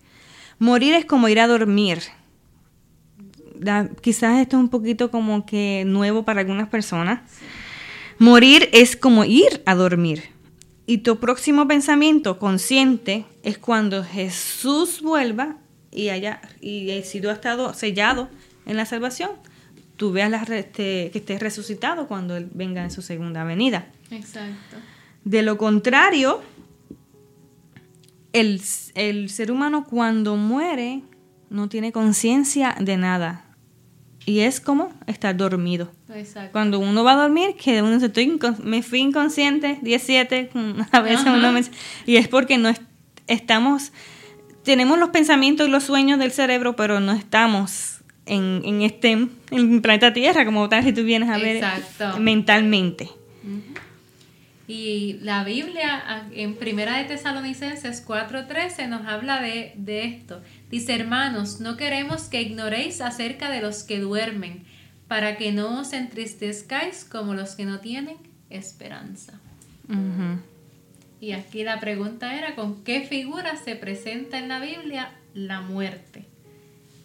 Morir 0.57 0.93
es 0.93 1.05
como 1.05 1.29
ir 1.29 1.39
a 1.39 1.47
dormir. 1.47 2.01
quizás 4.01 4.41
esto 4.41 4.57
es 4.57 4.61
un 4.61 4.67
poquito 4.67 5.09
como 5.09 5.45
que 5.45 5.83
nuevo 5.87 6.23
para 6.23 6.41
algunas 6.41 6.67
personas. 6.67 7.21
Morir 8.17 8.67
es 8.73 8.97
como 8.97 9.23
ir 9.23 9.63
a 9.65 9.73
dormir. 9.73 10.23
Y 10.85 10.97
tu 10.97 11.17
próximo 11.21 11.65
pensamiento 11.65 12.39
consciente 12.39 13.23
es 13.43 13.57
cuando 13.57 14.03
Jesús 14.03 15.01
vuelva 15.01 15.55
y 15.89 16.09
haya 16.09 16.41
y 16.59 17.01
si 17.05 17.21
tú 17.21 17.29
has 17.29 17.37
estado 17.37 17.73
sellado 17.73 18.27
en 18.65 18.75
la 18.75 18.85
salvación, 18.85 19.29
tú 19.95 20.11
veas 20.11 20.49
este, 20.49 21.09
que 21.13 21.19
estés 21.19 21.39
resucitado 21.39 22.09
cuando 22.09 22.35
Él 22.35 22.49
venga 22.53 22.83
en 22.83 22.91
su 22.91 23.01
segunda 23.01 23.45
venida. 23.45 23.87
Exacto. 24.11 24.75
De 25.23 25.41
lo 25.41 25.57
contrario, 25.57 26.41
el, 28.33 29.29
ser 29.29 29.51
humano 29.51 29.85
cuando 29.85 30.35
muere 30.35 31.01
no 31.49 31.69
tiene 31.69 31.91
conciencia 31.91 32.75
de 32.79 32.97
nada. 32.97 33.45
Y 34.25 34.41
es 34.41 34.61
como 34.61 34.93
estar 35.07 35.35
dormido. 35.35 35.91
Cuando 36.51 36.79
uno 36.79 37.03
va 37.03 37.13
a 37.13 37.21
dormir, 37.23 37.55
que 37.55 37.81
uno 37.81 37.99
se 37.99 38.07
estoy 38.07 38.39
me 38.63 38.83
fui 38.83 38.99
inconsciente, 38.99 39.79
17, 39.81 40.51
a 40.91 41.01
veces 41.01 41.25
uno 41.25 41.51
me, 41.51 41.61
y 42.05 42.17
es 42.17 42.27
porque 42.27 42.57
no 42.57 42.71
estamos, 43.27 43.91
tenemos 44.63 44.99
los 44.99 45.09
pensamientos 45.09 45.67
y 45.67 45.71
los 45.71 45.83
sueños 45.83 46.19
del 46.19 46.31
cerebro, 46.31 46.75
pero 46.75 46.99
no 46.99 47.13
estamos 47.13 48.01
en, 48.25 48.61
en 48.63 48.81
este, 48.83 49.11
en 49.11 49.29
el 49.51 49.81
planeta 49.81 50.13
Tierra, 50.13 50.45
como 50.45 50.69
tal, 50.69 50.83
si 50.83 50.93
tú 50.93 51.03
vienes 51.03 51.29
a 51.29 51.37
ver 51.37 51.63
mentalmente. 52.19 53.09
Y 54.69 55.13
la 55.23 55.43
Biblia 55.43 56.27
en 56.31 56.53
Primera 56.55 56.99
de 56.99 57.05
Tesalonicenses 57.05 58.05
4:13 58.05 58.87
nos 58.87 59.03
habla 59.07 59.41
de, 59.41 59.73
de, 59.75 60.05
esto. 60.05 60.43
Dice, 60.69 60.93
hermanos, 60.93 61.59
no 61.59 61.75
queremos 61.75 62.25
que 62.25 62.43
ignoréis 62.43 63.01
acerca 63.01 63.49
de 63.49 63.63
los 63.63 63.81
que 63.81 63.99
duermen, 63.99 64.65
para 65.07 65.37
que 65.37 65.51
no 65.51 65.79
os 65.79 65.91
entristezcáis 65.91 67.03
como 67.03 67.33
los 67.33 67.55
que 67.55 67.65
no 67.65 67.79
tienen 67.79 68.17
esperanza. 68.51 69.39
Y 71.19 71.31
aquí 71.31 71.63
la 71.63 71.79
pregunta 71.79 72.37
era, 72.37 72.53
¿con 72.53 72.83
qué 72.83 73.01
figura 73.01 73.57
se 73.57 73.75
presenta 73.75 74.37
en 74.37 74.49
la 74.49 74.59
Biblia 74.59 75.15
la 75.33 75.61
muerte? 75.61 76.27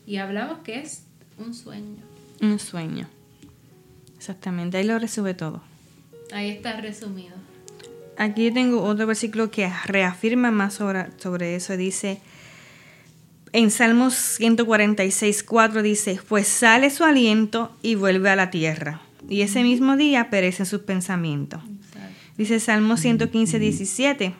Y 0.06 0.18
hablamos 0.18 0.58
que 0.58 0.80
es 0.80 1.06
un 1.38 1.54
sueño. 1.54 2.02
Un 2.42 2.58
sueño. 2.58 3.08
Exactamente, 4.18 4.76
ahí 4.76 4.84
lo 4.84 4.98
resume 4.98 5.32
todo. 5.32 5.62
Ahí 6.30 6.50
está 6.50 6.78
resumido. 6.78 7.43
Aquí 8.16 8.50
tengo 8.50 8.82
otro 8.82 9.06
versículo 9.06 9.50
que 9.50 9.70
reafirma 9.86 10.50
más 10.50 10.74
sobre, 10.74 11.06
sobre 11.18 11.56
eso. 11.56 11.76
Dice, 11.76 12.20
en 13.52 13.70
Salmos 13.70 14.14
146, 14.14 15.42
4 15.42 15.82
dice, 15.82 16.20
pues 16.28 16.48
sale 16.48 16.90
su 16.90 17.04
aliento 17.04 17.76
y 17.82 17.94
vuelve 17.94 18.30
a 18.30 18.36
la 18.36 18.50
tierra. 18.50 19.00
Y 19.28 19.42
ese 19.42 19.62
mismo 19.62 19.96
día 19.96 20.30
perecen 20.30 20.66
sus 20.66 20.80
pensamientos. 20.80 21.62
Dice 22.36 22.58
Salmos 22.60 23.00
115, 23.00 23.58
17. 23.58 24.34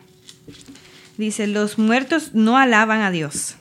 Dice, 1.17 1.47
los 1.47 1.77
muertos 1.79 2.33
no 2.33 2.57
alaban 2.57 3.01
a 3.01 3.11
Dios. 3.11 3.55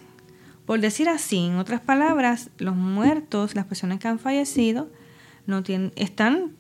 Por 0.67 0.81
decir 0.81 1.09
así, 1.09 1.39
en 1.39 1.57
otras 1.57 1.81
palabras, 1.81 2.51
los 2.59 2.75
muertos, 2.75 3.55
las 3.55 3.67
personas 3.67 4.01
que 4.01 4.09
han 4.09 4.19
fallecido, 4.19 4.91
no 5.47 5.63
tienen, 5.63 5.93
están 5.95 6.53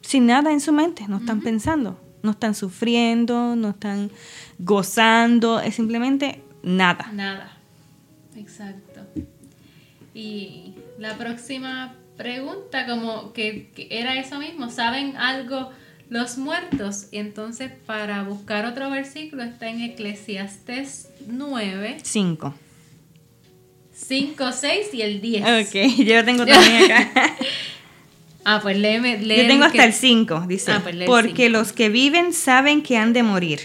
sin 0.00 0.26
nada 0.26 0.52
en 0.52 0.60
su 0.60 0.72
mente, 0.72 1.06
no 1.08 1.18
están 1.18 1.40
pensando, 1.40 2.00
no 2.22 2.32
están 2.32 2.54
sufriendo, 2.54 3.56
no 3.56 3.70
están 3.70 4.10
gozando, 4.58 5.60
es 5.60 5.74
simplemente 5.74 6.42
nada. 6.62 7.10
Nada, 7.12 7.56
exacto. 8.36 9.00
Y 10.14 10.74
la 10.98 11.16
próxima 11.16 11.94
pregunta, 12.16 12.86
como 12.86 13.32
que, 13.32 13.70
que 13.74 13.88
era 13.90 14.18
eso 14.18 14.38
mismo, 14.38 14.70
¿saben 14.70 15.16
algo 15.16 15.70
los 16.10 16.36
muertos? 16.36 17.06
Y 17.10 17.18
entonces 17.18 17.72
para 17.86 18.22
buscar 18.24 18.66
otro 18.66 18.90
versículo 18.90 19.42
está 19.42 19.68
en 19.68 19.80
Eclesiastes 19.80 21.08
9. 21.26 21.98
5. 22.02 22.54
5, 23.92 24.52
6 24.52 24.94
y 24.94 25.02
el 25.02 25.20
10. 25.20 25.42
Ok, 25.42 25.96
yo 26.04 26.24
tengo 26.24 26.44
también 26.44 26.90
acá. 26.90 27.36
ah, 28.44 28.60
pues 28.62 28.76
léeme. 28.78 29.18
léeme 29.18 29.42
Yo 29.42 29.48
tengo 29.48 29.64
hasta 29.64 29.78
que- 29.78 29.84
el 29.84 29.92
5, 29.92 30.44
dice. 30.48 30.72
Ah, 30.72 30.80
pues 30.82 30.94
lee 30.94 31.06
porque 31.06 31.46
cinco. 31.46 31.58
los 31.58 31.72
que 31.72 31.88
viven 31.88 32.32
saben 32.32 32.82
que 32.82 32.96
han 32.96 33.12
de 33.12 33.22
morir. 33.22 33.60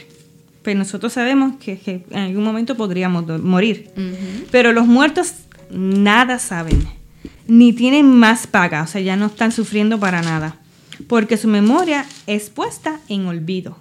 Pero 0.64 0.80
nosotros 0.80 1.14
sabemos 1.14 1.58
que, 1.64 1.78
que 1.78 2.04
en 2.10 2.18
algún 2.20 2.44
momento 2.44 2.76
podríamos 2.76 3.26
morir. 3.42 3.90
Pero 4.52 4.74
los 4.74 4.88
muertos 4.88 5.34
nada 5.70 6.40
saben, 6.40 6.88
ni 7.48 7.72
tienen 7.74 8.08
más 8.10 8.48
paga, 8.48 8.82
o 8.82 8.88
sea, 8.88 9.02
ya 9.02 9.16
no 9.16 9.28
están 9.28 9.52
sufriendo 9.52 10.00
para 10.00 10.24
nada, 10.24 10.58
porque 11.08 11.38
su 11.38 11.48
memoria 11.48 12.06
es 12.26 12.50
puesta 12.50 13.00
en 13.10 13.28
olvido. 13.28 13.78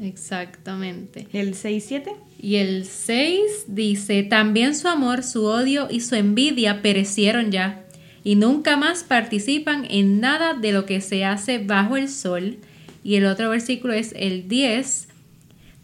Exactamente. 0.00 1.28
El 1.32 1.54
6-7. 1.54 2.12
Y 2.40 2.56
el 2.56 2.84
6 2.86 3.40
dice, 3.68 4.22
también 4.22 4.74
su 4.74 4.88
amor, 4.88 5.22
su 5.22 5.44
odio 5.44 5.88
y 5.90 6.00
su 6.00 6.14
envidia 6.14 6.82
perecieron 6.82 7.50
ya, 7.50 7.83
y 8.24 8.36
nunca 8.36 8.76
más 8.76 9.04
participan 9.04 9.86
en 9.88 10.18
nada 10.20 10.54
de 10.54 10.72
lo 10.72 10.86
que 10.86 11.00
se 11.00 11.24
hace 11.24 11.58
bajo 11.58 11.96
el 11.96 12.08
sol. 12.08 12.56
Y 13.04 13.16
el 13.16 13.26
otro 13.26 13.50
versículo 13.50 13.92
es 13.92 14.14
el 14.16 14.48
10, 14.48 15.08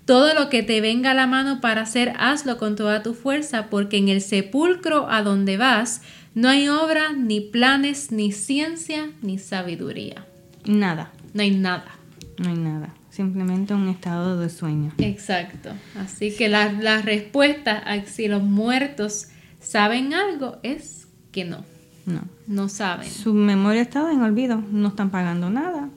todo 0.07 0.35
lo 0.35 0.49
que 0.49 0.63
te 0.63 0.81
venga 0.81 1.11
a 1.11 1.15
la 1.15 1.27
mano 1.27 1.61
para 1.61 1.83
hacer, 1.83 2.15
hazlo 2.19 2.57
con 2.57 2.75
toda 2.77 3.03
tu 3.03 3.15
fuerza, 3.15 3.69
porque 3.69 3.99
en 3.99 4.09
el 4.09 4.23
sepulcro 4.23 5.09
a 5.11 5.23
donde 5.23 5.57
vas 5.57 6.01
no 6.35 6.49
hay 6.49 6.69
obra, 6.69 7.13
ni 7.13 7.41
planes, 7.41 8.11
ni 8.11 8.33
ciencia, 8.33 9.11
ni 9.21 9.39
sabiduría. 9.39 10.25
Nada, 10.65 11.13
No 11.35 11.43
hay 11.43 11.51
nada. 11.51 11.97
no 12.39 12.49
hay 12.49 12.57
nada, 12.57 12.95
simplemente 13.11 13.75
un 13.75 13.89
estado 13.89 14.39
de 14.41 14.49
sueño. 14.49 14.93
Exacto. 14.99 15.71
Así 15.97 16.35
que 16.35 16.49
la, 16.49 16.73
la 16.73 17.03
respuesta 17.03 17.77
a 17.79 18.03
si 18.07 18.29
los 18.29 18.43
muertos 18.43 19.29
saben 19.61 20.15
algo 20.15 20.59
es 20.63 21.07
que 21.33 21.45
no, 21.45 21.65
No. 22.11 22.23
no 22.47 22.69
saben. 22.69 23.09
Su 23.11 23.33
memoria 23.35 23.83
está 23.83 24.11
en 24.13 24.21
olvido, 24.23 24.63
no 24.71 24.89
están 24.89 25.11
pagando 25.11 25.51
nada, 25.51 25.89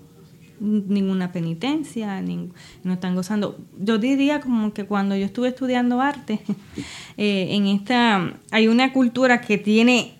ninguna 0.59 1.31
penitencia, 1.31 2.21
ning- 2.21 2.51
no 2.83 2.93
están 2.93 3.15
gozando. 3.15 3.57
Yo 3.79 3.97
diría 3.97 4.39
como 4.39 4.73
que 4.73 4.85
cuando 4.85 5.15
yo 5.15 5.25
estuve 5.25 5.49
estudiando 5.49 5.99
arte, 6.01 6.39
eh, 7.17 7.47
en 7.51 7.67
esta 7.67 8.33
hay 8.51 8.67
una 8.67 8.93
cultura 8.93 9.41
que 9.41 9.57
tiene 9.57 10.15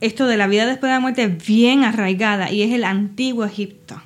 esto 0.00 0.26
de 0.26 0.36
la 0.36 0.46
vida 0.46 0.66
después 0.66 0.90
de 0.90 0.94
la 0.96 1.00
muerte 1.00 1.26
bien 1.28 1.84
arraigada 1.84 2.50
y 2.52 2.62
es 2.62 2.72
el 2.72 2.84
antiguo 2.84 3.44
Egipto. 3.44 4.00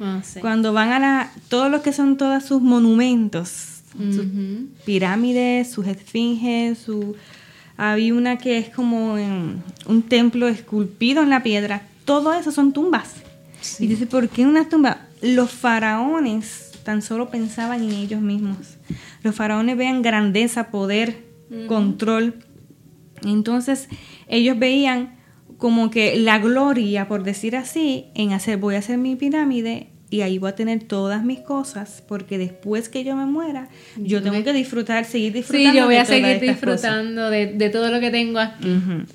Ah, 0.00 0.20
sí. 0.24 0.40
Cuando 0.40 0.72
van 0.72 0.90
a 0.92 0.98
la, 0.98 1.30
todos 1.48 1.70
los 1.70 1.82
que 1.82 1.92
son 1.92 2.16
todos 2.16 2.44
sus 2.44 2.60
monumentos, 2.60 3.82
sus 3.96 4.26
pirámides, 4.84 5.70
sus 5.70 5.86
esfinges, 5.86 6.78
su 6.78 7.14
había 7.76 8.14
una 8.14 8.38
que 8.38 8.58
es 8.58 8.68
como 8.68 9.18
en 9.18 9.62
un 9.86 10.02
templo 10.02 10.48
esculpido 10.48 11.22
en 11.22 11.30
la 11.30 11.42
piedra. 11.42 11.82
Todo 12.04 12.32
eso 12.32 12.52
son 12.52 12.72
tumbas. 12.72 13.14
Sí. 13.60 13.84
Y 13.84 13.88
dice, 13.88 14.06
¿por 14.06 14.28
qué 14.28 14.46
una 14.46 14.68
tumba? 14.68 15.06
Los 15.22 15.50
faraones 15.50 16.72
tan 16.84 17.02
solo 17.02 17.30
pensaban 17.30 17.82
en 17.82 17.92
ellos 17.92 18.20
mismos. 18.20 18.76
Los 19.22 19.34
faraones 19.34 19.76
vean 19.76 20.02
grandeza, 20.02 20.70
poder, 20.70 21.24
control. 21.66 22.34
Entonces, 23.24 23.88
ellos 24.28 24.58
veían 24.58 25.16
como 25.56 25.90
que 25.90 26.16
la 26.16 26.38
gloria, 26.38 27.08
por 27.08 27.22
decir 27.22 27.56
así, 27.56 28.06
en 28.14 28.32
hacer, 28.32 28.58
voy 28.58 28.74
a 28.74 28.78
hacer 28.78 28.98
mi 28.98 29.16
pirámide 29.16 29.93
y 30.10 30.20
ahí 30.20 30.38
voy 30.38 30.50
a 30.50 30.54
tener 30.54 30.84
todas 30.84 31.24
mis 31.24 31.40
cosas, 31.40 32.02
porque 32.06 32.38
después 32.38 32.88
que 32.88 33.02
yo 33.04 33.16
me 33.16 33.26
muera, 33.26 33.68
yo 33.96 34.22
tengo 34.22 34.44
que 34.44 34.52
disfrutar, 34.52 35.04
seguir 35.04 35.32
disfrutando. 35.32 35.70
Sí, 35.72 35.76
yo 35.76 35.84
voy 35.86 35.94
de 35.94 36.00
a 36.00 36.04
seguir 36.04 36.40
disfrutando 36.40 37.30
de, 37.30 37.46
de 37.46 37.70
todo 37.70 37.90
lo 37.90 37.98
que 38.00 38.10
tengo 38.10 38.38
aquí. 38.38 38.68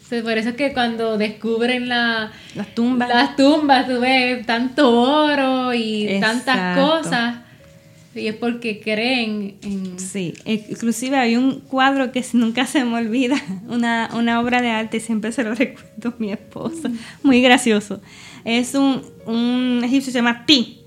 Por 0.09 0.37
eso 0.37 0.49
es 0.49 0.55
que 0.55 0.73
cuando 0.73 1.17
descubren 1.17 1.87
la, 1.87 2.31
Las 2.55 2.73
tumbas. 2.75 3.07
las 3.07 3.35
tumbas, 3.35 3.87
tú 3.87 3.99
ves 3.99 4.45
tanto 4.45 4.91
oro 4.91 5.73
y 5.73 6.19
tantas 6.19 6.77
cosas. 6.77 7.35
Y 8.15 8.27
es 8.27 8.35
porque 8.35 8.81
creen 8.81 9.55
en... 9.61 9.99
Sí, 9.99 10.33
inclusive 10.45 11.15
hay 11.15 11.37
un 11.37 11.59
cuadro 11.61 12.11
que 12.11 12.25
nunca 12.33 12.65
se 12.65 12.83
me 12.83 12.97
olvida, 12.97 13.35
una, 13.67 14.09
una 14.13 14.41
obra 14.41 14.61
de 14.61 14.69
arte, 14.69 14.99
siempre 14.99 15.31
se 15.31 15.43
lo 15.43 15.53
recuerdo 15.55 16.09
a 16.09 16.13
mi 16.17 16.31
esposa, 16.31 16.89
muy 17.23 17.41
gracioso. 17.41 18.01
Es 18.43 18.73
un, 18.73 19.03
un 19.25 19.81
egipcio, 19.83 20.11
se 20.11 20.17
llama 20.19 20.45
Ti, 20.45 20.78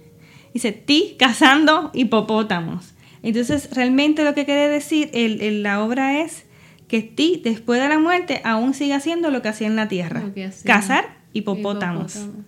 dice 0.54 0.72
Ti 0.72 1.16
cazando 1.18 1.90
hipopótamos. 1.94 2.94
Entonces, 3.22 3.68
realmente 3.72 4.24
lo 4.24 4.34
que 4.34 4.44
quiere 4.44 4.68
decir 4.68 5.10
el, 5.14 5.40
el- 5.42 5.62
la 5.62 5.82
obra 5.82 6.20
es 6.22 6.44
que 6.88 7.02
Ti, 7.02 7.40
después 7.44 7.80
de 7.80 7.88
la 7.88 7.98
muerte, 7.98 8.40
aún 8.44 8.74
sigue 8.74 8.94
haciendo 8.94 9.30
lo 9.30 9.40
que 9.42 9.48
hacía 9.48 9.66
en 9.66 9.76
la 9.76 9.88
tierra, 9.88 10.22
cazar 10.64 11.16
hipopótamos. 11.32 12.16
hipopótamos. 12.16 12.46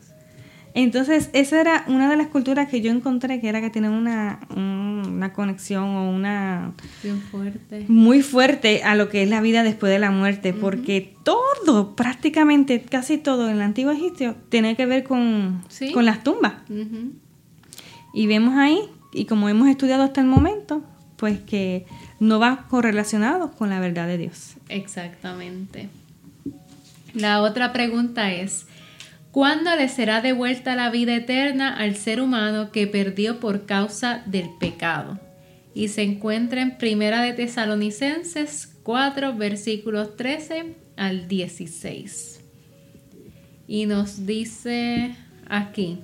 Entonces, 0.77 1.31
esa 1.35 1.61
era 1.61 1.85
una 1.87 2.11
de 2.11 2.17
las 2.17 2.27
culturas 2.27 2.69
que 2.69 2.81
yo 2.81 2.91
encontré 2.91 3.41
que 3.41 3.49
era 3.49 3.61
que 3.61 3.71
tienen 3.71 3.93
una, 3.93 4.41
un- 4.51 5.03
una 5.07 5.33
conexión 5.33 5.85
o 5.85 6.11
una 6.11 6.73
Bien 7.03 7.21
fuerte. 7.21 7.85
muy 7.87 8.23
fuerte 8.23 8.83
a 8.83 8.97
lo 8.97 9.09
que 9.09 9.23
es 9.23 9.29
la 9.31 9.41
vida 9.41 9.63
después 9.63 9.93
de 9.93 10.01
la 10.01 10.11
muerte, 10.11 10.53
porque 10.53 11.15
todo, 11.23 11.95
prácticamente 11.95 12.83
casi 12.83 13.19
todo 13.19 13.49
en 13.49 13.55
el 13.55 13.63
antiguo 13.63 13.93
Egipcio 13.93 14.35
tiene 14.49 14.75
que 14.75 14.85
ver 14.87 15.05
con, 15.05 15.63
Sí. 15.69 15.93
con 15.93 16.05
las 16.05 16.25
tumbas. 16.25 16.55
Y 18.15 18.29
vemos 18.29 18.55
ahí, 18.57 18.79
y 19.13 19.25
como 19.27 19.49
hemos 19.49 19.69
estudiado 19.69 20.05
hasta 20.05 20.21
el 20.21 20.29
momento, 20.29 20.83
pues 21.17 21.41
que 21.41 21.85
no 22.21 22.39
va 22.39 22.67
correlacionado 22.69 23.51
con 23.53 23.71
la 23.71 23.81
verdad 23.81 24.07
de 24.07 24.19
Dios. 24.19 24.55
Exactamente. 24.69 25.89
La 27.13 27.43
otra 27.43 27.73
pregunta 27.73 28.33
es, 28.33 28.67
¿cuándo 29.31 29.75
le 29.77 29.89
será 29.89 30.21
devuelta 30.21 30.77
la 30.77 30.91
vida 30.91 31.15
eterna 31.15 31.77
al 31.77 31.97
ser 31.97 32.21
humano 32.21 32.71
que 32.71 32.87
perdió 32.87 33.41
por 33.41 33.67
causa 33.67 34.23
del 34.27 34.49
pecado? 34.61 35.19
Y 35.75 35.89
se 35.89 36.03
encuentra 36.03 36.63
en 36.63 36.79
Primera 36.79 37.21
de 37.21 37.33
Tesalonicenses 37.33 38.77
4, 38.85 39.35
versículos 39.35 40.17
13 40.17 40.77
al 40.97 41.27
16. 41.27 42.41
Y 43.67 43.87
nos 43.87 44.25
dice 44.27 45.17
aquí, 45.49 45.99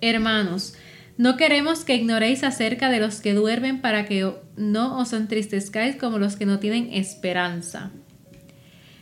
Hermanos, 0.00 0.74
no 1.18 1.36
queremos 1.36 1.84
que 1.84 1.96
ignoréis 1.96 2.44
acerca 2.44 2.88
de 2.88 3.00
los 3.00 3.20
que 3.20 3.34
duermen 3.34 3.80
para 3.80 4.06
que 4.06 4.32
no 4.56 4.98
os 4.98 5.12
entristezcáis 5.12 5.96
como 5.96 6.18
los 6.18 6.36
que 6.36 6.46
no 6.46 6.58
tienen 6.58 6.92
esperanza. 6.92 7.90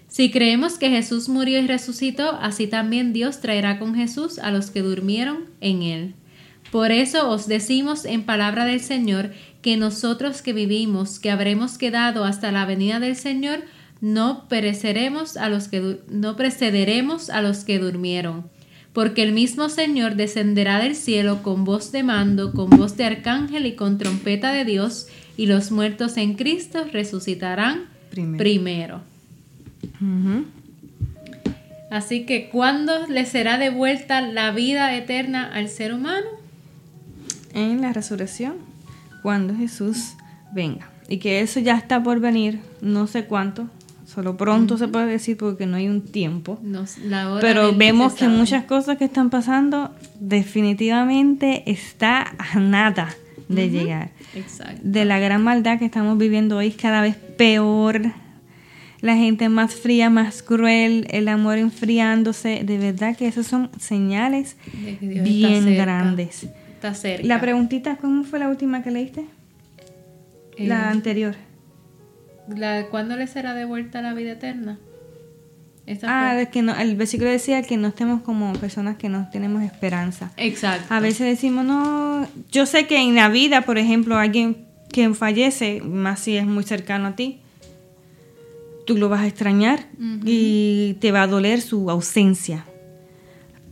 Si 0.09 0.31
creemos 0.31 0.79
que 0.79 0.89
Jesús 0.89 1.29
murió 1.29 1.61
y 1.61 1.67
resucitó, 1.67 2.33
así 2.41 2.67
también 2.67 3.13
Dios 3.13 3.41
traerá 3.41 3.79
con 3.79 3.95
Jesús 3.95 4.39
a 4.39 4.51
los 4.51 4.71
que 4.71 4.83
durmieron 4.83 5.45
en 5.61 5.83
él. 5.83 6.15
Por 6.73 6.91
eso 6.91 7.31
os 7.31 7.47
decimos 7.47 8.05
en 8.05 8.25
palabra 8.25 8.65
del 8.65 8.81
Señor 8.81 9.33
que 9.63 9.77
nosotros 9.77 10.43
que 10.43 10.53
vivimos, 10.53 11.19
que 11.19 11.31
habremos 11.31 11.79
quedado 11.79 12.25
hasta 12.25 12.53
la 12.53 12.67
venida 12.67 13.01
del 13.01 13.17
Señor, 13.17 13.61
no 14.01 14.49
pereceremos 14.49 15.37
a 15.37 15.49
los 15.49 15.69
que 15.69 16.01
no 16.09 16.37
precederemos 16.37 17.31
a 17.31 17.43
los 17.43 17.65
que 17.65 17.79
durmieron. 17.79 18.51
Porque 18.99 19.23
el 19.23 19.31
mismo 19.31 19.69
Señor 19.69 20.17
descenderá 20.17 20.81
del 20.81 20.97
cielo 20.97 21.45
con 21.45 21.65
voz 21.65 21.93
de 21.93 22.03
mando, 22.03 22.53
con 22.53 22.69
voz 22.69 22.97
de 22.97 23.05
arcángel 23.05 23.65
y 23.65 23.77
con 23.77 23.97
trompeta 23.97 24.53
de 24.53 24.65
Dios, 24.65 25.07
y 25.37 25.47
los 25.47 25.71
muertos 25.71 26.17
en 26.17 26.35
Cristo 26.35 26.85
resucitarán 26.93 27.85
Primero. 28.11 29.03
Así 31.93 32.27
que, 32.27 32.49
¿cuándo 32.49 33.07
le 33.07 33.25
será 33.25 33.57
devuelta 33.57 34.21
la 34.21 34.51
vida 34.51 34.93
eterna 34.97 35.49
al 35.49 35.69
ser 35.69 35.95
humano? 35.95 36.27
En 37.55 37.81
la 37.81 37.93
resurrección, 37.93 38.57
cuando 39.23 39.55
Jesús 39.55 40.15
venga. 40.53 40.91
Y 41.09 41.19
que 41.19 41.41
eso 41.41 41.61
ya 41.61 41.77
está 41.77 42.03
por 42.03 42.19
venir, 42.19 42.59
no 42.81 43.07
sé 43.07 43.27
cuánto, 43.27 43.69
solo 44.13 44.37
pronto 44.39 44.79
se 44.79 44.89
puede 44.89 45.07
decir 45.07 45.37
porque 45.37 45.67
no 45.67 45.77
hay 45.77 45.87
un 45.87 46.01
tiempo. 46.01 46.59
Nos- 46.63 46.97
la 46.99 47.31
hora 47.31 47.41
Pero 47.43 47.75
vemos 47.77 48.15
que 48.15 48.27
muchas 48.29 48.65
cosas 48.65 48.97
que 48.97 49.05
están 49.05 49.29
pasando 49.29 49.95
definitivamente 50.19 51.71
está 51.71 52.35
a 52.39 52.59
nada 52.59 53.15
de 53.49 53.69
llegar. 53.71 54.11
Exacto. 54.35 54.81
De 54.83 55.05
la 55.05 55.19
gran 55.19 55.43
maldad 55.43 55.79
que 55.79 55.85
estamos 55.85 56.17
viviendo 56.19 56.57
hoy 56.57 56.69
es 56.69 56.77
cada 56.77 57.03
vez 57.03 57.17
peor. 57.17 58.01
La 59.01 59.15
gente 59.17 59.49
más 59.49 59.75
fría, 59.75 60.11
más 60.11 60.43
cruel, 60.43 61.07
el 61.11 61.29
amor 61.29 61.59
enfriándose. 61.59 62.63
De 62.65 62.79
verdad 62.79 63.17
que 63.17 63.29
esas 63.29 63.47
son 63.47 63.71
señales 63.79 64.57
está 65.01 65.21
bien 65.23 65.77
grandes. 65.77 66.49
Está 66.75 66.95
cerca. 66.95 67.27
La 67.27 67.41
preguntita, 67.41 67.97
¿cómo 67.97 68.25
fue 68.25 68.39
la 68.39 68.49
última 68.49 68.83
que 68.83 68.91
leíste? 68.91 69.27
Eh, 70.57 70.67
La 70.67 70.91
anterior. 70.91 71.35
La- 72.55 72.87
¿Cuándo 72.87 73.17
le 73.17 73.27
será 73.27 73.55
devuelta 73.55 74.03
la 74.03 74.15
vida 74.15 74.33
eterna? 74.33 74.79
Esa 75.87 76.07
Ah, 76.09 76.33
fue. 76.35 76.43
es 76.43 76.49
que 76.51 76.61
no, 76.63 76.75
el 76.77 76.97
versículo 76.97 77.31
decía 77.31 77.63
que 77.63 77.77
no 77.79 77.89
estemos 77.89 78.21
como 78.23 78.53
personas 78.55 78.97
que 78.99 79.09
no 79.09 79.29
tenemos 79.33 79.63
esperanza. 79.63 80.31
Exacto. 80.37 80.93
A 80.93 81.01
veces 81.01 81.27
decimos, 81.27 81.65
no, 81.65 82.27
yo 82.53 82.67
sé 82.67 82.87
que 82.87 82.99
en 83.01 83.15
la 83.15 83.29
vida, 83.31 83.63
por 83.63 83.79
ejemplo, 83.79 84.17
alguien 84.19 84.67
que 84.93 85.13
fallece, 85.15 85.81
más 85.83 86.21
si 86.21 86.37
es 86.37 86.47
muy 86.47 86.65
cercano 86.65 87.09
a 87.09 87.17
ti, 87.17 87.41
tú 88.87 88.97
lo 88.97 89.09
vas 89.09 89.21
a 89.23 89.27
extrañar 89.27 89.87
y 90.25 90.95
te 91.01 91.13
va 91.13 91.23
a 91.23 91.27
doler 91.27 91.61
su 91.61 91.91
ausencia. 91.91 92.65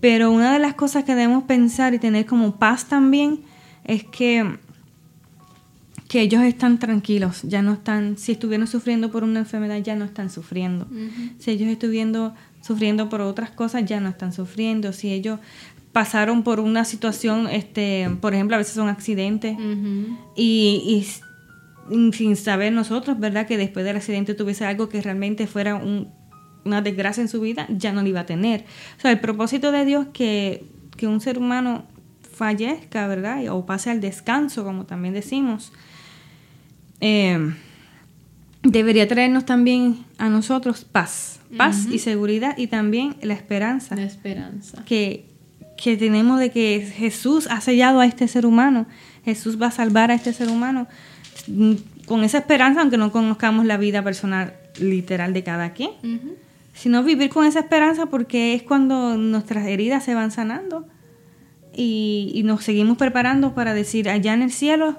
Pero 0.00 0.30
una 0.30 0.52
de 0.52 0.58
las 0.58 0.74
cosas 0.74 1.04
que 1.04 1.14
debemos 1.14 1.44
pensar 1.44 1.94
y 1.94 1.98
tener 1.98 2.26
como 2.26 2.56
paz 2.56 2.86
también 2.86 3.40
es 3.84 4.04
que, 4.04 4.58
que 6.08 6.20
ellos 6.20 6.42
están 6.42 6.78
tranquilos, 6.78 7.42
ya 7.42 7.62
no 7.62 7.72
están, 7.72 8.16
si 8.16 8.32
estuvieron 8.32 8.66
sufriendo 8.66 9.10
por 9.10 9.24
una 9.24 9.40
enfermedad, 9.40 9.78
ya 9.82 9.96
no 9.96 10.04
están 10.04 10.30
sufriendo. 10.30 10.86
Si 11.38 11.50
ellos 11.50 11.68
estuvieron 11.68 12.32
sufriendo 12.62 13.08
por 13.08 13.20
otras 13.20 13.50
cosas, 13.50 13.84
ya 13.86 13.98
no 14.00 14.08
están 14.08 14.32
sufriendo. 14.32 14.92
Si 14.92 15.12
ellos 15.12 15.40
pasaron 15.92 16.42
por 16.44 16.60
una 16.60 16.84
situación, 16.84 17.48
este, 17.48 18.08
por 18.20 18.34
ejemplo, 18.34 18.54
a 18.54 18.58
veces 18.58 18.74
son 18.74 18.88
accidentes 18.88 19.56
y, 20.36 20.82
y 20.86 22.12
sin 22.12 22.36
saber 22.36 22.72
nosotros, 22.72 23.18
¿verdad? 23.18 23.46
Que 23.46 23.56
después 23.56 23.84
del 23.84 23.96
accidente 23.96 24.34
tuviese 24.34 24.64
algo 24.64 24.88
que 24.88 25.00
realmente 25.02 25.46
fuera 25.46 25.74
un- 25.76 26.08
una 26.64 26.82
desgracia 26.82 27.20
en 27.20 27.28
su 27.28 27.40
vida, 27.40 27.66
ya 27.70 27.92
no 27.92 28.02
lo 28.02 28.08
iba 28.08 28.20
a 28.20 28.26
tener. 28.26 28.64
O 28.98 29.00
sea, 29.00 29.12
el 29.12 29.20
propósito 29.20 29.70
de 29.72 29.84
Dios 29.84 30.06
que, 30.12 30.64
que 30.96 31.06
un 31.06 31.20
ser 31.20 31.38
humano 31.38 31.84
fallezca, 32.32 33.06
¿verdad? 33.06 33.46
O 33.50 33.64
pase 33.66 33.90
al 33.90 34.00
descanso, 34.00 34.64
como 34.64 34.84
también 34.84 35.14
decimos, 35.14 35.72
eh, 37.00 37.54
debería 38.62 39.06
traernos 39.08 39.44
también 39.44 40.04
a 40.18 40.28
nosotros 40.28 40.84
paz, 40.84 41.40
paz 41.56 41.86
y 41.90 41.98
seguridad 41.98 42.56
y 42.56 42.66
también 42.66 43.16
la 43.22 43.34
esperanza 43.34 43.96
La 43.96 44.04
esperanza. 44.04 44.82
que, 44.84 45.26
que 45.76 45.96
tenemos 45.96 46.40
de 46.40 46.50
que 46.50 46.80
Jesús 46.80 47.46
ha 47.50 47.60
sellado 47.60 48.00
a 48.00 48.06
este 48.06 48.28
ser 48.28 48.46
humano, 48.46 48.86
Jesús 49.24 49.60
va 49.60 49.68
a 49.68 49.70
salvar 49.70 50.10
a 50.10 50.14
este 50.14 50.32
ser 50.32 50.48
humano 50.48 50.86
mm, 51.48 51.74
con 52.06 52.24
esa 52.24 52.38
esperanza, 52.38 52.80
aunque 52.80 52.98
no 52.98 53.12
conozcamos 53.12 53.66
la 53.66 53.76
vida 53.76 54.02
personal 54.02 54.54
literal 54.78 55.32
de 55.32 55.42
cada 55.42 55.72
quien, 55.72 55.90
sino 56.74 57.02
vivir 57.02 57.30
con 57.30 57.46
esa 57.46 57.60
esperanza 57.60 58.06
porque 58.06 58.54
es 58.54 58.62
cuando 58.62 59.16
nuestras 59.16 59.66
heridas 59.66 60.04
se 60.04 60.14
van 60.14 60.30
sanando 60.30 60.86
y, 61.74 62.30
y 62.34 62.42
nos 62.42 62.64
seguimos 62.64 62.98
preparando 62.98 63.54
para 63.54 63.74
decir 63.74 64.08
allá 64.08 64.34
en 64.34 64.42
el 64.42 64.52
cielo, 64.52 64.98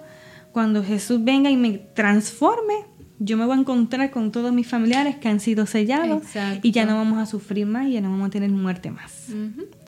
cuando 0.57 0.83
Jesús 0.83 1.23
venga 1.23 1.51
y 1.51 1.55
me 1.55 1.77
transforme, 1.77 2.73
yo 3.19 3.37
me 3.37 3.45
voy 3.45 3.57
a 3.57 3.59
encontrar 3.59 4.09
con 4.09 4.31
todos 4.31 4.51
mis 4.51 4.65
familiares 4.65 5.15
que 5.17 5.27
han 5.27 5.39
sido 5.39 5.67
sellados 5.67 6.23
Exacto. 6.23 6.67
y 6.67 6.71
ya 6.71 6.87
no 6.87 6.95
vamos 6.95 7.19
a 7.19 7.27
sufrir 7.27 7.67
más 7.67 7.85
y 7.85 7.91
ya 7.91 8.01
no 8.01 8.09
vamos 8.09 8.29
a 8.29 8.31
tener 8.31 8.49
muerte 8.49 8.89
más 8.89 9.27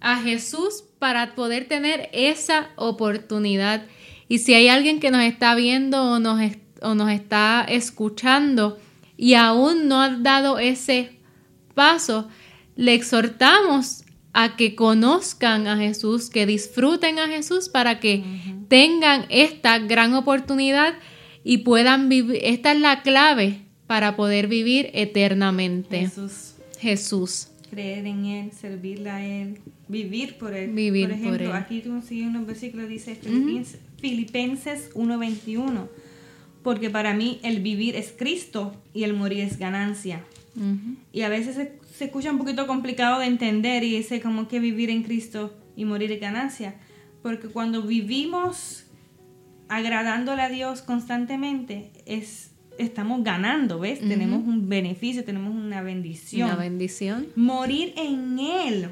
a 0.02 0.18
Jesús, 0.18 0.84
para 0.98 1.34
poder 1.34 1.66
tener 1.66 2.10
esa 2.12 2.70
oportunidad. 2.76 3.86
Y 4.28 4.38
si 4.38 4.54
hay 4.54 4.68
alguien 4.68 5.00
que 5.00 5.10
nos 5.10 5.22
está 5.22 5.54
viendo 5.54 6.02
o 6.02 6.18
nos, 6.18 6.40
o 6.80 6.94
nos 6.94 7.10
está 7.10 7.64
escuchando 7.68 8.78
y 9.16 9.34
aún 9.34 9.88
no 9.88 10.00
ha 10.00 10.10
dado 10.10 10.58
ese 10.58 11.18
paso, 11.74 12.28
le 12.76 12.94
exhortamos 12.94 14.04
a 14.32 14.56
que 14.56 14.74
conozcan 14.74 15.66
a 15.66 15.76
Jesús, 15.76 16.30
que 16.30 16.46
disfruten 16.46 17.18
a 17.18 17.28
Jesús 17.28 17.68
para 17.68 18.00
que 18.00 18.24
tengan 18.68 19.26
esta 19.28 19.78
gran 19.78 20.14
oportunidad 20.14 20.94
y 21.44 21.58
puedan 21.58 22.08
vivir. 22.08 22.40
Esta 22.42 22.72
es 22.72 22.80
la 22.80 23.02
clave 23.02 23.60
para 23.86 24.16
poder 24.16 24.46
vivir 24.46 24.90
eternamente. 24.94 26.00
Jesús, 26.00 26.54
Jesús. 26.78 27.48
Creer 27.72 28.06
en 28.06 28.26
Él, 28.26 28.52
servirle 28.52 29.08
a 29.08 29.24
Él, 29.24 29.58
vivir 29.88 30.36
por 30.36 30.52
Él. 30.52 30.70
Vivir 30.72 31.08
por 31.08 31.16
por 31.16 31.18
ejemplo, 31.18 31.46
Él. 31.46 31.56
aquí 31.56 31.80
tú 31.80 31.88
consigues 31.88 32.26
unos 32.26 32.46
versículos, 32.46 32.86
dice 32.86 33.14
Filipenses, 33.14 33.80
Filipenses 33.98 34.94
1.21, 34.94 35.88
porque 36.62 36.90
para 36.90 37.14
mí 37.14 37.40
el 37.42 37.60
vivir 37.60 37.96
es 37.96 38.12
Cristo 38.12 38.76
y 38.92 39.04
el 39.04 39.14
morir 39.14 39.40
es 39.40 39.58
ganancia. 39.58 40.22
Y 41.12 41.22
a 41.22 41.30
veces 41.30 41.56
se, 41.56 41.72
se 41.96 42.04
escucha 42.04 42.30
un 42.30 42.36
poquito 42.36 42.66
complicado 42.66 43.20
de 43.20 43.26
entender 43.26 43.84
y 43.84 43.96
dice 43.96 44.20
como 44.20 44.48
que 44.48 44.60
vivir 44.60 44.90
en 44.90 45.02
Cristo 45.02 45.54
y 45.74 45.86
morir 45.86 46.12
es 46.12 46.20
ganancia. 46.20 46.74
Porque 47.22 47.48
cuando 47.48 47.80
vivimos 47.80 48.84
agradándole 49.68 50.42
a 50.42 50.50
Dios 50.50 50.82
constantemente, 50.82 51.90
es, 52.04 52.51
estamos 52.78 53.22
ganando, 53.22 53.78
¿ves? 53.78 54.00
Tenemos 54.00 54.42
un 54.44 54.68
beneficio, 54.68 55.24
tenemos 55.24 55.54
una 55.54 55.82
bendición. 55.82 56.48
Una 56.50 56.58
bendición. 56.58 57.26
Morir 57.36 57.92
en 57.96 58.38
Él 58.38 58.88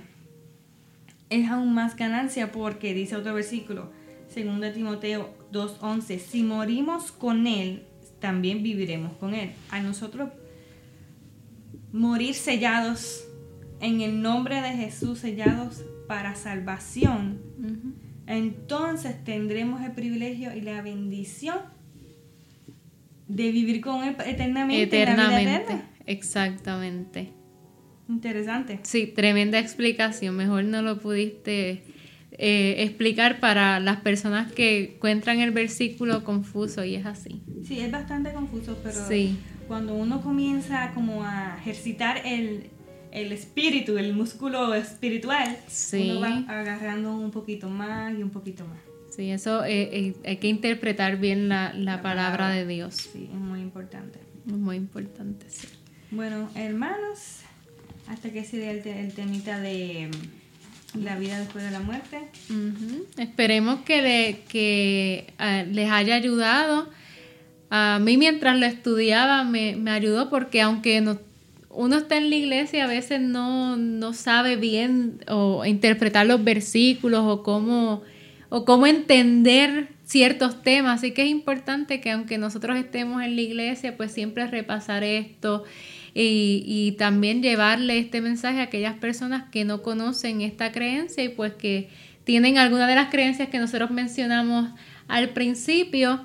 es 1.29 1.49
aún 1.49 1.73
más 1.75 1.97
ganancia 1.97 2.53
porque 2.53 2.93
dice 2.95 3.17
otro 3.17 3.35
versículo, 3.35 3.91
2 4.35 4.75
Timoteo 4.75 5.35
2.11, 5.53 6.19
si 6.19 6.43
morimos 6.43 7.13
con 7.13 7.47
Él, 7.47 7.85
también 8.21 8.63
viviremos 8.63 9.17
con 9.17 9.35
Él. 9.35 9.53
A 9.71 9.81
nosotros 9.81 10.31
morir 11.93 12.35
sellados 12.35 13.25
en 13.81 14.01
el 14.01 14.23
nombre 14.23 14.61
de 14.61 14.71
Jesús, 14.71 15.21
sellados 15.21 15.85
para 16.07 16.35
salvación, 16.35 17.41
entonces 18.27 19.25
tendremos 19.25 19.83
el 19.83 19.93
privilegio 19.93 20.55
y 20.55 20.61
la 20.61 20.83
bendición 20.83 21.59
de 23.31 23.53
vivir 23.53 23.81
con 23.81 24.05
él 24.05 24.17
eternamente. 24.27 24.83
Eternamente, 24.83 25.83
exactamente. 26.07 27.33
Interesante. 28.09 28.81
Sí, 28.83 29.07
tremenda 29.07 29.59
explicación. 29.59 30.37
Mejor 30.37 30.65
no 30.65 30.83
lo 30.83 30.99
pudiste 30.99 31.85
eh, 32.33 32.83
explicar 32.83 33.39
para 33.39 33.79
las 33.79 34.01
personas 34.01 34.51
que 34.51 34.95
encuentran 34.95 35.39
el 35.39 35.53
versículo 35.53 36.25
confuso 36.25 36.85
y 36.85 36.97
es 36.97 37.07
así. 37.07 37.41
Sí, 37.65 37.79
es 37.79 37.91
bastante 37.91 38.33
confuso, 38.33 38.77
pero 38.83 39.07
sí. 39.07 39.39
cuando 39.69 39.95
uno 39.95 40.21
comienza 40.23 40.91
como 40.93 41.25
a 41.25 41.57
ejercitar 41.61 42.23
el, 42.27 42.71
espíritu, 43.13 43.97
el 43.97 44.13
músculo 44.13 44.75
espiritual, 44.75 45.57
uno 45.93 46.21
va 46.21 46.45
agarrando 46.49 47.15
un 47.15 47.31
poquito 47.31 47.69
más 47.69 48.13
y 48.19 48.23
un 48.25 48.31
poquito 48.31 48.67
más. 48.67 48.90
Sí, 49.21 49.31
eso 49.31 49.67
eh, 49.67 49.91
eh, 49.93 50.15
hay 50.25 50.39
que 50.39 50.49
interpretar 50.49 51.19
bien 51.19 51.51
la, 51.51 52.01
palabra, 52.03 52.49
de 52.49 52.67
Dios. 52.67 52.95
Sí, 53.13 53.29
es 53.31 53.39
muy 53.39 53.61
importante. 53.61 54.19
Es 54.47 54.55
muy 54.55 54.77
importante, 54.77 55.45
sí. 55.51 55.69
Bueno, 56.11 56.49
hermanos, 56.55 57.41
hasta 58.09 58.31
que 58.31 58.43
se 58.45 58.71
el, 58.71 58.79
el 58.79 59.13
temita 59.13 59.61
de 59.61 60.09
mm, 60.95 61.05
la 61.05 61.19
vida 61.19 61.39
después 61.39 61.63
de 61.63 61.71
la 61.71 61.81
muerte. 61.81 62.17
Esperemos 63.19 63.81
que, 63.81 64.43
que 64.49 65.35
ah, 65.37 65.65
les 65.71 65.91
haya 65.91 66.15
ayudado. 66.15 66.89
A 67.69 67.99
mí 68.01 68.17
mientras 68.17 68.59
lo 68.59 68.65
estudiaba 68.65 69.45
me, 69.45 69.77
ayudó 69.91 70.31
porque 70.31 70.63
aunque 70.63 71.05
uno 71.69 71.97
está 71.99 72.17
en 72.17 72.31
la 72.31 72.37
iglesia 72.37 72.85
a 72.85 72.89
veces 72.89 73.21
no, 73.21 73.77
no 73.77 74.15
sabe 74.15 74.57
bien 74.57 75.23
o 75.29 75.67
interpretar 75.67 76.25
los 76.25 76.43
versículos 76.43 77.21
o 77.27 77.43
cómo, 77.43 78.03
o 78.51 78.65
cómo 78.67 78.87
entender 78.87 79.89
ciertos 80.05 80.63
temas. 80.63 80.99
Así 80.99 81.13
que 81.13 81.23
es 81.23 81.29
importante 81.29 82.01
que 82.01 82.11
aunque 82.11 82.37
nosotros 82.37 82.77
estemos 82.77 83.23
en 83.23 83.37
la 83.37 83.43
iglesia, 83.43 83.97
pues 83.97 84.13
siempre 84.13 84.47
repasar 84.47 85.03
esto 85.05 85.65
y, 86.13 86.97
también 86.99 87.43
llevarle 87.43 87.99
este 87.99 88.21
mensaje 88.21 88.61
a 88.61 88.65
aquellas 88.65 88.99
personas 88.99 89.45
que 89.51 89.65
no 89.65 89.83
conocen 89.83 90.41
esta 90.41 90.73
creencia 90.73 91.25
y 91.25 91.29
pues 91.29 91.55
que 91.55 91.89
tienen 92.25 92.59
alguna 92.59 92.87
de 92.87 92.97
las 92.97 93.11
creencias 93.11 93.49
que 93.49 93.59
nosotros 93.59 93.91
mencionamos 93.91 94.71
al 95.09 95.31
principio 95.31 96.25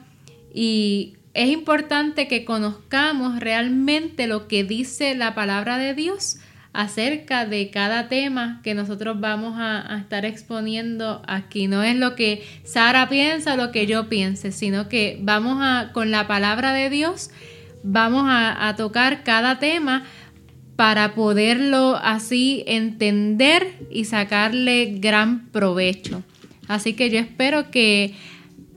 y 0.53 1.13
es 1.34 1.49
importante 1.49 2.28
que 2.28 2.45
conozcamos 2.45 3.39
realmente 3.39 4.26
lo 4.26 4.47
que 4.47 4.63
dice 4.63 5.15
la 5.15 5.36
palabra 5.36 5.78
de 5.78 5.93
Dios 5.93 6.38
acerca 6.76 7.45
de 7.45 7.69
cada 7.69 8.09
tema 8.09 8.59
que 8.61 8.73
nosotros 8.73 9.19
vamos 9.19 9.55
a, 9.57 9.97
estar 9.97 10.26
exponiendo 10.26 11.21
aquí. 11.26 11.67
No 11.67 11.82
es 11.84 11.95
lo 11.95 12.15
que 12.15 12.43
Sara 12.63 13.07
piensa 13.07 13.53
o 13.53 13.57
lo 13.57 13.71
que 13.71 13.88
yo 13.88 14.09
piense, 14.09 14.51
sino 14.51 14.89
que 14.89 15.17
vamos 15.21 15.59
a, 15.61 15.91
con 15.93 16.11
la 16.11 16.28
palabra 16.28 16.73
de 16.73 16.89
Dios, 16.89 17.32
vamos 17.82 18.26
a, 18.28 18.73
tocar 18.78 19.23
cada 19.23 19.57
tema 19.59 20.03
para 20.76 21.15
poderlo 21.15 21.95
así 21.95 22.65
entender 22.67 23.80
y 23.89 24.03
sacarle 24.03 24.97
gran 24.99 25.47
provecho. 25.47 26.23
Así 26.67 26.93
que 26.93 27.09
yo 27.09 27.19
espero 27.19 27.71
que 27.71 28.15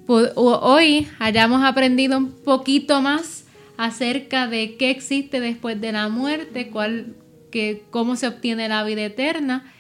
hoy 0.07 1.09
hayamos 1.18 1.64
aprendido 1.64 2.16
un 2.16 2.30
poquito 2.30 3.03
más 3.03 3.44
acerca 3.76 4.46
de 4.46 4.76
qué 4.76 4.90
existe 4.90 5.40
después 5.40 5.80
de 5.80 5.92
la 5.92 6.09
muerte, 6.09 6.68
cuál, 6.68 7.16
que, 7.51 7.84
cómo 7.90 8.16
se 8.16 8.28
obtiene 8.28 8.68
la 8.68 8.84
vida 8.84 9.05
eterna 9.05 9.72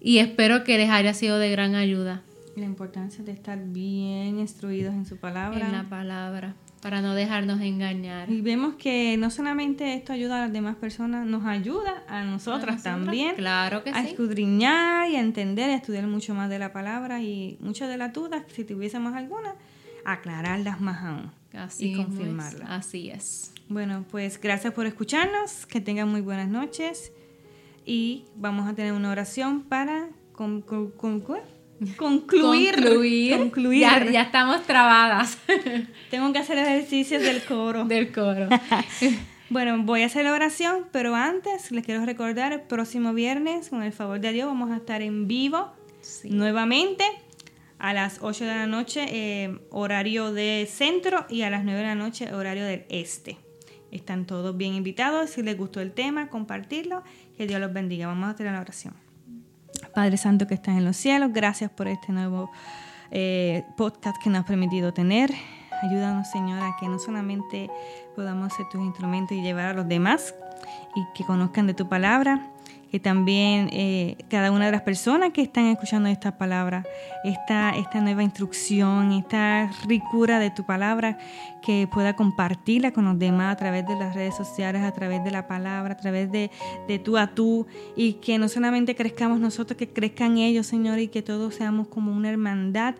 y 0.00 0.18
espero 0.18 0.64
que 0.64 0.78
les 0.78 0.90
haya 0.90 1.14
sido 1.14 1.38
de 1.38 1.50
gran 1.50 1.74
ayuda. 1.74 2.22
La 2.56 2.64
importancia 2.64 3.24
de 3.24 3.32
estar 3.32 3.58
bien 3.58 4.38
instruidos 4.38 4.94
en 4.94 5.06
su 5.06 5.16
palabra. 5.16 5.66
En 5.66 5.72
la 5.72 5.88
palabra 5.88 6.54
para 6.80 7.02
no 7.02 7.14
dejarnos 7.14 7.60
engañar. 7.60 8.30
Y 8.30 8.40
vemos 8.40 8.74
que 8.76 9.16
no 9.18 9.30
solamente 9.30 9.94
esto 9.94 10.12
ayuda 10.12 10.36
a 10.36 10.40
las 10.46 10.52
demás 10.52 10.76
personas, 10.76 11.26
nos 11.26 11.44
ayuda 11.44 12.04
a 12.08 12.24
nosotras, 12.24 12.82
también. 12.82 13.36
Claro 13.36 13.84
que 13.84 13.90
a 13.90 14.02
escudriñar 14.02 15.10
y 15.10 15.16
a 15.16 15.20
entender, 15.20 15.70
a 15.70 15.74
estudiar 15.74 16.06
mucho 16.06 16.34
más 16.34 16.48
de 16.48 16.58
la 16.58 16.72
palabra 16.72 17.22
y 17.22 17.58
muchas 17.60 17.88
de 17.88 17.98
las 17.98 18.12
dudas, 18.12 18.44
si 18.48 18.64
tuviésemos 18.64 19.14
alguna, 19.14 19.54
aclararlas 20.04 20.80
más 20.80 21.04
aún. 21.04 21.30
Así 21.52 21.92
y 21.92 21.96
confirmarlas. 21.96 22.70
Así 22.70 23.10
es. 23.10 23.49
Bueno, 23.70 24.04
pues 24.10 24.40
gracias 24.40 24.74
por 24.74 24.86
escucharnos, 24.86 25.64
que 25.64 25.80
tengan 25.80 26.08
muy 26.08 26.22
buenas 26.22 26.48
noches 26.48 27.12
y 27.86 28.24
vamos 28.34 28.68
a 28.68 28.74
tener 28.74 28.92
una 28.92 29.12
oración 29.12 29.62
para 29.62 30.08
concluir. 30.32 30.90
Concluir. 31.96 32.74
Concluir. 33.38 34.10
Ya, 34.10 34.22
estamos 34.22 34.64
trabadas. 34.64 35.38
Tengo 36.10 36.32
que 36.32 36.40
hacer 36.40 36.58
ejercicios 36.58 37.22
del 37.22 37.44
coro. 37.44 37.84
del 37.84 38.10
coro. 38.10 38.48
bueno, 39.50 39.80
voy 39.84 40.02
a 40.02 40.06
hacer 40.06 40.24
la 40.24 40.32
oración, 40.32 40.86
pero 40.90 41.14
antes 41.14 41.70
les 41.70 41.84
quiero 41.84 42.04
recordar, 42.04 42.52
el 42.52 42.62
próximo 42.62 43.14
viernes, 43.14 43.68
con 43.68 43.84
el 43.84 43.92
favor 43.92 44.18
de 44.18 44.32
Dios, 44.32 44.48
vamos 44.48 44.72
a 44.72 44.78
estar 44.78 45.00
en 45.00 45.28
vivo 45.28 45.70
nuevamente 46.24 47.04
a 47.78 47.94
las 47.94 48.18
8 48.20 48.46
de 48.46 48.50
la 48.50 48.66
noche, 48.66 49.06
eh, 49.08 49.60
horario 49.70 50.32
de 50.32 50.68
centro, 50.68 51.24
y 51.28 51.42
a 51.42 51.50
las 51.50 51.62
9 51.62 51.78
de 51.78 51.86
la 51.86 51.94
noche, 51.94 52.34
horario 52.34 52.64
del 52.64 52.84
este. 52.88 53.38
Están 53.90 54.24
todos 54.24 54.56
bien 54.56 54.74
invitados. 54.74 55.30
Si 55.30 55.42
les 55.42 55.56
gustó 55.56 55.80
el 55.80 55.92
tema, 55.92 56.28
compartirlo. 56.28 57.02
Que 57.36 57.46
Dios 57.46 57.60
los 57.60 57.72
bendiga. 57.72 58.06
Vamos 58.06 58.30
a 58.30 58.34
tener 58.34 58.52
la 58.52 58.60
oración. 58.60 58.94
Padre 59.94 60.16
Santo 60.16 60.46
que 60.46 60.54
estás 60.54 60.76
en 60.76 60.84
los 60.84 60.96
cielos, 60.96 61.32
gracias 61.32 61.70
por 61.70 61.88
este 61.88 62.12
nuevo 62.12 62.50
eh, 63.10 63.64
podcast 63.76 64.22
que 64.22 64.30
nos 64.30 64.40
has 64.40 64.46
permitido 64.46 64.92
tener. 64.92 65.30
Ayúdanos, 65.82 66.30
Señor, 66.30 66.62
a 66.62 66.76
que 66.78 66.88
no 66.88 66.98
solamente 66.98 67.70
podamos 68.14 68.52
ser 68.52 68.68
tus 68.68 68.80
instrumentos 68.82 69.36
y 69.36 69.42
llevar 69.42 69.66
a 69.66 69.74
los 69.74 69.88
demás 69.88 70.34
y 70.94 71.04
que 71.14 71.24
conozcan 71.24 71.66
de 71.66 71.74
tu 71.74 71.88
palabra, 71.88 72.50
que 72.90 72.98
también 72.98 73.68
eh, 73.72 74.16
cada 74.28 74.50
una 74.50 74.66
de 74.66 74.72
las 74.72 74.82
personas 74.82 75.32
que 75.32 75.42
están 75.42 75.66
escuchando 75.66 76.08
esta 76.08 76.36
palabra, 76.36 76.84
esta, 77.24 77.70
esta 77.70 78.00
nueva 78.00 78.22
instrucción, 78.22 79.12
esta 79.12 79.70
ricura 79.86 80.38
de 80.38 80.50
tu 80.50 80.64
palabra, 80.64 81.18
que 81.62 81.88
pueda 81.92 82.16
compartirla 82.16 82.92
con 82.92 83.04
los 83.04 83.18
demás 83.18 83.52
a 83.52 83.56
través 83.56 83.86
de 83.86 83.94
las 83.94 84.14
redes 84.14 84.34
sociales, 84.36 84.82
a 84.82 84.92
través 84.92 85.22
de 85.22 85.30
la 85.30 85.46
palabra, 85.46 85.94
a 85.94 85.96
través 85.96 86.32
de, 86.32 86.50
de 86.88 86.98
tú 86.98 87.16
a 87.16 87.28
tú, 87.28 87.66
y 87.96 88.14
que 88.14 88.38
no 88.38 88.48
solamente 88.48 88.96
crezcamos 88.96 89.38
nosotros, 89.38 89.76
que 89.76 89.88
crezcan 89.88 90.38
ellos, 90.38 90.66
Señor, 90.66 90.98
y 90.98 91.08
que 91.08 91.22
todos 91.22 91.54
seamos 91.54 91.86
como 91.86 92.12
una 92.12 92.30
hermandad, 92.30 92.96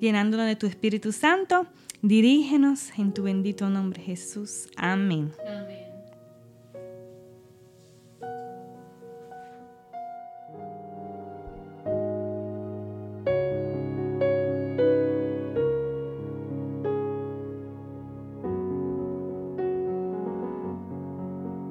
llenándonos 0.00 0.46
de 0.46 0.56
tu 0.56 0.66
Espíritu 0.66 1.12
Santo. 1.12 1.66
Dirígenos 2.02 2.90
en 2.98 3.12
tu 3.12 3.22
bendito 3.22 3.68
nombre, 3.68 4.02
Jesús. 4.02 4.68
Amén. 4.76 5.32